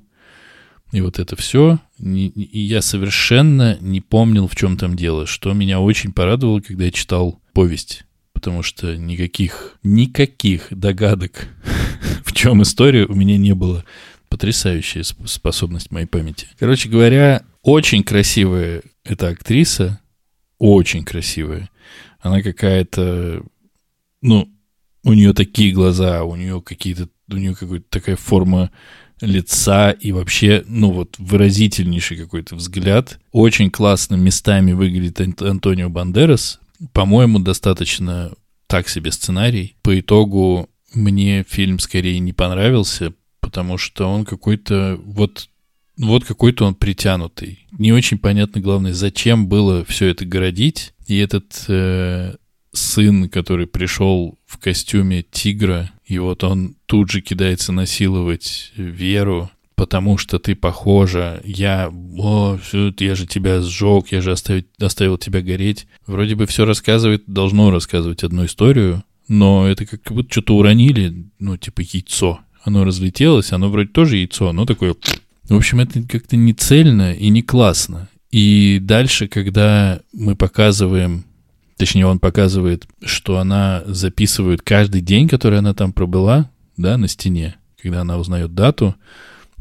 и 0.91 1.01
вот 1.01 1.19
это 1.19 1.35
все. 1.35 1.79
И 1.99 2.59
я 2.59 2.81
совершенно 2.81 3.77
не 3.79 4.01
помнил, 4.01 4.47
в 4.47 4.55
чем 4.55 4.77
там 4.77 4.95
дело, 4.95 5.25
что 5.25 5.53
меня 5.53 5.79
очень 5.79 6.11
порадовало, 6.11 6.59
когда 6.59 6.85
я 6.85 6.91
читал 6.91 7.39
повесть. 7.53 8.03
Потому 8.33 8.63
что 8.63 8.97
никаких, 8.97 9.77
никаких 9.83 10.67
догадок, 10.71 11.47
в 12.25 12.33
чем 12.33 12.61
история, 12.63 13.05
у 13.05 13.13
меня 13.13 13.37
не 13.37 13.53
было. 13.53 13.85
Потрясающая 14.29 15.03
способность 15.03 15.91
моей 15.91 16.05
памяти. 16.05 16.47
Короче 16.57 16.87
говоря, 16.89 17.43
очень 17.63 18.03
красивая 18.03 18.81
эта 19.03 19.27
актриса, 19.27 19.99
очень 20.57 21.03
красивая. 21.03 21.69
Она 22.19 22.41
какая-то, 22.41 23.43
ну, 24.21 24.49
у 25.03 25.13
нее 25.13 25.33
такие 25.33 25.73
глаза, 25.73 26.23
у 26.23 26.35
нее 26.35 26.61
какие-то, 26.61 27.09
у 27.29 27.35
нее 27.35 27.55
какая-то 27.55 27.85
такая 27.89 28.15
форма 28.15 28.71
лица 29.21 29.91
и 29.91 30.11
вообще, 30.11 30.63
ну 30.67 30.91
вот, 30.91 31.15
выразительнейший 31.17 32.17
какой-то 32.17 32.55
взгляд. 32.55 33.19
Очень 33.31 33.71
классно 33.71 34.15
местами 34.15 34.73
выглядит 34.73 35.41
Антонио 35.41 35.89
Бандерас. 35.89 36.59
По-моему, 36.93 37.39
достаточно 37.39 38.33
так 38.67 38.89
себе 38.89 39.11
сценарий. 39.11 39.75
По 39.83 39.99
итогу 39.99 40.69
мне 40.93 41.45
фильм 41.47 41.79
скорее 41.79 42.19
не 42.19 42.33
понравился, 42.33 43.13
потому 43.39 43.77
что 43.77 44.07
он 44.07 44.25
какой-то 44.25 44.99
вот 45.03 45.47
вот 45.97 46.25
какой-то 46.25 46.65
он 46.65 46.73
притянутый. 46.73 47.67
Не 47.77 47.91
очень 47.91 48.17
понятно, 48.17 48.59
главное, 48.61 48.93
зачем 48.93 49.47
было 49.47 49.85
все 49.85 50.07
это 50.07 50.25
городить. 50.25 50.93
И 51.05 51.17
этот 51.17 51.65
э, 51.67 52.35
сын, 52.73 53.29
который 53.29 53.67
пришел 53.67 54.39
в 54.45 54.57
костюме 54.57 55.23
тигра, 55.23 55.91
и 56.11 56.19
вот 56.19 56.43
он 56.43 56.75
тут 56.87 57.09
же 57.09 57.21
кидается 57.21 57.71
насиловать 57.71 58.73
Веру, 58.75 59.49
потому 59.75 60.17
что 60.17 60.39
ты 60.39 60.55
похожа, 60.55 61.41
я, 61.45 61.89
о, 62.17 62.59
я 62.99 63.15
же 63.15 63.25
тебя 63.25 63.61
сжег, 63.61 64.07
я 64.11 64.19
же 64.19 64.33
оставить, 64.33 64.67
оставил 64.77 65.17
тебя 65.17 65.41
гореть. 65.41 65.87
Вроде 66.05 66.35
бы 66.35 66.47
все 66.47 66.65
рассказывает, 66.65 67.23
должно 67.27 67.71
рассказывать 67.71 68.25
одну 68.25 68.43
историю, 68.43 69.05
но 69.29 69.65
это 69.69 69.85
как 69.85 70.01
будто 70.11 70.29
что-то 70.29 70.57
уронили, 70.57 71.29
ну, 71.39 71.55
типа 71.55 71.79
яйцо. 71.79 72.41
Оно 72.61 72.83
разлетелось, 72.83 73.53
оно 73.53 73.69
вроде 73.69 73.87
тоже 73.87 74.17
яйцо, 74.17 74.49
оно 74.49 74.65
такое... 74.65 74.95
В 75.47 75.55
общем, 75.55 75.79
это 75.79 76.03
как-то 76.03 76.35
не 76.35 76.53
цельно 76.53 77.13
и 77.13 77.29
не 77.29 77.41
классно. 77.41 78.09
И 78.31 78.79
дальше, 78.81 79.29
когда 79.29 80.01
мы 80.11 80.35
показываем 80.35 81.23
Точнее, 81.81 82.05
он 82.05 82.19
показывает, 82.19 82.85
что 83.03 83.39
она 83.39 83.81
записывает 83.87 84.61
каждый 84.61 85.01
день, 85.01 85.27
который 85.27 85.57
она 85.57 85.73
там 85.73 85.93
пробыла, 85.93 86.51
да, 86.77 86.95
на 86.95 87.07
стене. 87.07 87.55
Когда 87.81 88.01
она 88.01 88.19
узнает 88.19 88.53
дату, 88.53 88.95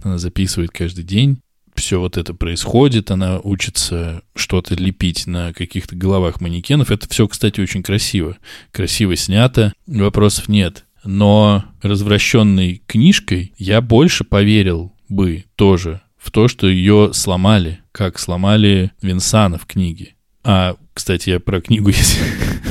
она 0.02 0.18
записывает 0.18 0.70
каждый 0.70 1.02
день. 1.02 1.40
Все 1.74 1.98
вот 1.98 2.18
это 2.18 2.34
происходит, 2.34 3.10
она 3.10 3.40
учится 3.40 4.20
что-то 4.34 4.74
лепить 4.74 5.26
на 5.26 5.54
каких-то 5.54 5.96
головах 5.96 6.42
манекенов. 6.42 6.90
Это 6.90 7.08
все, 7.08 7.26
кстати, 7.26 7.58
очень 7.58 7.82
красиво. 7.82 8.36
Красиво 8.70 9.16
снято, 9.16 9.72
вопросов 9.86 10.50
нет. 10.50 10.84
Но 11.02 11.64
развращенной 11.80 12.82
книжкой 12.86 13.54
я 13.56 13.80
больше 13.80 14.24
поверил 14.24 14.92
бы 15.08 15.46
тоже 15.56 16.02
в 16.18 16.30
то, 16.30 16.48
что 16.48 16.68
ее 16.68 17.14
сломали, 17.14 17.80
как 17.92 18.18
сломали 18.18 18.92
Винсана 19.00 19.56
в 19.56 19.64
книге. 19.64 20.16
А, 20.42 20.76
кстати, 20.94 21.30
я 21.30 21.40
про 21.40 21.60
книгу, 21.60 21.88
если 21.90 22.18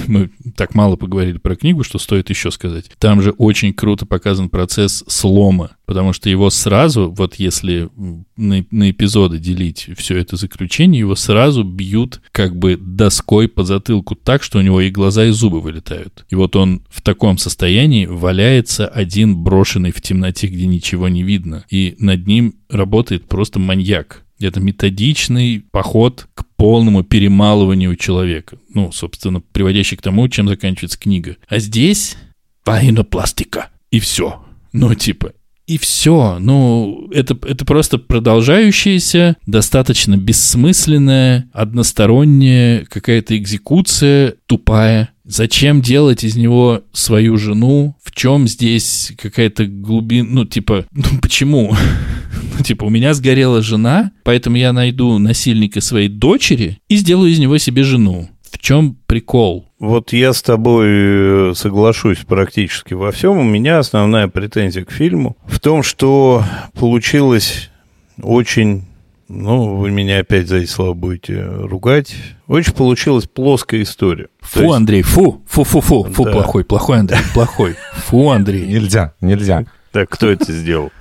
мы 0.07 0.31
так 0.55 0.73
мало 0.75 0.95
поговорили 0.95 1.37
про 1.37 1.55
книгу, 1.55 1.83
что 1.83 1.99
стоит 1.99 2.29
еще 2.29 2.51
сказать. 2.51 2.89
Там 2.97 3.21
же 3.21 3.31
очень 3.31 3.73
круто 3.73 4.05
показан 4.05 4.49
процесс 4.49 5.03
слома, 5.07 5.71
потому 5.85 6.13
что 6.13 6.29
его 6.29 6.49
сразу, 6.49 7.11
вот 7.11 7.35
если 7.35 7.89
на, 8.35 8.65
на 8.71 8.91
эпизоды 8.91 9.37
делить 9.37 9.89
все 9.95 10.17
это 10.17 10.35
заключение, 10.35 10.99
его 10.99 11.15
сразу 11.15 11.63
бьют 11.63 12.21
как 12.31 12.55
бы 12.55 12.75
доской 12.75 13.47
по 13.47 13.63
затылку 13.63 14.15
так, 14.15 14.41
что 14.43 14.57
у 14.59 14.61
него 14.61 14.81
и 14.81 14.89
глаза, 14.89 15.25
и 15.25 15.31
зубы 15.31 15.61
вылетают. 15.61 16.25
И 16.29 16.35
вот 16.35 16.55
он 16.55 16.81
в 16.89 17.01
таком 17.01 17.37
состоянии 17.37 18.05
валяется 18.07 18.87
один 18.87 19.37
брошенный 19.37 19.91
в 19.91 20.01
темноте, 20.01 20.47
где 20.47 20.65
ничего 20.65 21.07
не 21.07 21.23
видно. 21.23 21.65
И 21.69 21.95
над 21.99 22.25
ним 22.25 22.55
работает 22.69 23.27
просто 23.27 23.59
маньяк. 23.59 24.23
Это 24.39 24.59
методичный 24.59 25.63
поход 25.71 26.27
к 26.33 26.45
полному 26.55 27.03
перемалыванию 27.03 27.95
человека. 27.95 28.57
Ну, 28.73 28.91
собственно, 28.91 29.41
приводящий 29.41 29.97
к 29.97 30.01
тому, 30.01 30.27
чем 30.29 30.47
заканчивается 30.47 30.99
книга. 30.99 31.37
А 31.47 31.59
здесь 31.59 32.15
вагинопластика. 32.65 33.69
И 33.91 33.99
все. 33.99 34.43
Ну, 34.71 34.93
типа, 34.93 35.33
и 35.69 35.77
все. 35.77 36.37
Ну, 36.39 37.09
это, 37.11 37.37
это 37.47 37.63
просто 37.63 37.99
продолжающаяся, 37.99 39.37
достаточно 39.45 40.17
бессмысленная, 40.17 41.47
односторонняя 41.53 42.85
какая-то 42.85 43.37
экзекуция, 43.37 44.33
тупая. 44.47 45.09
Зачем 45.29 45.81
делать 45.81 46.23
из 46.23 46.35
него 46.35 46.81
свою 46.91 47.37
жену? 47.37 47.95
В 48.03 48.11
чем 48.11 48.47
здесь 48.47 49.13
какая-то 49.15 49.67
глубина? 49.67 50.27
Ну, 50.27 50.45
типа, 50.45 50.85
ну 50.91 51.03
почему? 51.21 51.75
Ну, 52.57 52.63
типа, 52.63 52.83
у 52.85 52.89
меня 52.89 53.13
сгорела 53.13 53.61
жена, 53.61 54.11
поэтому 54.23 54.57
я 54.57 54.73
найду 54.73 55.17
насильника 55.17 55.81
своей 55.81 56.09
дочери 56.09 56.77
и 56.89 56.97
сделаю 56.97 57.31
из 57.31 57.39
него 57.39 57.57
себе 57.57 57.83
жену. 57.83 58.29
В 58.51 58.59
чем 58.59 58.97
прикол? 59.07 59.65
Вот 59.79 60.11
я 60.11 60.33
с 60.33 60.41
тобой 60.41 60.87
э, 60.89 61.53
соглашусь 61.55 62.19
практически 62.27 62.93
во 62.93 63.11
всем. 63.11 63.37
У 63.37 63.43
меня 63.43 63.79
основная 63.79 64.27
претензия 64.27 64.83
к 64.83 64.91
фильму 64.91 65.37
в 65.45 65.59
том, 65.59 65.83
что 65.83 66.43
получилось 66.77 67.69
очень 68.21 68.83
ну, 69.29 69.75
вы 69.75 69.91
меня 69.91 70.19
опять 70.19 70.47
за 70.47 70.57
эти 70.57 70.69
слова 70.69 70.93
будете 70.93 71.41
ругать. 71.41 72.15
Очень 72.47 72.73
получилась 72.73 73.27
плоская 73.27 73.83
история. 73.83 74.27
Фу, 74.41 74.61
есть... 74.61 74.73
Андрей, 74.73 75.01
фу, 75.03 75.41
фу, 75.47 75.63
фу, 75.63 75.81
фу, 75.81 76.03
фу, 76.03 76.25
да. 76.25 76.31
плохой, 76.31 76.65
плохой, 76.65 76.99
Андрей, 76.99 77.19
плохой. 77.33 77.75
Фу, 78.07 78.29
Андрей. 78.29 78.65
Нельзя, 78.67 79.13
нельзя. 79.21 79.65
Так, 79.91 80.09
кто 80.09 80.27
это 80.27 80.51
сделал? 80.51 80.91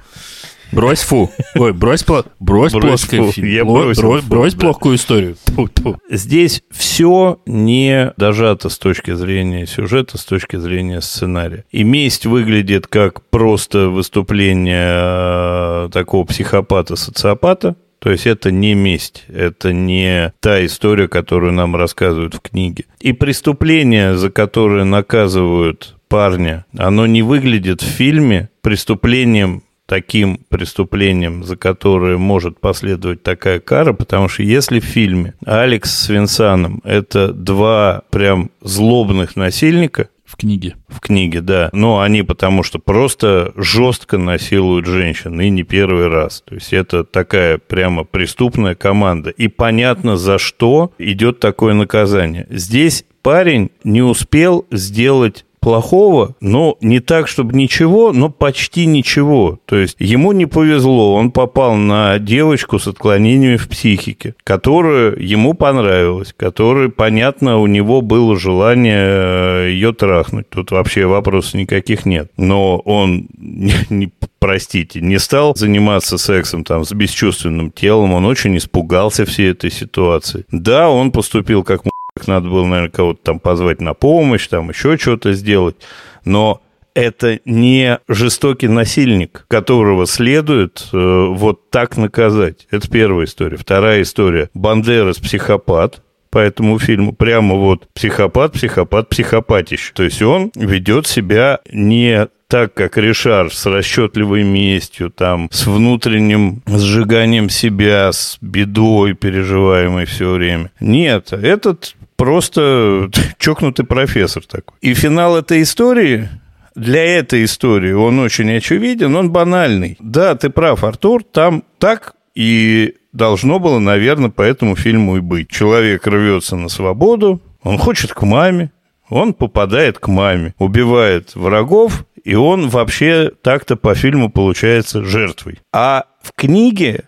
Брось 0.72 1.00
фу. 1.00 1.30
Ой, 1.54 1.72
брось, 1.72 2.02
пло... 2.02 2.24
брось, 2.38 2.72
брось 2.72 3.00
плоскую 3.00 3.32
фу. 3.32 3.40
Я 3.40 3.64
бросил 3.64 4.02
брось, 4.02 4.22
фу, 4.22 4.28
брось 4.28 4.54
да. 4.54 4.60
плохую 4.60 4.96
историю. 4.96 5.36
Тьфу, 5.46 5.68
тьфу. 5.68 5.96
Здесь 6.10 6.62
все 6.70 7.40
не 7.46 8.12
дожато 8.18 8.68
с 8.68 8.78
точки 8.78 9.14
зрения 9.14 9.66
сюжета, 9.66 10.18
с 10.18 10.24
точки 10.24 10.56
зрения 10.56 11.00
сценария. 11.00 11.64
И 11.70 11.84
месть 11.84 12.26
выглядит 12.26 12.86
как 12.86 13.22
просто 13.30 13.88
выступление 13.88 15.86
э, 15.86 15.88
такого 15.90 16.24
психопата-социопата, 16.24 17.76
то 17.98 18.10
есть 18.10 18.26
это 18.26 18.50
не 18.50 18.74
месть, 18.74 19.24
это 19.28 19.72
не 19.72 20.32
та 20.40 20.64
история, 20.64 21.08
которую 21.08 21.52
нам 21.52 21.76
рассказывают 21.76 22.34
в 22.34 22.40
книге. 22.40 22.84
И 23.00 23.12
преступление, 23.12 24.16
за 24.16 24.30
которое 24.30 24.84
наказывают 24.84 25.96
парня, 26.08 26.64
оно 26.76 27.06
не 27.06 27.22
выглядит 27.22 27.82
в 27.82 27.86
фильме 27.86 28.50
преступлением 28.62 29.62
таким 29.88 30.40
преступлением, 30.50 31.44
за 31.44 31.56
которое 31.56 32.18
может 32.18 32.60
последовать 32.60 33.22
такая 33.22 33.58
кара, 33.58 33.94
потому 33.94 34.28
что 34.28 34.42
если 34.42 34.80
в 34.80 34.84
фильме 34.84 35.32
Алекс 35.46 35.90
с 35.90 36.10
Винсаном 36.10 36.82
это 36.84 37.32
два 37.32 38.02
прям 38.10 38.50
злобных 38.60 39.34
насильника, 39.34 40.10
в 40.28 40.36
книге. 40.36 40.76
В 40.88 41.00
книге, 41.00 41.40
да. 41.40 41.70
Но 41.72 42.00
они 42.00 42.22
потому 42.22 42.62
что 42.62 42.78
просто 42.78 43.52
жестко 43.56 44.18
насилуют 44.18 44.86
женщин, 44.86 45.40
и 45.40 45.48
не 45.48 45.62
первый 45.62 46.08
раз. 46.08 46.42
То 46.46 46.54
есть 46.54 46.72
это 46.72 47.02
такая 47.02 47.58
прямо 47.58 48.04
преступная 48.04 48.74
команда. 48.74 49.30
И 49.30 49.48
понятно, 49.48 50.16
за 50.16 50.38
что 50.38 50.92
идет 50.98 51.40
такое 51.40 51.72
наказание. 51.72 52.46
Здесь 52.50 53.04
парень 53.22 53.70
не 53.84 54.02
успел 54.02 54.66
сделать 54.70 55.46
плохого, 55.60 56.34
но 56.40 56.76
не 56.80 57.00
так, 57.00 57.28
чтобы 57.28 57.56
ничего, 57.56 58.12
но 58.12 58.30
почти 58.30 58.86
ничего. 58.86 59.58
То 59.66 59.76
есть 59.76 59.96
ему 59.98 60.32
не 60.32 60.46
повезло, 60.46 61.14
он 61.14 61.30
попал 61.30 61.74
на 61.76 62.18
девочку 62.18 62.78
с 62.78 62.86
отклонениями 62.86 63.56
в 63.56 63.68
психике, 63.68 64.34
которая 64.44 65.16
ему 65.16 65.54
понравилась, 65.54 66.34
которая, 66.36 66.88
понятно, 66.88 67.58
у 67.58 67.66
него 67.66 68.00
было 68.00 68.38
желание 68.38 68.98
э, 68.98 69.70
ее 69.70 69.92
трахнуть. 69.92 70.48
Тут 70.48 70.70
вообще 70.70 71.06
вопросов 71.06 71.54
никаких 71.54 72.06
нет. 72.06 72.30
Но 72.36 72.78
он, 72.78 73.28
не, 73.38 73.74
не, 73.90 74.10
простите, 74.38 75.00
не 75.00 75.18
стал 75.18 75.54
заниматься 75.56 76.18
сексом 76.18 76.64
там 76.64 76.84
с 76.84 76.92
бесчувственным 76.92 77.70
телом, 77.70 78.12
он 78.12 78.24
очень 78.24 78.56
испугался 78.56 79.24
всей 79.24 79.50
этой 79.52 79.70
ситуации. 79.70 80.44
Да, 80.50 80.90
он 80.90 81.12
поступил 81.12 81.64
как 81.64 81.84
надо 82.26 82.48
было, 82.48 82.64
наверное, 82.66 82.90
кого-то 82.90 83.20
там 83.22 83.40
позвать 83.40 83.80
на 83.80 83.94
помощь, 83.94 84.46
там 84.48 84.70
еще 84.70 84.96
что-то 84.96 85.32
сделать. 85.32 85.76
Но 86.24 86.62
это 86.94 87.38
не 87.44 88.00
жестокий 88.08 88.68
насильник, 88.68 89.44
которого 89.48 90.06
следует 90.06 90.88
э, 90.92 91.26
вот 91.30 91.70
так 91.70 91.96
наказать. 91.96 92.66
Это 92.70 92.90
первая 92.90 93.26
история. 93.26 93.56
Вторая 93.56 94.02
история. 94.02 94.50
Бандерас 94.54 95.18
психопат, 95.18 96.02
по 96.30 96.38
этому 96.38 96.78
фильму. 96.78 97.12
Прямо 97.12 97.54
вот 97.54 97.88
психопат, 97.94 98.52
психопат, 98.52 99.08
психопатищ. 99.08 99.92
То 99.92 100.02
есть 100.02 100.20
он 100.22 100.50
ведет 100.54 101.06
себя 101.06 101.60
не 101.70 102.28
так, 102.48 102.72
как 102.74 102.96
Ришар, 102.96 103.52
с 103.52 103.66
расчетливой 103.66 104.42
местью, 104.42 105.10
там, 105.10 105.48
с 105.52 105.66
внутренним 105.66 106.62
сжиганием 106.66 107.50
себя, 107.50 108.10
с 108.10 108.38
бедой, 108.40 109.12
переживаемой 109.12 110.06
все 110.06 110.30
время. 110.32 110.70
Нет, 110.80 111.32
этот 111.32 111.94
просто 112.18 113.10
чокнутый 113.38 113.86
профессор 113.86 114.44
такой. 114.44 114.76
И 114.82 114.92
финал 114.92 115.38
этой 115.38 115.62
истории 115.62 116.28
для 116.74 117.18
этой 117.18 117.44
истории 117.44 117.92
он 117.92 118.20
очень 118.20 118.50
очевиден, 118.52 119.16
он 119.16 119.30
банальный. 119.30 119.96
Да, 120.00 120.34
ты 120.36 120.50
прав, 120.50 120.84
Артур, 120.84 121.24
там 121.24 121.64
так 121.78 122.14
и 122.34 122.94
должно 123.12 123.58
было, 123.58 123.78
наверное, 123.78 124.30
по 124.30 124.42
этому 124.42 124.76
фильму 124.76 125.16
и 125.16 125.20
быть. 125.20 125.50
Человек 125.50 126.06
рвется 126.06 126.56
на 126.56 126.68
свободу, 126.68 127.42
он 127.64 127.78
хочет 127.78 128.12
к 128.12 128.22
маме, 128.22 128.70
он 129.08 129.34
попадает 129.34 129.98
к 129.98 130.06
маме, 130.06 130.54
убивает 130.58 131.34
врагов, 131.34 132.04
и 132.22 132.34
он 132.34 132.68
вообще 132.68 133.32
так-то 133.42 133.74
по 133.74 133.94
фильму 133.94 134.30
получается 134.30 135.02
жертвой. 135.02 135.58
А 135.72 136.04
в 136.22 136.32
книге 136.32 137.04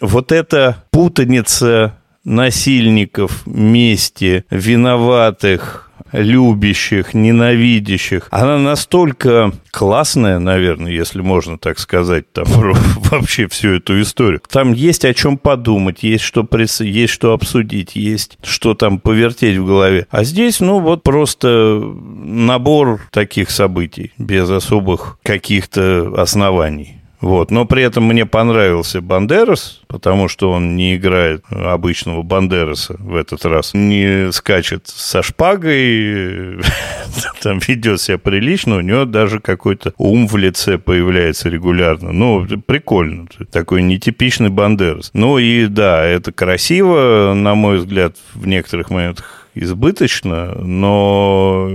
вот 0.00 0.32
эта 0.32 0.84
путаница 0.90 1.98
насильников, 2.26 3.46
мести, 3.46 4.44
виноватых, 4.50 5.86
любящих, 6.12 7.14
ненавидящих. 7.14 8.28
Она 8.30 8.58
настолько 8.58 9.52
классная, 9.70 10.38
наверное, 10.38 10.90
если 10.90 11.20
можно 11.20 11.58
так 11.58 11.78
сказать, 11.78 12.32
там 12.32 12.46
вообще 13.10 13.48
всю 13.48 13.74
эту 13.76 14.00
историю. 14.00 14.40
Там 14.50 14.72
есть 14.72 15.04
о 15.04 15.14
чем 15.14 15.38
подумать, 15.38 16.02
есть 16.02 16.24
что, 16.24 16.44
прис... 16.44 16.80
есть 16.80 17.12
что 17.12 17.32
обсудить, 17.32 17.96
есть 17.96 18.38
что 18.42 18.74
там 18.74 18.98
повертеть 18.98 19.56
в 19.58 19.66
голове. 19.66 20.06
А 20.10 20.24
здесь, 20.24 20.60
ну, 20.60 20.80
вот 20.80 21.02
просто 21.02 21.80
набор 21.80 23.00
таких 23.10 23.50
событий 23.50 24.12
без 24.18 24.50
особых 24.50 25.18
каких-то 25.22 26.12
оснований. 26.16 26.96
Вот. 27.26 27.50
Но 27.50 27.64
при 27.64 27.82
этом 27.82 28.04
мне 28.04 28.24
понравился 28.24 29.00
Бандерас, 29.00 29.80
потому 29.88 30.28
что 30.28 30.52
он 30.52 30.76
не 30.76 30.94
играет 30.94 31.44
обычного 31.50 32.22
Бандераса 32.22 32.94
в 33.00 33.16
этот 33.16 33.44
раз. 33.44 33.74
Не 33.74 34.30
скачет 34.30 34.86
со 34.86 35.24
шпагой, 35.24 36.60
там 37.42 37.58
ведет 37.66 38.00
себя 38.00 38.18
прилично, 38.18 38.76
у 38.76 38.80
него 38.80 39.06
даже 39.06 39.40
какой-то 39.40 39.92
ум 39.98 40.28
в 40.28 40.36
лице 40.36 40.78
появляется 40.78 41.48
регулярно. 41.48 42.12
Ну, 42.12 42.46
прикольно. 42.64 43.26
Такой 43.50 43.82
нетипичный 43.82 44.50
Бандерас. 44.50 45.10
Ну 45.12 45.38
и 45.38 45.66
да, 45.66 46.04
это 46.04 46.30
красиво, 46.30 47.34
на 47.34 47.56
мой 47.56 47.78
взгляд, 47.78 48.14
в 48.34 48.46
некоторых 48.46 48.90
моментах 48.90 49.45
избыточно, 49.56 50.54
но 50.62 51.68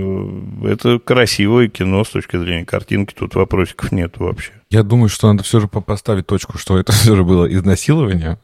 это 0.64 0.98
красивое 0.98 1.68
кино 1.68 2.04
с 2.04 2.10
точки 2.10 2.36
зрения 2.36 2.64
картинки, 2.64 3.14
тут 3.14 3.34
вопросиков 3.34 3.92
нет 3.92 4.18
вообще. 4.18 4.52
Я 4.70 4.82
думаю, 4.82 5.08
что 5.08 5.30
надо 5.30 5.42
все 5.42 5.60
же 5.60 5.68
поставить 5.68 6.26
точку, 6.26 6.58
что 6.58 6.78
это 6.78 6.92
все 6.92 7.14
же 7.16 7.24
было 7.24 7.52
изнасилование, 7.52 8.38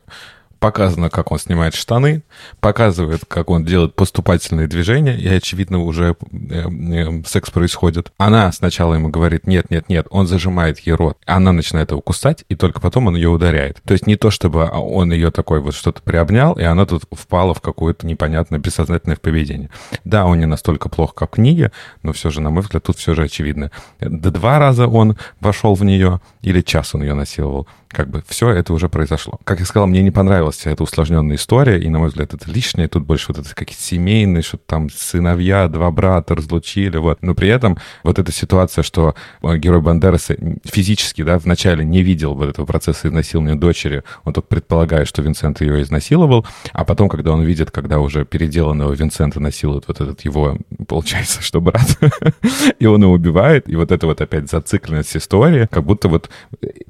Показано, 0.58 1.08
как 1.08 1.30
он 1.30 1.38
снимает 1.38 1.74
штаны, 1.74 2.22
показывает, 2.60 3.22
как 3.26 3.50
он 3.50 3.64
делает 3.64 3.94
поступательные 3.94 4.66
движения, 4.66 5.16
и, 5.16 5.28
очевидно, 5.28 5.78
уже 5.78 6.16
э, 6.32 6.68
э, 6.68 7.22
секс 7.26 7.50
происходит. 7.50 8.12
Она 8.18 8.50
сначала 8.50 8.94
ему 8.94 9.08
говорит, 9.08 9.46
нет, 9.46 9.70
нет, 9.70 9.88
нет, 9.88 10.06
он 10.10 10.26
зажимает 10.26 10.80
ей 10.80 10.94
рот. 10.94 11.16
Она 11.26 11.52
начинает 11.52 11.92
его 11.92 12.00
кусать, 12.00 12.44
и 12.48 12.56
только 12.56 12.80
потом 12.80 13.06
он 13.06 13.16
ее 13.16 13.28
ударяет. 13.28 13.80
То 13.84 13.92
есть 13.92 14.06
не 14.06 14.16
то, 14.16 14.30
чтобы 14.30 14.68
он 14.68 15.12
ее 15.12 15.30
такой 15.30 15.60
вот 15.60 15.74
что-то 15.74 16.02
приобнял, 16.02 16.54
и 16.54 16.62
она 16.62 16.86
тут 16.86 17.04
впала 17.12 17.54
в 17.54 17.60
какое-то 17.60 18.06
непонятное 18.06 18.58
бессознательное 18.58 19.16
поведение. 19.16 19.70
Да, 20.04 20.26
он 20.26 20.40
не 20.40 20.46
настолько 20.46 20.88
плохо, 20.88 21.14
как 21.14 21.30
в 21.30 21.34
книге, 21.34 21.70
но 22.02 22.12
все 22.12 22.30
же, 22.30 22.40
на 22.40 22.50
мой 22.50 22.62
взгляд, 22.62 22.82
тут 22.82 22.98
все 22.98 23.14
же 23.14 23.22
очевидно. 23.22 23.70
Да 24.00 24.30
два 24.30 24.58
раза 24.58 24.88
он 24.88 25.16
вошел 25.40 25.74
в 25.74 25.84
нее, 25.84 26.20
или 26.42 26.62
час 26.62 26.94
он 26.94 27.02
ее 27.02 27.14
насиловал 27.14 27.68
как 27.88 28.10
бы 28.10 28.22
все 28.28 28.50
это 28.50 28.72
уже 28.72 28.88
произошло. 28.88 29.40
Как 29.44 29.60
я 29.60 29.66
сказал, 29.66 29.86
мне 29.86 30.02
не 30.02 30.10
понравилась 30.10 30.56
вся 30.56 30.70
эта 30.70 30.82
усложненная 30.82 31.36
история, 31.36 31.80
и, 31.80 31.88
на 31.88 31.98
мой 31.98 32.08
взгляд, 32.08 32.34
это 32.34 32.50
лишнее. 32.50 32.88
Тут 32.88 33.04
больше 33.04 33.26
вот 33.28 33.38
это 33.38 33.54
какие-то 33.54 33.82
семейные, 33.82 34.42
что 34.42 34.58
там 34.58 34.90
сыновья, 34.90 35.68
два 35.68 35.90
брата 35.90 36.34
разлучили, 36.34 36.98
вот. 36.98 37.18
Но 37.22 37.34
при 37.34 37.48
этом 37.48 37.78
вот 38.04 38.18
эта 38.18 38.30
ситуация, 38.30 38.82
что 38.82 39.14
э, 39.42 39.56
герой 39.56 39.80
Бандераса 39.80 40.36
физически, 40.64 41.22
да, 41.22 41.38
вначале 41.38 41.84
не 41.84 42.02
видел 42.02 42.34
вот 42.34 42.48
этого 42.48 42.66
процесса 42.66 43.08
изнасилования 43.08 43.56
дочери, 43.56 44.02
он 44.24 44.34
только 44.34 44.48
предполагает, 44.48 45.08
что 45.08 45.22
Винсент 45.22 45.60
ее 45.60 45.82
изнасиловал, 45.82 46.46
а 46.72 46.84
потом, 46.84 47.08
когда 47.08 47.32
он 47.32 47.42
видит, 47.42 47.70
когда 47.70 47.98
уже 48.00 48.24
переделанного 48.24 48.92
Винсента 48.92 49.40
насилует 49.40 49.88
вот 49.88 50.00
этот 50.00 50.20
его, 50.22 50.58
получается, 50.86 51.42
что 51.42 51.60
брат, 51.60 51.98
и 52.78 52.86
он 52.86 53.02
его 53.02 53.12
убивает, 53.12 53.68
и 53.68 53.76
вот 53.76 53.92
это 53.92 54.06
вот 54.06 54.20
опять 54.20 54.50
зацикленность 54.50 55.16
истории, 55.16 55.66
как 55.70 55.84
будто 55.84 56.08
вот 56.08 56.28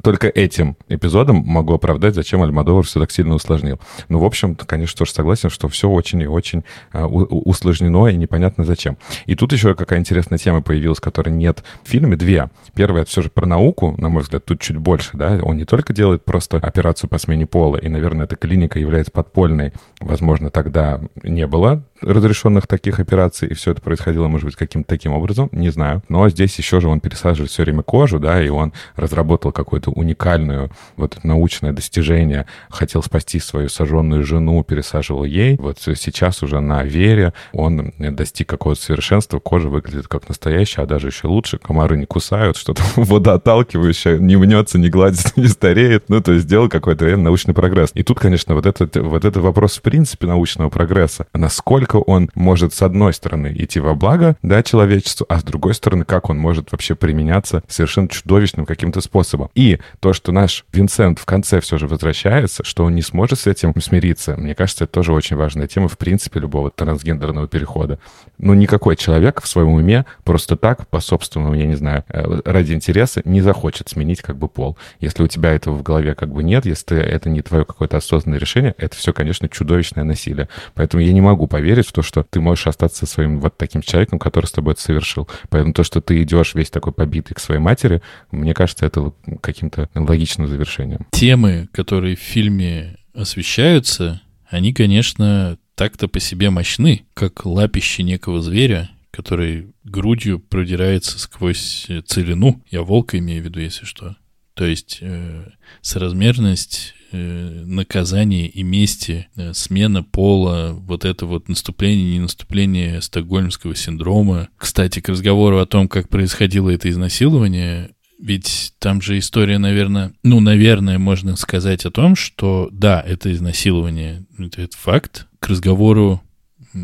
только 0.03 0.29
этим 0.29 0.77
эпизодом 0.89 1.37
могу 1.47 1.75
оправдать, 1.75 2.15
зачем 2.15 2.43
Альмадовар 2.43 2.85
все 2.85 3.01
так 3.01 3.11
сильно 3.11 3.35
усложнил. 3.35 3.79
Ну, 4.09 4.19
в 4.19 4.25
общем, 4.25 4.55
конечно, 4.55 4.99
тоже 4.99 5.13
согласен, 5.13 5.51
что 5.51 5.69
все 5.69 5.89
очень 5.89 6.21
и 6.23 6.27
очень 6.27 6.65
а, 6.93 7.07
усложнено 7.07 8.07
и 8.09 8.17
непонятно 8.17 8.65
зачем. 8.65 8.99
И 9.27 9.35
тут 9.35 9.53
еще 9.53 9.75
какая 9.75 9.99
интересная 9.99 10.39
тема 10.39 10.63
появилась, 10.63 11.01
которой 11.01 11.31
нет 11.31 11.63
в 11.85 11.89
фильме. 11.89 12.17
Две. 12.17 12.51
Первая, 12.75 13.05
все 13.05 13.23
же 13.23 13.31
про 13.31 13.47
науку, 13.47 13.95
на 13.99 14.09
мой 14.09 14.23
взгляд, 14.23 14.45
тут 14.45 14.61
чуть 14.61 14.77
больше, 14.77 15.11
да. 15.15 15.39
Он 15.43 15.57
не 15.57 15.65
только 15.65 15.93
делает 15.93 16.25
просто 16.25 16.59
операцию 16.59 17.11
по 17.11 17.19
смене 17.19 17.47
пола, 17.47 17.77
и, 17.77 17.89
наверное, 17.89 18.27
эта 18.27 18.37
клиника 18.37 18.79
является 18.79 19.13
подпольной. 19.13 19.73
Возможно, 20.01 20.51
тогда 20.51 21.01
не 21.23 21.47
было 21.47 21.83
разрешенных 22.01 22.67
таких 22.67 23.01
операций, 23.01 23.49
и 23.49 23.55
все 23.55 23.73
это 23.73 23.81
происходило, 23.83 24.29
может 24.29 24.47
быть, 24.47 24.57
каким-то 24.57 24.89
таким 24.89 25.13
образом, 25.13 25.49
не 25.53 25.71
знаю. 25.71 26.03
Но 26.09 26.29
здесь 26.29 26.57
еще 26.59 26.81
же 26.81 26.89
он 26.89 27.01
пересаживает 27.01 27.51
все 27.51 27.65
время 27.65 27.83
кожу, 27.83 28.19
да, 28.19 28.43
и 28.43 28.49
он 28.49 28.73
разработал 28.97 29.53
какую-то 29.53 29.91
уникальную 29.91 30.71
вот 30.97 31.17
это 31.17 31.27
научное 31.27 31.73
достижение, 31.73 32.47
хотел 32.69 33.03
спасти 33.03 33.39
свою 33.39 33.69
сожженную 33.69 34.25
жену, 34.25 34.63
пересаживал 34.65 35.25
ей. 35.25 35.57
Вот 35.57 35.79
сейчас 35.81 36.43
уже 36.43 36.61
на 36.61 36.83
вере 36.83 37.33
он 37.53 37.93
достиг 37.99 38.49
какого-то 38.49 38.81
совершенства, 38.81 39.39
кожа 39.39 39.69
выглядит 39.69 40.09
как 40.09 40.29
настоящая, 40.29 40.83
а 40.83 40.87
даже 40.87 41.09
еще 41.09 41.29
лучше, 41.29 41.59
комары 41.59 41.97
не 41.97 42.07
кусают, 42.07 42.57
что-то 42.57 42.83
водоотталкивающее, 42.97 44.19
не 44.19 44.37
мнется, 44.37 44.79
не 44.79 44.91
гладится, 44.91 45.33
не 45.37 45.49
стареет. 45.49 46.09
Ну, 46.09 46.21
то 46.21 46.33
есть 46.33 46.45
сделал 46.45 46.69
какой-то 46.69 47.05
реально 47.05 47.25
научный 47.25 47.55
прогресс. 47.55 47.91
И 47.95 48.03
тут, 48.03 48.19
конечно, 48.19 48.55
вот 48.55 48.67
этот, 48.67 48.97
вот 48.97 49.25
этот 49.25 49.43
вопрос 49.43 49.79
в 49.79 49.83
принципе 49.83 50.27
научного 50.27 50.71
прогресса. 50.71 51.27
Насколько 51.33 51.97
он 51.97 52.31
может, 52.35 52.75
с 52.75 52.83
одной 52.83 53.13
стороны, 53.13 53.55
идти 53.57 53.81
во 53.81 53.95
благо, 53.95 54.37
да, 54.43 54.63
человечеству, 54.63 55.27
а 55.29 55.41
с 55.41 55.45
другой 55.45 55.75
стороны, 55.75 56.05
как 56.05 56.31
он 56.31 56.39
может 56.39 56.73
вообще 56.73 56.95
применяться 56.95 57.63
совершенно 57.69 58.09
чудовищным 58.09 58.67
каким-то 58.67 59.01
способом. 59.01 59.51
И 59.55 59.79
то, 60.01 60.13
что 60.13 60.33
наш 60.33 60.65
Винсент 60.71 61.19
в 61.19 61.25
конце 61.25 61.61
все 61.61 61.79
же 61.79 61.87
возвращается, 61.87 62.63
что 62.63 62.85
он 62.85 62.95
не 62.95 63.01
сможет 63.01 63.39
с 63.39 63.47
этим 63.47 63.73
смириться, 63.81 64.37
мне 64.37 64.55
кажется, 64.55 64.85
это 64.85 64.93
тоже 64.93 65.15
очень 65.15 65.35
важная 65.35 65.67
тема, 65.67 65.89
в 65.89 65.97
принципе, 65.97 66.41
любого 66.41 66.71
трансгендерного 66.71 67.49
перехода. 67.49 67.99
Ну, 68.37 68.53
никакой 68.53 68.97
человек 68.97 69.41
в 69.41 69.49
своем 69.49 69.69
уме 69.69 70.05
просто 70.25 70.57
так, 70.57 70.87
по 70.89 71.01
собственному, 71.01 71.55
я 71.55 71.65
не 71.65 71.75
знаю, 71.75 72.05
э, 72.11 72.41
ради 72.45 72.75
интереса 72.75 73.23
не 73.25 73.41
захочет 73.41 73.89
сменить 73.89 74.21
как 74.21 74.37
бы 74.37 74.49
пол. 74.49 74.77
Если 75.01 75.23
у 75.23 75.27
тебя 75.27 75.53
этого 75.53 75.75
в 75.75 75.83
голове 75.83 76.15
как 76.15 76.33
бы 76.33 76.43
нет, 76.43 76.67
если 76.67 76.99
это 76.99 77.31
не 77.31 77.41
твое 77.41 77.65
какое-то 77.65 77.97
осознанное 77.97 78.39
решение, 78.39 78.75
это 78.77 78.95
все, 78.95 79.15
конечно, 79.15 79.49
чудовищное 79.49 80.05
насилие. 80.05 80.51
Поэтому 80.75 81.03
я 81.03 81.13
не 81.15 81.23
могу 81.23 81.47
поверить 81.47 81.89
в 81.89 81.93
то, 81.93 82.03
что 82.03 82.23
ты 82.23 82.41
можешь 82.41 82.67
остаться 82.67 83.07
своим 83.07 83.41
вот 83.41 83.57
таким 83.57 83.81
человеком, 83.81 84.19
который 84.19 84.47
с 84.47 84.53
тобой 84.53 84.75
это 84.75 84.83
совершил. 84.83 85.29
Поэтому 85.49 85.73
то, 85.73 85.83
что 85.83 86.03
ты 86.03 86.23
идешь 86.23 86.55
весь 86.55 86.71
такой 86.71 86.93
побитый 86.93 87.35
к 87.35 87.41
своей 87.41 87.61
матери, 87.61 88.03
мне 88.31 88.53
кажется, 88.53 88.85
это 88.85 89.13
каким-то 89.41 89.89
логичным 89.95 90.47
завершением. 90.59 91.07
Темы, 91.13 91.69
которые 91.73 92.17
в 92.17 92.21
фильме 92.21 92.97
освещаются, 93.15 94.21
они, 94.49 94.73
конечно, 94.73 95.59
так-то 95.75 96.09
по 96.09 96.21
себе 96.21 96.51
мощны, 96.51 97.07
как 97.15 97.47
лапище 97.47 98.03
некого 98.03 98.43
зверя, 98.43 98.91
который 99.11 99.73
грудью 99.85 100.41
продирается 100.41 101.19
сквозь 101.19 101.87
целину. 102.07 102.63
Я 102.71 102.83
волка 102.83 103.19
имею 103.19 103.43
в 103.43 103.47
виду, 103.47 103.61
если 103.61 103.85
что. 103.85 104.17
То 104.55 104.67
есть 104.67 104.99
э, 105.01 105.51
соразмерность 105.83 106.95
э, 107.13 107.63
наказания 107.65 108.49
и 108.49 108.65
мести, 108.65 109.29
э, 109.37 109.53
смена 109.55 110.03
пола, 110.03 110.73
вот 110.73 111.05
это 111.05 111.27
вот 111.27 111.49
наступление, 111.49 112.15
не 112.15 112.21
наступление 112.21 113.01
стокгольмского 113.01 113.77
синдрома. 113.77 114.49
Кстати, 114.57 115.01
к 115.01 115.09
разговору 115.09 115.59
о 115.59 115.67
том, 115.67 115.89
как 115.89 116.09
происходило 116.09 116.71
это 116.71 116.91
изнасилование, 116.91 117.91
ведь 118.19 118.75
там 118.79 119.01
же 119.01 119.19
история, 119.19 119.59
наверное, 119.59 120.13
ну, 120.23 120.41
наверное, 120.41 120.99
можно 120.99 121.37
сказать 121.37 121.87
о 121.87 121.91
том, 121.91 122.17
что 122.17 122.69
да, 122.73 123.01
это 123.01 123.33
изнасилование, 123.33 124.25
это, 124.39 124.63
это 124.63 124.77
факт. 124.77 125.27
К 125.39 125.49
разговору, 125.49 126.21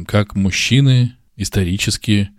как 0.07 0.37
мужчины 0.37 1.17
исторически 1.37 2.31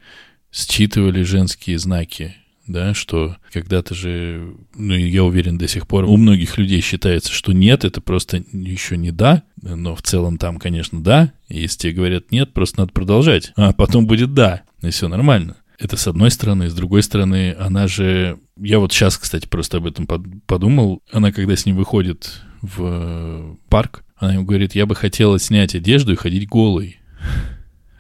считывали 0.52 1.24
женские 1.24 1.78
знаки, 1.78 2.36
да, 2.68 2.94
что 2.94 3.36
когда-то 3.52 3.94
же, 3.94 4.56
ну, 4.74 4.96
я 4.96 5.24
уверен, 5.24 5.58
до 5.58 5.68
сих 5.68 5.88
пор 5.88 6.06
у 6.06 6.18
многих 6.18 6.58
людей 6.58 6.82
считается, 6.82 7.32
что 7.32 7.52
нет, 7.52 7.84
это 7.84 8.02
просто 8.02 8.44
еще 8.52 8.98
не 8.98 9.12
да, 9.12 9.44
но 9.62 9.96
в 9.96 10.02
целом 10.02 10.38
там, 10.38 10.58
конечно, 10.58 11.04
да, 11.04 11.34
если 11.50 11.80
тебе 11.80 11.94
говорят 11.94 12.32
нет, 12.32 12.54
просто 12.54 12.80
надо 12.80 12.94
продолжать, 12.94 13.52
а 13.56 13.74
потом 13.74 14.08
будет 14.08 14.34
да, 14.34 14.64
и 14.82 14.90
все 14.90 15.08
нормально. 15.08 15.58
Это 15.78 15.98
с 15.98 16.08
одной 16.08 16.32
стороны. 16.32 16.70
С 16.70 16.74
другой 16.74 17.04
стороны, 17.04 17.56
она 17.60 17.88
же... 17.88 18.40
Я 18.58 18.80
вот 18.80 18.92
сейчас, 18.94 19.18
кстати, 19.18 19.48
просто 19.48 19.78
об 19.78 19.86
этом 19.86 20.08
подумал. 20.46 21.02
Она, 21.12 21.32
когда 21.32 21.56
с 21.56 21.66
ним 21.66 21.76
выходит 21.76 22.42
в 22.62 23.58
парк, 23.70 24.04
она 24.16 24.36
ему 24.36 24.46
говорит, 24.46 24.76
я 24.76 24.86
бы 24.86 24.96
хотела 24.96 25.40
снять 25.40 25.76
одежду 25.76 26.14
и 26.14 26.18
ходить 26.18 26.48
голой. 26.48 27.00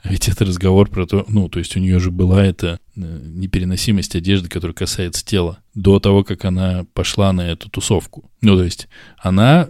А 0.03 0.09
ведь 0.09 0.29
это 0.29 0.45
разговор 0.45 0.87
про 0.87 1.07
то, 1.07 1.25
ну, 1.27 1.49
то 1.49 1.57
есть 1.57 1.75
у 1.75 1.79
нее 1.79 1.99
же 1.99 2.11
была 2.11 2.45
эта 2.45 2.79
э, 2.95 3.01
непереносимость 3.23 4.15
одежды, 4.15 4.49
которая 4.49 4.75
касается 4.75 5.25
тела, 5.25 5.57
до 5.73 5.99
того, 5.99 6.23
как 6.23 6.45
она 6.45 6.85
пошла 6.93 7.33
на 7.33 7.41
эту 7.41 7.71
тусовку. 7.71 8.29
Ну, 8.41 8.55
то 8.55 8.63
есть 8.63 8.87
она 9.17 9.69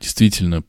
действительно 0.00 0.64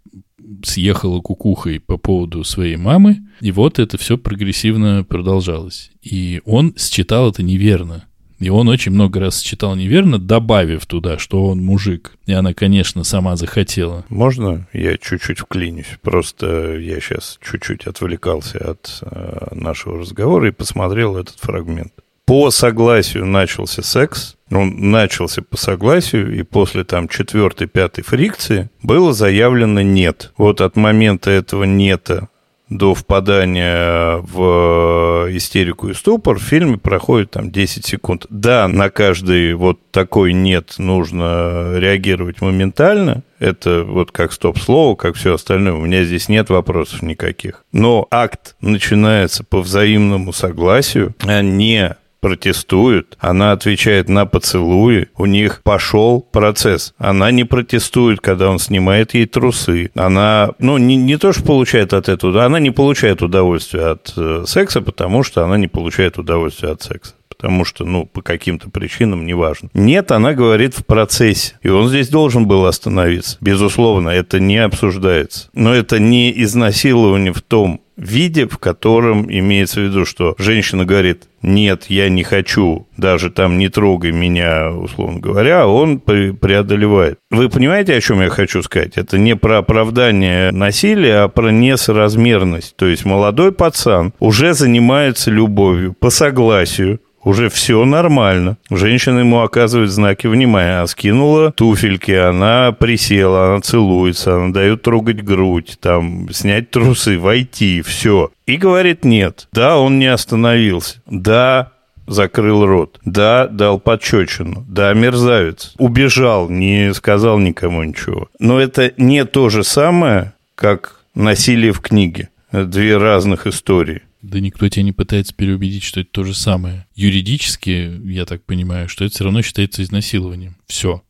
съехала 0.63 1.19
кукухой 1.19 1.79
по 1.79 1.97
поводу 1.97 2.43
своей 2.43 2.75
мамы, 2.75 3.21
и 3.39 3.51
вот 3.51 3.79
это 3.79 3.97
все 3.97 4.19
прогрессивно 4.19 5.03
продолжалось. 5.03 5.91
И 6.03 6.41
он 6.45 6.75
считал 6.77 7.31
это 7.31 7.41
неверно. 7.41 8.05
И 8.41 8.49
он 8.49 8.67
очень 8.67 8.91
много 8.91 9.19
раз 9.19 9.39
считал 9.39 9.75
неверно, 9.75 10.17
добавив 10.17 10.87
туда, 10.87 11.19
что 11.19 11.45
он 11.45 11.63
мужик. 11.63 12.13
И 12.25 12.33
она, 12.33 12.55
конечно, 12.55 13.03
сама 13.03 13.35
захотела. 13.35 14.03
Можно 14.09 14.67
я 14.73 14.97
чуть-чуть 14.97 15.39
вклинюсь? 15.39 15.99
Просто 16.01 16.75
я 16.77 16.99
сейчас 16.99 17.37
чуть-чуть 17.39 17.85
отвлекался 17.85 18.57
от 18.57 19.03
э, 19.03 19.53
нашего 19.53 19.99
разговора 19.99 20.47
и 20.47 20.51
посмотрел 20.51 21.17
этот 21.17 21.37
фрагмент. 21.37 21.93
По 22.25 22.49
согласию 22.49 23.27
начался 23.27 23.83
секс, 23.83 24.37
он 24.49 24.89
начался 24.91 25.41
по 25.41 25.57
согласию, 25.57 26.35
и 26.35 26.43
после 26.43 26.83
там 26.83 27.07
четвертой, 27.07 27.67
пятой 27.67 28.03
фрикции 28.03 28.69
было 28.81 29.13
заявлено 29.13 29.81
«нет». 29.81 30.31
Вот 30.37 30.61
от 30.61 30.75
момента 30.75 31.29
этого 31.29 31.63
«нета» 31.65 32.29
до 32.71 32.95
впадания 32.95 34.17
в 34.17 35.27
истерику 35.29 35.89
и 35.89 35.93
ступор 35.93 36.39
в 36.39 36.41
фильме 36.41 36.77
проходит 36.77 37.31
там 37.31 37.51
10 37.51 37.85
секунд. 37.85 38.25
Да, 38.29 38.67
на 38.67 38.89
каждый 38.89 39.53
вот 39.53 39.79
такой 39.91 40.33
«нет» 40.33 40.75
нужно 40.77 41.73
реагировать 41.77 42.41
моментально, 42.41 43.23
это 43.39 43.83
вот 43.83 44.11
как 44.11 44.31
стоп-слово, 44.31 44.95
как 44.95 45.15
все 45.15 45.33
остальное. 45.33 45.73
У 45.73 45.81
меня 45.81 46.03
здесь 46.03 46.29
нет 46.29 46.49
вопросов 46.49 47.01
никаких. 47.01 47.65
Но 47.73 48.07
акт 48.09 48.55
начинается 48.61 49.43
по 49.43 49.61
взаимному 49.61 50.31
согласию, 50.31 51.13
а 51.23 51.41
не 51.41 51.97
протестуют, 52.21 53.17
она 53.19 53.51
отвечает 53.51 54.07
на 54.07 54.25
поцелуи, 54.25 55.09
у 55.17 55.25
них 55.25 55.61
пошел 55.63 56.21
процесс. 56.21 56.93
Она 56.97 57.31
не 57.31 57.43
протестует, 57.43 58.21
когда 58.21 58.49
он 58.49 58.59
снимает 58.59 59.13
ей 59.13 59.25
трусы. 59.25 59.91
Она, 59.95 60.51
ну, 60.59 60.77
не, 60.77 60.95
не 60.95 61.17
то, 61.17 61.33
что 61.33 61.43
получает 61.43 61.93
от 61.93 62.07
этого, 62.07 62.45
она 62.45 62.59
не 62.59 62.71
получает 62.71 63.21
удовольствия 63.21 63.91
от 63.91 64.13
э, 64.15 64.43
секса, 64.47 64.81
потому 64.81 65.23
что 65.23 65.43
она 65.43 65.57
не 65.57 65.67
получает 65.67 66.17
удовольствия 66.17 66.69
от 66.69 66.83
секса 66.83 67.15
потому 67.41 67.65
что, 67.65 67.85
ну, 67.85 68.05
по 68.05 68.21
каким-то 68.21 68.69
причинам 68.69 69.25
неважно. 69.25 69.69
Нет, 69.73 70.11
она 70.11 70.33
говорит 70.33 70.75
в 70.75 70.85
процессе. 70.85 71.55
И 71.63 71.69
он 71.69 71.89
здесь 71.89 72.07
должен 72.07 72.45
был 72.45 72.67
остановиться. 72.67 73.37
Безусловно, 73.41 74.09
это 74.09 74.39
не 74.39 74.57
обсуждается. 74.57 75.49
Но 75.55 75.73
это 75.73 75.97
не 75.97 76.31
изнасилование 76.43 77.33
в 77.33 77.41
том 77.41 77.80
виде, 78.01 78.47
в 78.47 78.57
котором 78.57 79.31
имеется 79.31 79.79
в 79.79 79.83
виду, 79.83 80.05
что 80.05 80.35
женщина 80.37 80.85
говорит, 80.85 81.23
нет, 81.41 81.85
я 81.87 82.09
не 82.09 82.23
хочу, 82.23 82.87
даже 82.97 83.31
там 83.31 83.57
не 83.57 83.69
трогай 83.69 84.11
меня, 84.11 84.71
условно 84.71 85.19
говоря, 85.19 85.67
он 85.67 85.99
преодолевает. 85.99 87.17
Вы 87.29 87.49
понимаете, 87.49 87.95
о 87.95 88.01
чем 88.01 88.21
я 88.21 88.29
хочу 88.29 88.61
сказать? 88.61 88.97
Это 88.97 89.17
не 89.17 89.35
про 89.35 89.59
оправдание 89.59 90.51
насилия, 90.51 91.23
а 91.23 91.27
про 91.27 91.49
несоразмерность. 91.49 92.75
То 92.75 92.87
есть 92.87 93.05
молодой 93.05 93.51
пацан 93.51 94.13
уже 94.19 94.53
занимается 94.53 95.31
любовью 95.31 95.93
по 95.93 96.09
согласию, 96.09 96.99
уже 97.23 97.49
все 97.49 97.83
нормально. 97.85 98.57
Женщина 98.69 99.19
ему 99.19 99.41
оказывает 99.41 99.91
знаки 99.91 100.27
внимания. 100.27 100.77
Она 100.77 100.87
скинула 100.87 101.51
туфельки, 101.51 102.11
она 102.11 102.71
присела, 102.71 103.49
она 103.49 103.61
целуется, 103.61 104.35
она 104.35 104.53
дает 104.53 104.81
трогать 104.81 105.23
грудь, 105.23 105.77
там, 105.79 106.29
снять 106.31 106.71
трусы, 106.71 107.17
войти, 107.17 107.81
все. 107.81 108.31
И 108.45 108.57
говорит 108.57 109.05
нет. 109.05 109.47
Да, 109.53 109.77
он 109.77 109.99
не 109.99 110.07
остановился. 110.07 111.01
Да, 111.05 111.71
закрыл 112.07 112.65
рот. 112.65 112.99
Да, 113.05 113.47
дал 113.47 113.79
подчечину. 113.79 114.65
Да, 114.67 114.93
мерзавец. 114.93 115.73
Убежал, 115.77 116.49
не 116.49 116.93
сказал 116.93 117.39
никому 117.39 117.83
ничего. 117.83 118.29
Но 118.39 118.59
это 118.59 118.93
не 118.97 119.25
то 119.25 119.49
же 119.49 119.63
самое, 119.63 120.33
как 120.55 120.99
насилие 121.15 121.71
в 121.71 121.79
книге. 121.79 122.29
Две 122.51 122.97
разных 122.97 123.47
истории. 123.47 124.01
Да 124.21 124.39
никто 124.39 124.69
тебя 124.69 124.83
не 124.83 124.91
пытается 124.91 125.33
переубедить, 125.33 125.83
что 125.83 126.01
это 126.01 126.11
то 126.11 126.23
же 126.23 126.33
самое. 126.33 126.85
Юридически, 126.95 127.99
я 128.05 128.25
так 128.25 128.43
понимаю, 128.45 128.87
что 128.87 129.03
это 129.03 129.15
все 129.15 129.23
равно 129.23 129.41
считается 129.41 129.81
изнасилованием. 129.81 130.57
Все. 130.67 131.03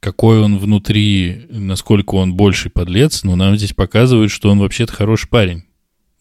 Какой 0.00 0.40
он 0.40 0.58
внутри, 0.58 1.46
насколько 1.50 2.14
он 2.14 2.34
больший 2.34 2.70
подлец, 2.70 3.22
но 3.22 3.36
нам 3.36 3.56
здесь 3.56 3.74
показывают, 3.74 4.32
что 4.32 4.50
он 4.50 4.58
вообще-то 4.58 4.92
хороший 4.92 5.28
парень. 5.28 5.64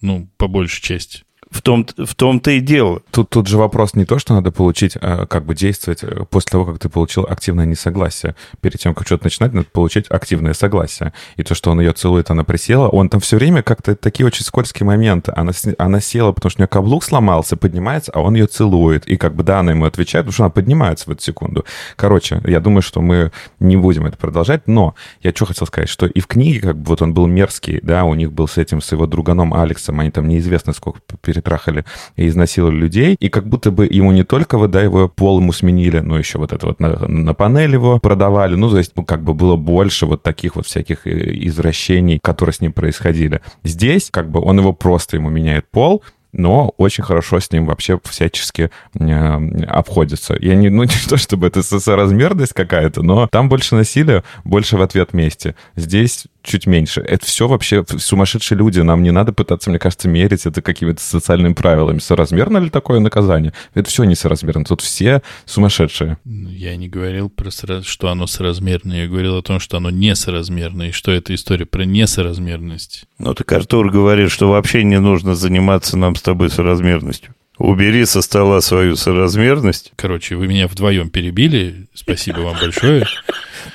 Ну, 0.01 0.29
по 0.37 0.47
большей 0.47 0.81
части. 0.81 1.23
В, 1.51 1.61
том, 1.61 1.85
в 1.97 2.15
том-то 2.15 2.51
и 2.51 2.59
дело. 2.59 3.01
Тут, 3.11 3.29
тут 3.29 3.47
же 3.47 3.57
вопрос 3.57 3.95
не 3.95 4.05
то, 4.05 4.19
что 4.19 4.35
надо 4.35 4.51
получить, 4.51 4.95
а 5.01 5.25
как 5.25 5.45
бы 5.45 5.55
действовать 5.55 6.03
э, 6.03 6.25
после 6.29 6.51
того, 6.51 6.65
как 6.65 6.79
ты 6.79 6.89
получил 6.89 7.25
активное 7.27 7.65
несогласие. 7.65 8.35
Перед 8.61 8.79
тем, 8.79 8.93
как 8.93 9.07
что-то 9.07 9.25
начинать, 9.25 9.53
надо 9.53 9.67
получить 9.71 10.05
активное 10.09 10.53
согласие. 10.53 11.13
И 11.37 11.43
то, 11.43 11.55
что 11.55 11.71
он 11.71 11.79
ее 11.79 11.93
целует, 11.93 12.29
она 12.29 12.43
присела, 12.43 12.87
он 12.87 13.09
там 13.09 13.19
все 13.19 13.37
время 13.37 13.63
как-то 13.63 13.95
такие 13.95 14.27
очень 14.27 14.45
скользкие 14.45 14.85
моменты. 14.85 15.33
Она, 15.35 15.51
она 15.77 15.99
села, 15.99 16.31
потому 16.31 16.51
что 16.51 16.59
у 16.59 16.61
нее 16.61 16.67
каблук 16.67 17.03
сломался, 17.03 17.57
поднимается, 17.57 18.11
а 18.13 18.19
он 18.19 18.35
ее 18.35 18.45
целует. 18.45 19.07
И 19.07 19.17
как 19.17 19.35
бы 19.35 19.43
да, 19.43 19.59
она 19.59 19.71
ему 19.71 19.85
отвечает, 19.85 20.25
потому 20.25 20.33
что 20.33 20.43
она 20.43 20.51
поднимается 20.51 21.05
в 21.05 21.13
эту 21.13 21.23
секунду. 21.23 21.65
Короче, 21.95 22.41
я 22.45 22.59
думаю, 22.59 22.81
что 22.81 23.01
мы 23.01 23.31
не 23.59 23.75
будем 23.75 24.05
это 24.05 24.17
продолжать, 24.17 24.67
но 24.67 24.95
я 25.21 25.31
что 25.31 25.45
хотел 25.45 25.65
сказать, 25.67 25.89
что 25.89 26.05
и 26.05 26.19
в 26.19 26.27
книге 26.27 26.61
как 26.61 26.77
бы 26.77 26.89
вот 26.89 27.01
он 27.01 27.13
был 27.13 27.27
мерзкий, 27.27 27.79
да, 27.81 28.03
у 28.03 28.13
них 28.13 28.31
был 28.31 28.47
с 28.47 28.57
этим, 28.57 28.81
с 28.81 28.91
его 28.91 29.07
друганом 29.07 29.53
Алексом, 29.53 29.99
они 29.99 30.11
там 30.11 30.27
неизвестно 30.27 30.73
сколько 30.73 30.99
перетрахали 31.39 31.85
и 32.15 32.27
изнасиловали 32.27 32.75
людей, 32.75 33.15
и 33.19 33.29
как 33.29 33.47
будто 33.47 33.71
бы 33.71 33.85
ему 33.85 34.11
не 34.11 34.23
только 34.23 34.57
его 34.57 35.07
пол 35.07 35.39
ему 35.39 35.51
сменили, 35.51 35.99
но 35.99 36.17
еще 36.17 36.37
вот 36.37 36.53
это 36.53 36.67
вот 36.67 36.79
на, 36.79 37.07
на 37.07 37.33
панель 37.33 37.73
его 37.73 37.99
продавали, 37.99 38.55
ну, 38.55 38.69
то 38.69 38.77
есть 38.77 38.91
ну, 38.95 39.03
как 39.03 39.23
бы 39.23 39.33
было 39.33 39.55
больше 39.55 40.05
вот 40.05 40.23
таких 40.23 40.55
вот 40.55 40.65
всяких 40.65 41.07
э, 41.07 41.31
извращений, 41.45 42.19
которые 42.21 42.53
с 42.53 42.61
ним 42.61 42.73
происходили. 42.73 43.41
Здесь 43.63 44.09
как 44.11 44.29
бы 44.29 44.41
он 44.41 44.59
его 44.59 44.73
просто 44.73 45.17
ему 45.17 45.29
меняет 45.29 45.65
пол, 45.71 46.03
но 46.31 46.73
очень 46.77 47.03
хорошо 47.03 47.39
с 47.39 47.51
ним 47.51 47.65
вообще 47.65 47.99
всячески 48.03 48.69
э, 48.93 49.63
обходится. 49.67 50.35
Я 50.39 50.55
не, 50.55 50.69
ну, 50.69 50.83
не 50.83 51.07
то, 51.07 51.17
чтобы 51.17 51.47
это 51.47 51.63
соразмерность 51.63 52.53
какая-то, 52.53 53.01
но 53.01 53.27
там 53.27 53.49
больше 53.49 53.75
насилия, 53.75 54.23
больше 54.43 54.77
в 54.77 54.81
ответ 54.81 55.13
мести. 55.13 55.55
Здесь 55.75 56.27
чуть 56.43 56.67
меньше. 56.67 57.01
Это 57.01 57.25
все 57.25 57.47
вообще 57.47 57.85
сумасшедшие 57.97 58.57
люди. 58.57 58.79
Нам 58.79 59.03
не 59.03 59.11
надо 59.11 59.33
пытаться, 59.33 59.69
мне 59.69 59.79
кажется, 59.79 60.07
мерить 60.07 60.45
это 60.45 60.61
какими-то 60.61 61.01
социальными 61.01 61.53
правилами. 61.53 61.99
Соразмерно 61.99 62.57
ли 62.57 62.69
такое 62.69 62.99
наказание? 62.99 63.53
Это 63.73 63.89
все 63.89 64.03
несоразмерно. 64.03 64.65
Тут 64.65 64.81
все 64.81 65.21
сумасшедшие. 65.45 66.17
Ну, 66.25 66.49
я 66.49 66.75
не 66.75 66.87
говорил 66.87 67.29
про 67.29 67.49
что 67.51 68.09
оно 68.09 68.27
соразмерное. 68.27 69.03
Я 69.03 69.07
говорил 69.07 69.37
о 69.37 69.41
том, 69.41 69.59
что 69.59 69.77
оно 69.77 69.89
несоразмерное, 69.89 70.89
и 70.89 70.91
что 70.91 71.11
это 71.11 71.33
история 71.35 71.65
про 71.65 71.83
несоразмерность. 71.83 73.05
Ну, 73.17 73.33
так 73.33 73.51
Артур 73.51 73.91
говорит, 73.91 74.31
что 74.31 74.49
вообще 74.49 74.83
не 74.83 74.99
нужно 74.99 75.35
заниматься 75.35 75.97
нам 75.97 76.15
с 76.15 76.21
тобой 76.21 76.49
соразмерностью. 76.49 77.33
Убери 77.59 78.05
со 78.05 78.21
стола 78.21 78.61
свою 78.61 78.95
соразмерность. 78.95 79.91
Короче, 79.97 80.37
вы 80.37 80.47
меня 80.47 80.65
вдвоем 80.67 81.09
перебили. 81.09 81.87
Спасибо 81.93 82.39
вам 82.39 82.57
большое. 82.57 83.05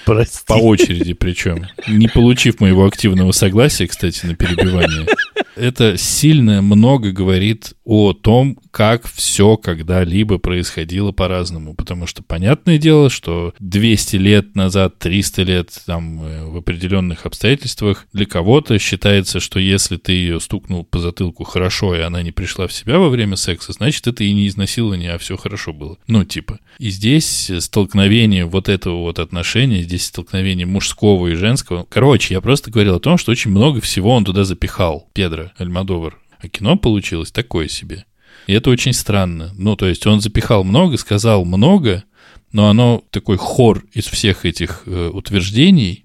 Прости. 0.07 0.43
По 0.47 0.55
очереди 0.55 1.13
причем. 1.13 1.67
Не 1.87 2.09
получив 2.09 2.61
моего 2.61 2.87
активного 2.87 3.33
согласия, 3.33 3.87
кстати, 3.87 4.25
на 4.25 4.35
перебивание. 4.35 5.07
Это 5.55 5.99
сильно 5.99 6.63
много 6.63 7.13
говорит 7.13 7.75
о 7.85 8.15
том, 8.15 8.59
как 8.75 9.07
все 9.07 9.57
когда-либо 9.57 10.39
происходило 10.39 11.13
по-разному. 11.13 11.75
Потому 11.75 12.09
что 12.09 12.25
понятное 12.25 12.77
дело, 12.77 13.09
что 13.09 13.55
200 13.61 14.17
лет 14.17 14.57
назад, 14.57 14.99
300 14.99 15.43
лет 15.45 15.83
там 15.87 16.21
э, 16.21 16.45
в 16.47 16.57
определенных 16.57 17.25
обстоятельствах 17.25 18.09
для 18.13 18.27
кого-то 18.27 18.77
считается, 18.81 19.39
что 19.39 19.61
если 19.61 19.97
ты 19.97 20.15
ее 20.15 20.41
стукнул 20.41 20.83
по 20.83 20.99
затылку 20.99 21.45
хорошо, 21.45 21.95
и 21.95 22.01
она 22.01 22.21
не 22.23 22.33
пришла 22.33 22.67
в 22.67 22.73
себя 22.73 22.99
во 22.99 23.11
время 23.11 23.37
секса, 23.37 23.73
значит, 23.73 24.09
это 24.09 24.25
и 24.25 24.33
не 24.33 24.49
изнасилование, 24.49 25.13
а 25.13 25.19
все 25.19 25.37
хорошо 25.37 25.73
было. 25.73 25.97
Ну, 26.09 26.25
типа. 26.25 26.59
И 26.81 26.91
здесь 26.91 27.53
столкновение 27.61 28.45
вот 28.45 28.69
этого 28.69 29.03
вот 29.03 29.21
отношения, 29.21 29.85
здесь 29.85 30.07
столкновение 30.07 30.67
мужского 30.67 31.29
и 31.29 31.35
женского. 31.37 31.87
Короче, 31.89 32.35
я 32.35 32.41
просто 32.41 32.73
говорил 32.73 32.97
о 32.97 33.01
том, 33.01 33.19
что 33.19 33.31
очень 33.31 33.53
много 33.53 33.81
всего 33.81 34.11
он 34.11 34.25
туда 34.25 34.43
запихал, 34.43 35.09
Педро 35.13 35.53
Альмадовар. 35.59 36.19
А 36.41 36.49
кино 36.49 36.77
получилось 36.77 37.31
такое 37.31 37.69
себе. 37.69 38.05
И 38.47 38.53
это 38.53 38.71
очень 38.71 38.93
странно. 38.93 39.53
Ну, 39.57 39.77
то 39.77 39.87
есть 39.87 40.07
он 40.07 40.21
запихал 40.21 40.65
много, 40.65 40.97
сказал 40.97 41.45
много, 41.45 42.05
но 42.53 42.69
оно 42.69 43.03
такой 43.11 43.37
хор 43.37 43.85
из 43.93 44.07
всех 44.07 44.45
этих 44.45 44.83
э, 44.87 45.11
утверждений, 45.13 46.05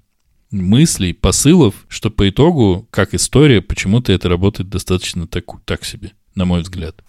мыслей, 0.52 1.14
посылов, 1.14 1.86
что 1.88 2.10
по 2.10 2.30
итогу, 2.30 2.88
как 2.92 3.14
история, 3.14 3.62
почему-то 3.62 4.12
это 4.12 4.30
работает 4.30 4.70
достаточно 4.70 5.28
так, 5.28 5.46
так 5.66 5.86
себе, 5.86 6.14
на 6.36 6.46
мой 6.46 6.62
взгляд. 6.62 7.04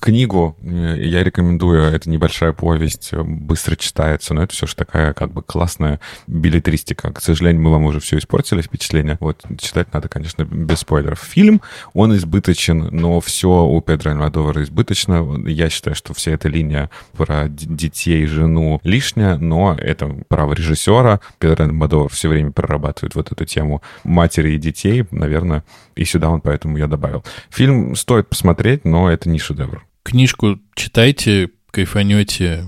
Книгу 0.00 0.56
э, 0.62 0.96
я 1.00 1.24
рекомендую. 1.24 1.82
Это 1.82 2.08
небольшая 2.08 2.52
повесть, 2.52 3.10
э, 3.12 3.22
быстро 3.22 3.76
читается, 3.76 4.32
но 4.32 4.42
это 4.42 4.54
все 4.54 4.66
же 4.66 4.76
такая 4.76 5.12
как 5.12 5.32
бы 5.32 5.42
классная 5.42 6.00
билетристика. 6.26 7.12
К 7.12 7.20
сожалению, 7.20 7.62
мы 7.62 7.70
вам 7.72 7.84
уже 7.84 8.00
все 8.00 8.18
испортили 8.18 8.62
впечатление. 8.62 9.16
Вот 9.20 9.42
читать 9.60 9.92
надо, 9.92 10.08
конечно, 10.08 10.44
без 10.44 10.78
спойлеров. 10.78 11.20
Фильм, 11.20 11.60
он 11.94 12.14
избыточен, 12.16 12.88
но 12.92 13.20
все 13.20 13.64
у 13.64 13.80
Педро 13.80 14.12
Альмадовара 14.12 14.62
избыточно. 14.62 15.26
Я 15.46 15.68
считаю, 15.68 15.96
что 15.96 16.14
вся 16.14 16.32
эта 16.32 16.48
линия 16.48 16.90
про 17.16 17.48
детей, 17.48 18.24
жену 18.26 18.80
лишняя, 18.84 19.36
но 19.36 19.74
это 19.78 20.06
право 20.28 20.52
режиссера. 20.54 21.20
Педро 21.38 21.64
Альмадовар 21.64 22.10
все 22.10 22.28
время 22.28 22.52
прорабатывает 22.52 23.14
вот 23.14 23.32
эту 23.32 23.44
тему 23.44 23.82
матери 24.04 24.52
и 24.52 24.58
детей, 24.58 25.04
наверное, 25.10 25.64
и 25.96 26.04
сюда 26.04 26.30
он 26.30 26.40
поэтому 26.40 26.78
я 26.78 26.86
добавил. 26.86 27.24
Фильм 27.50 27.96
стоит 27.96 28.28
посмотреть, 28.28 28.84
но 28.84 29.10
это 29.10 29.28
не 29.28 29.38
шедевр. 29.38 29.84
Книжку 30.02 30.60
читайте, 30.74 31.50
кайфанете 31.70 32.64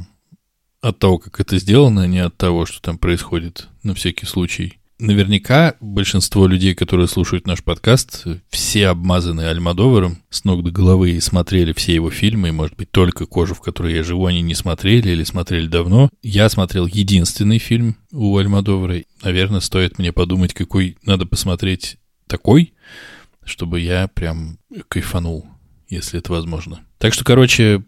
от 0.81 0.99
того, 0.99 1.19
как 1.19 1.41
это 1.41 1.59
сделано, 1.59 2.03
а 2.03 2.07
не 2.07 2.19
от 2.19 2.37
того, 2.37 2.67
что 2.67 2.81
там 2.81 2.99
происходит, 2.99 3.69
на 3.83 3.95
всякий 3.95 4.27
случай. 4.27 4.81
Наверняка 5.01 5.77
большинство 5.81 6.47
людей, 6.47 6.75
которые 6.75 7.09
слушают 7.09 7.47
наш 7.47 7.65
подкаст, 7.65 8.27
все 8.51 8.89
обмазаны 8.89 9.43
Альмадоваром 9.43 10.19
с 10.29 10.45
ног 10.45 10.63
до 10.63 10.71
головы 10.71 11.13
и 11.13 11.21
смотрели 11.21 11.73
все 11.73 11.95
его 11.95 12.11
фильмы, 12.11 12.49
и, 12.49 12.53
может 12.53 12.77
быть, 12.77 12.91
только 12.91 13.25
«Кожу, 13.25 13.55
в 13.55 13.63
которой 13.63 13.95
я 13.95 14.03
живу» 14.03 14.27
они 14.27 14.43
не 14.43 14.55
смотрели 14.55 15.09
или 15.09 15.25
смотрели 15.25 15.69
давно. 15.69 16.11
Я 16.23 16.51
смотрел 16.51 16.85
единственный 16.85 17.59
фильм 17.59 17.97
у 18.13 18.37
Альмадовара. 18.37 19.03
Наверное, 19.23 19.61
стоит 19.61 19.99
мне 19.99 20.13
подумать, 20.13 20.53
какой 20.53 20.99
надо 21.03 21.25
посмотреть 21.25 21.97
такой, 22.27 22.75
чтобы 23.43 23.81
я 23.81 24.07
прям 24.07 24.59
кайфанул, 24.89 25.47
если 25.91 26.19
это 26.19 26.33
возможно. 26.33 26.81
Так 26.99 27.13
что, 27.13 27.25
короче, 27.25 27.85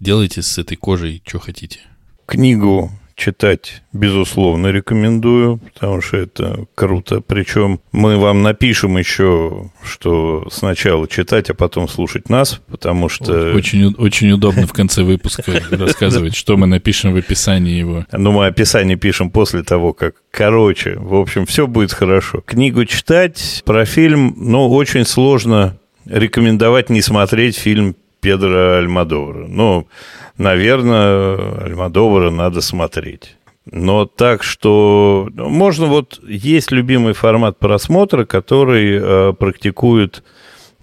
делайте 0.00 0.42
с 0.42 0.58
этой 0.58 0.76
кожей, 0.76 1.22
что 1.24 1.38
хотите. 1.38 1.80
Книгу 2.26 2.90
читать, 3.14 3.82
безусловно, 3.92 4.68
рекомендую, 4.68 5.58
потому 5.58 6.00
что 6.00 6.16
это 6.16 6.66
круто. 6.74 7.20
Причем 7.20 7.80
мы 7.92 8.16
вам 8.16 8.42
напишем 8.42 8.96
еще, 8.96 9.70
что 9.84 10.48
сначала 10.50 11.06
читать, 11.06 11.50
а 11.50 11.54
потом 11.54 11.88
слушать 11.88 12.28
нас, 12.28 12.60
потому 12.68 13.08
что... 13.08 13.52
Очень, 13.54 13.94
очень 13.94 14.32
удобно 14.32 14.66
в 14.66 14.72
конце 14.72 15.02
выпуска 15.02 15.52
рассказывать, 15.70 16.34
что 16.34 16.56
мы 16.56 16.66
напишем 16.66 17.12
в 17.12 17.16
описании 17.16 17.78
его. 17.78 18.06
Ну, 18.12 18.32
мы 18.32 18.46
описание 18.46 18.96
пишем 18.96 19.30
после 19.30 19.62
того, 19.62 19.92
как... 19.92 20.16
Короче, 20.30 20.96
в 20.98 21.14
общем, 21.14 21.46
все 21.46 21.66
будет 21.66 21.92
хорошо. 21.92 22.40
Книгу 22.40 22.84
читать 22.86 23.62
про 23.66 23.84
фильм, 23.84 24.34
ну, 24.36 24.68
очень 24.68 25.04
сложно 25.04 25.78
рекомендовать 26.06 26.90
не 26.90 27.02
смотреть 27.02 27.56
фильм 27.56 27.96
Педро 28.20 28.76
Альмадовара. 28.76 29.46
Ну, 29.48 29.88
наверное, 30.38 31.64
Альмадовара 31.64 32.30
надо 32.30 32.60
смотреть. 32.60 33.36
Но 33.70 34.06
так 34.06 34.42
что 34.42 35.28
ну, 35.34 35.48
можно 35.48 35.86
вот 35.86 36.20
есть 36.26 36.72
любимый 36.72 37.12
формат 37.12 37.58
просмотра, 37.58 38.24
который 38.24 38.98
э, 39.00 39.32
практикует 39.34 40.24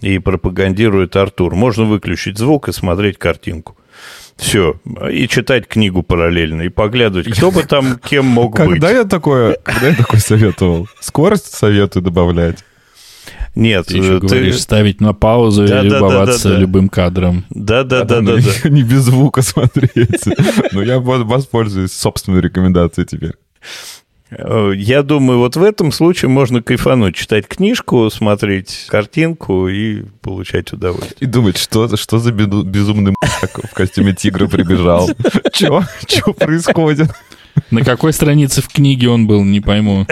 и 0.00 0.18
пропагандирует 0.18 1.16
Артур. 1.16 1.54
Можно 1.54 1.84
выключить 1.84 2.38
звук 2.38 2.68
и 2.68 2.72
смотреть 2.72 3.18
картинку. 3.18 3.76
Все. 4.36 4.80
И 5.10 5.28
читать 5.28 5.66
книгу 5.68 6.02
параллельно, 6.02 6.62
и 6.62 6.70
поглядывать, 6.70 7.30
кто 7.30 7.50
бы 7.50 7.62
там 7.62 7.98
кем 7.98 8.24
мог 8.24 8.52
быть. 8.52 8.68
Когда 8.68 8.90
я 8.90 9.04
такое, 9.04 9.58
когда 9.62 9.88
я 9.88 9.94
такое 9.94 10.20
советовал? 10.20 10.88
Скорость 11.00 11.52
советую 11.52 12.02
добавлять. 12.02 12.64
Нет, 13.54 13.86
ты 13.86 13.98
еще 13.98 14.20
ты... 14.20 14.26
говоришь 14.26 14.60
ставить 14.60 15.00
на 15.00 15.12
паузу 15.12 15.66
да, 15.66 15.84
и 15.84 15.88
да, 15.88 15.96
любоваться 15.96 16.44
да, 16.44 16.48
да, 16.50 16.54
да. 16.54 16.60
любым 16.60 16.88
кадром. 16.88 17.44
Да, 17.50 17.82
да, 17.84 18.04
да, 18.04 18.20
да, 18.20 18.36
да. 18.36 18.68
Не 18.68 18.82
без 18.82 19.02
звука 19.02 19.42
смотреть. 19.42 20.24
Но 20.72 20.82
я 20.82 21.00
воспользуюсь 21.00 21.92
собственной 21.92 22.40
рекомендацией 22.40 23.06
теперь. 23.06 23.34
Э, 24.30 24.72
я 24.74 25.02
думаю, 25.02 25.38
вот 25.40 25.56
в 25.56 25.62
этом 25.62 25.92
случае 25.92 26.28
можно 26.28 26.62
кайфануть, 26.62 27.16
читать 27.16 27.46
книжку, 27.48 28.08
смотреть 28.10 28.86
картинку 28.88 29.68
и 29.68 30.04
получать 30.20 30.72
удовольствие. 30.72 31.16
И 31.20 31.26
думать, 31.26 31.56
что, 31.58 31.96
что 31.96 32.18
за 32.18 32.32
безумный 32.32 33.14
в 33.20 33.74
костюме 33.74 34.14
тигра 34.14 34.46
прибежал. 34.46 35.10
Что? 35.52 35.84
Что 36.06 36.32
происходит? 36.32 37.10
На 37.70 37.84
какой 37.84 38.12
странице 38.12 38.62
в 38.62 38.68
книге 38.68 39.08
он 39.08 39.26
был, 39.26 39.44
не 39.44 39.60
пойму. 39.60 40.06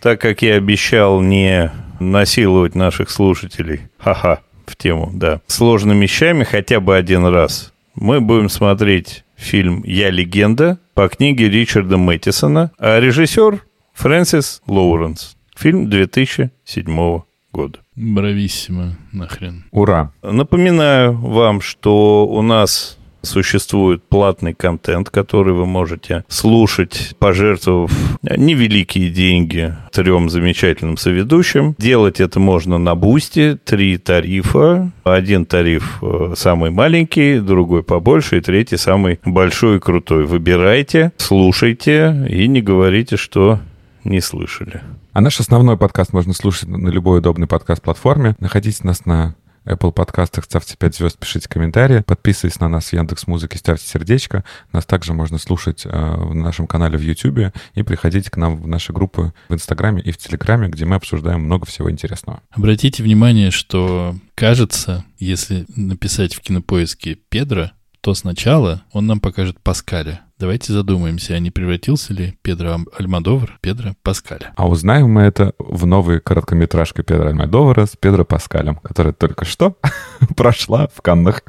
Так 0.00 0.20
как 0.20 0.40
я 0.40 0.54
обещал 0.54 1.20
не 1.20 1.70
насиловать 1.98 2.74
наших 2.74 3.10
слушателей, 3.10 3.82
ха-ха, 3.98 4.40
в 4.66 4.74
тему, 4.76 5.10
да, 5.12 5.42
сложными 5.46 6.04
вещами 6.04 6.44
хотя 6.44 6.80
бы 6.80 6.96
один 6.96 7.26
раз, 7.26 7.72
мы 7.94 8.20
будем 8.22 8.48
смотреть 8.48 9.24
фильм 9.36 9.82
«Я 9.84 10.10
легенда» 10.10 10.78
по 10.94 11.08
книге 11.08 11.50
Ричарда 11.50 11.98
Мэттисона, 11.98 12.72
а 12.78 12.98
режиссер 12.98 13.62
Фрэнсис 13.92 14.62
Лоуренс. 14.66 15.36
Фильм 15.54 15.90
2007 15.90 17.20
года. 17.52 17.80
Брависсимо, 17.94 18.96
нахрен. 19.12 19.66
Ура. 19.70 20.12
Напоминаю 20.22 21.12
вам, 21.12 21.60
что 21.60 22.26
у 22.26 22.40
нас 22.40 22.96
Существует 23.22 24.02
платный 24.02 24.54
контент, 24.54 25.10
который 25.10 25.52
вы 25.52 25.66
можете 25.66 26.24
слушать, 26.28 27.14
пожертвовав 27.18 27.92
невеликие 28.22 29.10
деньги 29.10 29.74
трем 29.92 30.30
замечательным 30.30 30.96
соведущим. 30.96 31.74
Делать 31.78 32.20
это 32.20 32.40
можно 32.40 32.78
на 32.78 32.94
Бусти. 32.94 33.58
Три 33.64 33.98
тарифа. 33.98 34.90
Один 35.04 35.46
тариф 35.46 35.98
э, 36.02 36.34
самый 36.36 36.70
маленький, 36.70 37.40
другой 37.40 37.82
побольше, 37.82 38.38
и 38.38 38.40
третий 38.40 38.76
самый 38.76 39.20
большой 39.24 39.76
и 39.76 39.80
крутой. 39.80 40.24
Выбирайте, 40.24 41.12
слушайте 41.16 42.26
и 42.28 42.46
не 42.48 42.62
говорите, 42.62 43.16
что 43.16 43.60
не 44.04 44.20
слышали. 44.20 44.80
А 45.12 45.20
наш 45.20 45.40
основной 45.40 45.76
подкаст 45.76 46.12
можно 46.12 46.32
слушать 46.32 46.68
на 46.68 46.88
любой 46.88 47.18
удобной 47.18 47.48
подкаст-платформе. 47.48 48.36
Находите 48.38 48.80
нас 48.84 49.04
на 49.04 49.34
Apple 49.64 49.92
подкастах, 49.92 50.44
ставьте 50.44 50.76
5 50.76 50.94
звезд, 50.94 51.18
пишите 51.18 51.48
комментарии, 51.48 52.00
подписывайтесь 52.00 52.60
на 52.60 52.68
нас 52.68 52.86
в 52.86 52.92
Яндекс 52.92 53.26
Музыке, 53.26 53.58
ставьте 53.58 53.86
сердечко. 53.86 54.44
Нас 54.72 54.86
также 54.86 55.12
можно 55.12 55.38
слушать 55.38 55.82
э, 55.84 55.88
в 55.90 56.34
нашем 56.34 56.66
канале 56.66 56.96
в 56.96 57.02
YouTube 57.02 57.52
и 57.74 57.82
приходите 57.82 58.30
к 58.30 58.36
нам 58.36 58.56
в 58.56 58.66
наши 58.66 58.92
группы 58.92 59.32
в 59.48 59.54
Инстаграме 59.54 60.02
и 60.02 60.12
в 60.12 60.16
Телеграме, 60.16 60.68
где 60.68 60.84
мы 60.84 60.96
обсуждаем 60.96 61.40
много 61.40 61.66
всего 61.66 61.90
интересного. 61.90 62.42
Обратите 62.50 63.02
внимание, 63.02 63.50
что 63.50 64.16
кажется, 64.34 65.04
если 65.18 65.66
написать 65.76 66.34
в 66.34 66.40
кинопоиске 66.40 67.16
Педро, 67.28 67.70
то 68.00 68.14
сначала 68.14 68.82
он 68.92 69.06
нам 69.06 69.20
покажет 69.20 69.60
Паскаля. 69.60 70.22
Давайте 70.40 70.72
задумаемся, 70.72 71.34
а 71.34 71.38
не 71.38 71.50
превратился 71.50 72.14
ли 72.14 72.34
Педро 72.40 72.78
Альмадовар 72.98 73.58
Педро 73.60 73.94
Паскаля. 74.02 74.54
А 74.56 74.66
узнаем 74.66 75.10
мы 75.10 75.20
это 75.20 75.52
в 75.58 75.84
новой 75.84 76.18
короткометражке 76.18 77.02
Педро 77.02 77.28
Альмадовара 77.28 77.84
с 77.84 77.94
Педро 77.94 78.24
Паскалем, 78.24 78.76
которая 78.76 79.12
только 79.12 79.44
что 79.44 79.76
прошла 80.36 80.88
в 80.94 81.02
Каннах. 81.02 81.42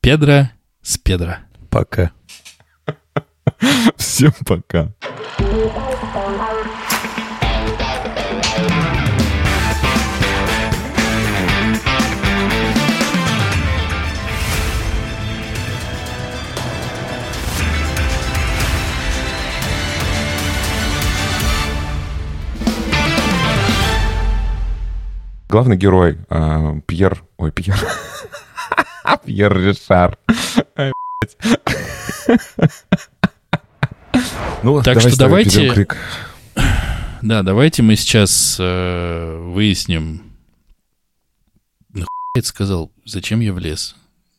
Педро 0.00 0.48
с 0.80 0.96
Педро. 0.96 1.34
Пока. 1.68 2.12
Всем 3.98 4.32
пока. 4.46 4.88
Главный 25.52 25.76
герой 25.76 26.18
э, 26.30 26.80
Пьер... 26.86 27.22
Ой, 27.36 27.52
Пьер... 27.52 27.76
Пьер 29.26 29.54
Ришар. 29.54 30.16
Ну, 34.62 34.82
так 34.82 35.00
что 35.00 35.16
давайте... 35.18 35.86
Да, 37.20 37.42
давайте 37.44 37.82
мы 37.82 37.94
сейчас 37.94 38.56
э, 38.58 39.36
выясним... 39.36 40.22
Нахуй 41.90 42.08
сказал, 42.42 42.90
зачем 43.04 43.38
я 43.38 43.52
влез? 43.52 43.94